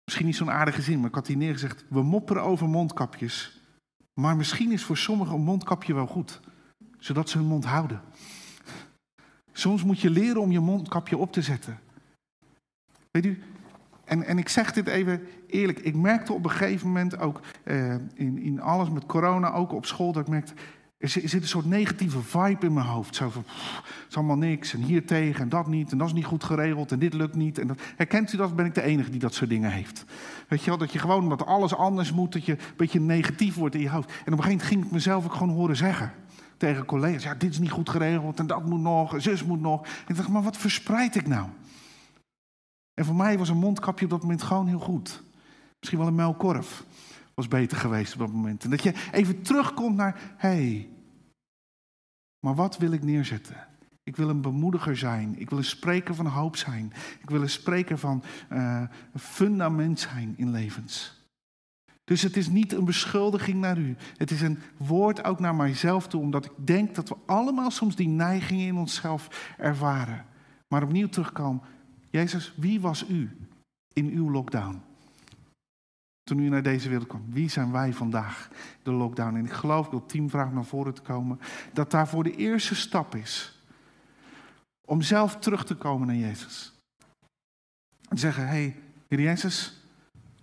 misschien 0.04 0.26
niet 0.26 0.36
zo'n 0.36 0.50
aardige 0.50 0.82
zin, 0.82 0.98
maar 0.98 1.08
ik 1.08 1.14
had 1.14 1.26
hier 1.26 1.36
neergezegd. 1.36 1.84
We 1.88 2.02
mopperen 2.02 2.42
over 2.42 2.68
mondkapjes. 2.68 3.60
Maar 4.20 4.36
misschien 4.36 4.72
is 4.72 4.84
voor 4.84 4.96
sommigen 4.96 5.34
een 5.34 5.42
mondkapje 5.42 5.94
wel 5.94 6.06
goed. 6.06 6.40
Zodat 6.98 7.28
ze 7.28 7.38
hun 7.38 7.46
mond 7.46 7.64
houden. 7.64 8.00
Soms 9.52 9.84
moet 9.84 10.00
je 10.00 10.10
leren 10.10 10.40
om 10.40 10.50
je 10.50 10.60
mondkapje 10.60 11.16
op 11.16 11.32
te 11.32 11.42
zetten. 11.42 11.78
Weet 13.14 13.26
u, 13.26 13.42
en, 14.04 14.22
en 14.22 14.38
ik 14.38 14.48
zeg 14.48 14.72
dit 14.72 14.86
even 14.86 15.22
eerlijk, 15.46 15.78
ik 15.78 15.96
merkte 15.96 16.32
op 16.32 16.44
een 16.44 16.50
gegeven 16.50 16.86
moment 16.86 17.18
ook 17.18 17.40
eh, 17.64 17.94
in, 18.14 18.38
in 18.38 18.60
alles 18.60 18.90
met 18.90 19.06
corona, 19.06 19.52
ook 19.52 19.72
op 19.72 19.86
school, 19.86 20.12
dat 20.12 20.22
ik 20.22 20.28
merkte, 20.28 20.52
er 20.98 21.08
zit, 21.08 21.32
een 21.32 21.48
soort 21.48 21.66
negatieve 21.66 22.22
vibe 22.22 22.66
in 22.66 22.72
mijn 22.72 22.86
hoofd. 22.86 23.14
Zo 23.14 23.30
van, 23.30 23.44
het 23.46 24.06
is 24.08 24.16
allemaal 24.16 24.36
niks 24.36 24.74
en 24.74 24.82
hier 24.82 25.06
tegen 25.06 25.40
en 25.40 25.48
dat 25.48 25.66
niet 25.66 25.92
en 25.92 25.98
dat 25.98 26.06
is 26.06 26.12
niet 26.12 26.24
goed 26.24 26.44
geregeld 26.44 26.92
en 26.92 26.98
dit 26.98 27.14
lukt 27.14 27.34
niet. 27.34 27.58
En 27.58 27.66
dat, 27.66 27.80
herkent 27.96 28.32
u 28.32 28.36
dat? 28.36 28.56
Ben 28.56 28.66
ik 28.66 28.74
de 28.74 28.82
enige 28.82 29.10
die 29.10 29.20
dat 29.20 29.34
soort 29.34 29.50
dingen 29.50 29.70
heeft? 29.70 30.04
Weet 30.48 30.62
je 30.62 30.68
wel, 30.70 30.78
dat 30.78 30.92
je 30.92 30.98
gewoon, 30.98 31.22
omdat 31.22 31.46
alles 31.46 31.74
anders 31.74 32.12
moet, 32.12 32.32
dat 32.32 32.44
je 32.44 32.52
een 32.52 32.58
beetje 32.76 33.00
negatief 33.00 33.54
wordt 33.54 33.74
in 33.74 33.80
je 33.80 33.90
hoofd. 33.90 34.08
En 34.08 34.14
op 34.14 34.38
een 34.38 34.44
gegeven 34.44 34.50
moment 34.50 34.68
ging 34.68 34.84
ik 34.84 34.90
mezelf 34.90 35.24
ook 35.24 35.34
gewoon 35.34 35.54
horen 35.54 35.76
zeggen 35.76 36.12
tegen 36.56 36.84
collega's, 36.84 37.22
ja, 37.22 37.34
dit 37.34 37.50
is 37.50 37.58
niet 37.58 37.70
goed 37.70 37.88
geregeld 37.88 38.38
en 38.38 38.46
dat 38.46 38.66
moet 38.66 38.80
nog, 38.80 39.14
en 39.14 39.22
zus 39.22 39.44
moet 39.44 39.60
nog. 39.60 39.82
En 39.82 39.90
ik 40.06 40.16
dacht, 40.16 40.28
maar 40.28 40.42
wat 40.42 40.56
verspreid 40.56 41.14
ik 41.14 41.26
nou? 41.26 41.46
En 42.94 43.04
voor 43.04 43.14
mij 43.14 43.38
was 43.38 43.48
een 43.48 43.56
mondkapje 43.56 44.04
op 44.04 44.10
dat 44.10 44.22
moment 44.22 44.42
gewoon 44.42 44.66
heel 44.66 44.78
goed. 44.78 45.22
Misschien 45.78 45.98
wel 45.98 46.08
een 46.08 46.14
melkkorf 46.14 46.84
was 47.34 47.48
beter 47.48 47.76
geweest 47.76 48.12
op 48.12 48.18
dat 48.18 48.32
moment. 48.32 48.64
En 48.64 48.70
dat 48.70 48.82
je 48.82 48.92
even 49.12 49.42
terugkomt 49.42 49.96
naar, 49.96 50.34
hé, 50.36 50.48
hey, 50.48 50.88
maar 52.44 52.54
wat 52.54 52.78
wil 52.78 52.92
ik 52.92 53.02
neerzetten? 53.02 53.56
Ik 54.02 54.16
wil 54.16 54.28
een 54.28 54.40
bemoediger 54.40 54.96
zijn. 54.96 55.40
Ik 55.40 55.50
wil 55.50 55.58
een 55.58 55.64
spreker 55.64 56.14
van 56.14 56.26
hoop 56.26 56.56
zijn. 56.56 56.92
Ik 57.20 57.30
wil 57.30 57.42
een 57.42 57.50
spreker 57.50 57.98
van 57.98 58.22
uh, 58.52 58.82
fundament 59.14 60.00
zijn 60.00 60.34
in 60.36 60.50
levens. 60.50 61.22
Dus 62.04 62.22
het 62.22 62.36
is 62.36 62.48
niet 62.48 62.72
een 62.72 62.84
beschuldiging 62.84 63.60
naar 63.60 63.78
u. 63.78 63.96
Het 64.16 64.30
is 64.30 64.40
een 64.40 64.58
woord 64.76 65.24
ook 65.24 65.40
naar 65.40 65.54
mijzelf 65.54 66.08
toe, 66.08 66.20
omdat 66.20 66.44
ik 66.44 66.52
denk 66.56 66.94
dat 66.94 67.08
we 67.08 67.16
allemaal 67.26 67.70
soms 67.70 67.96
die 67.96 68.08
neigingen 68.08 68.66
in 68.66 68.76
onszelf 68.76 69.54
ervaren. 69.58 70.24
Maar 70.68 70.82
opnieuw 70.82 71.08
terugkomen. 71.08 71.62
Jezus, 72.14 72.52
wie 72.56 72.80
was 72.80 73.08
u 73.08 73.36
in 73.92 74.06
uw 74.06 74.30
lockdown? 74.30 74.82
Toen 76.22 76.38
u 76.38 76.48
naar 76.48 76.62
deze 76.62 76.88
wereld 76.88 77.08
kwam. 77.08 77.24
Wie 77.28 77.48
zijn 77.48 77.72
wij 77.72 77.92
vandaag, 77.92 78.48
de 78.82 78.92
lockdown? 78.92 79.36
En 79.36 79.44
ik 79.44 79.52
geloof, 79.52 79.84
ik 79.84 79.90
wil 79.90 80.06
team 80.06 80.30
vragen 80.30 80.54
naar 80.54 80.64
voren 80.64 80.94
te 80.94 81.02
komen, 81.02 81.40
dat 81.72 81.90
daarvoor 81.90 82.22
de 82.22 82.36
eerste 82.36 82.74
stap 82.74 83.14
is. 83.14 83.62
Om 84.86 85.02
zelf 85.02 85.36
terug 85.36 85.64
te 85.64 85.74
komen 85.74 86.06
naar 86.06 86.16
Jezus. 86.16 86.72
En 88.08 88.18
zeggen, 88.18 88.42
hé, 88.42 88.48
hey, 88.48 88.76
Heer 89.08 89.20
Jezus, 89.20 89.84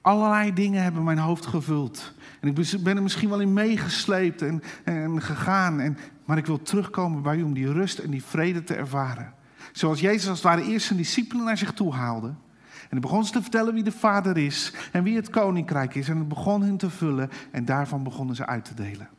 allerlei 0.01 0.53
dingen 0.53 0.83
hebben 0.83 1.03
mijn 1.03 1.17
hoofd 1.17 1.45
gevuld. 1.45 2.13
En 2.39 2.47
ik 2.47 2.83
ben 2.83 2.95
er 2.95 3.03
misschien 3.03 3.29
wel 3.29 3.41
in 3.41 3.53
meegesleept 3.53 4.41
en, 4.41 4.61
en 4.83 5.21
gegaan. 5.21 5.79
En, 5.79 5.97
maar 6.25 6.37
ik 6.37 6.45
wil 6.45 6.61
terugkomen 6.61 7.21
bij 7.21 7.37
u 7.37 7.43
om 7.43 7.53
die 7.53 7.71
rust 7.71 7.99
en 7.99 8.11
die 8.11 8.23
vrede 8.23 8.63
te 8.63 8.75
ervaren. 8.75 9.39
Zoals 9.71 9.99
Jezus 9.99 10.27
als 10.27 10.37
het 10.37 10.47
ware 10.47 10.63
eerst 10.63 10.85
zijn 10.85 10.99
discipelen 10.99 11.45
naar 11.45 11.57
zich 11.57 11.73
toe 11.73 11.93
haalde. 11.93 12.27
En 12.27 12.97
hij 12.97 12.99
begon 12.99 13.25
ze 13.25 13.31
te 13.31 13.41
vertellen 13.41 13.73
wie 13.73 13.83
de 13.83 13.91
Vader 13.91 14.37
is 14.37 14.73
en 14.91 15.03
wie 15.03 15.15
het 15.15 15.29
koninkrijk 15.29 15.95
is. 15.95 16.09
En 16.09 16.17
het 16.17 16.27
begon 16.27 16.61
hen 16.61 16.77
te 16.77 16.89
vullen 16.89 17.29
en 17.51 17.65
daarvan 17.65 18.03
begonnen 18.03 18.35
ze 18.35 18.45
uit 18.45 18.65
te 18.65 18.73
delen. 18.73 19.09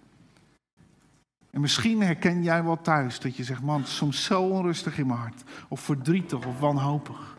En 1.51 1.61
misschien 1.61 2.03
herken 2.03 2.43
jij 2.43 2.65
wel 2.65 2.81
thuis 2.81 3.21
dat 3.21 3.37
je 3.37 3.45
zegt, 3.45 3.63
man, 3.63 3.85
soms 3.85 4.25
zo 4.25 4.43
onrustig 4.43 4.99
in 4.99 5.07
mijn 5.07 5.19
hart. 5.19 5.43
Of 5.69 5.81
verdrietig 5.81 6.47
of 6.47 6.59
wanhopig. 6.59 7.39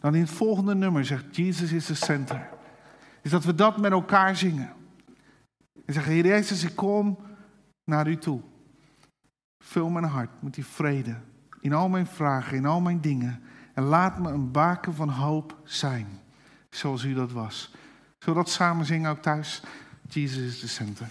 Dan 0.00 0.14
in 0.14 0.20
het 0.20 0.30
volgende 0.30 0.74
nummer 0.74 1.04
zegt, 1.04 1.36
Jesus 1.36 1.72
is 1.72 1.86
the 1.86 1.94
center. 1.94 2.48
Is 3.22 3.30
dat 3.30 3.44
we 3.44 3.54
dat 3.54 3.78
met 3.80 3.92
elkaar 3.92 4.36
zingen. 4.36 4.72
En 5.86 5.92
zeggen, 5.92 6.12
Heer 6.12 6.26
Jezus, 6.26 6.64
ik 6.64 6.76
kom 6.76 7.18
naar 7.84 8.08
u 8.08 8.16
toe. 8.16 8.40
Vul 9.58 9.88
mijn 9.88 10.04
hart 10.04 10.42
met 10.42 10.54
die 10.54 10.66
vrede. 10.66 11.16
In 11.64 11.72
al 11.72 11.88
mijn 11.88 12.06
vragen, 12.06 12.56
in 12.56 12.66
al 12.66 12.80
mijn 12.80 13.00
dingen. 13.00 13.42
En 13.74 13.82
laat 13.82 14.18
me 14.18 14.30
een 14.30 14.50
baken 14.50 14.94
van 14.94 15.08
hoop 15.08 15.56
zijn. 15.64 16.06
Zoals 16.70 17.04
u 17.04 17.14
dat 17.14 17.32
was. 17.32 17.70
Zullen 18.18 18.38
we 18.38 18.44
dat 18.44 18.54
samen 18.54 18.86
zingen 18.86 19.10
ook 19.10 19.22
thuis? 19.22 19.62
Jesus 20.08 20.42
is 20.42 20.60
the 20.60 20.68
center. 20.68 21.06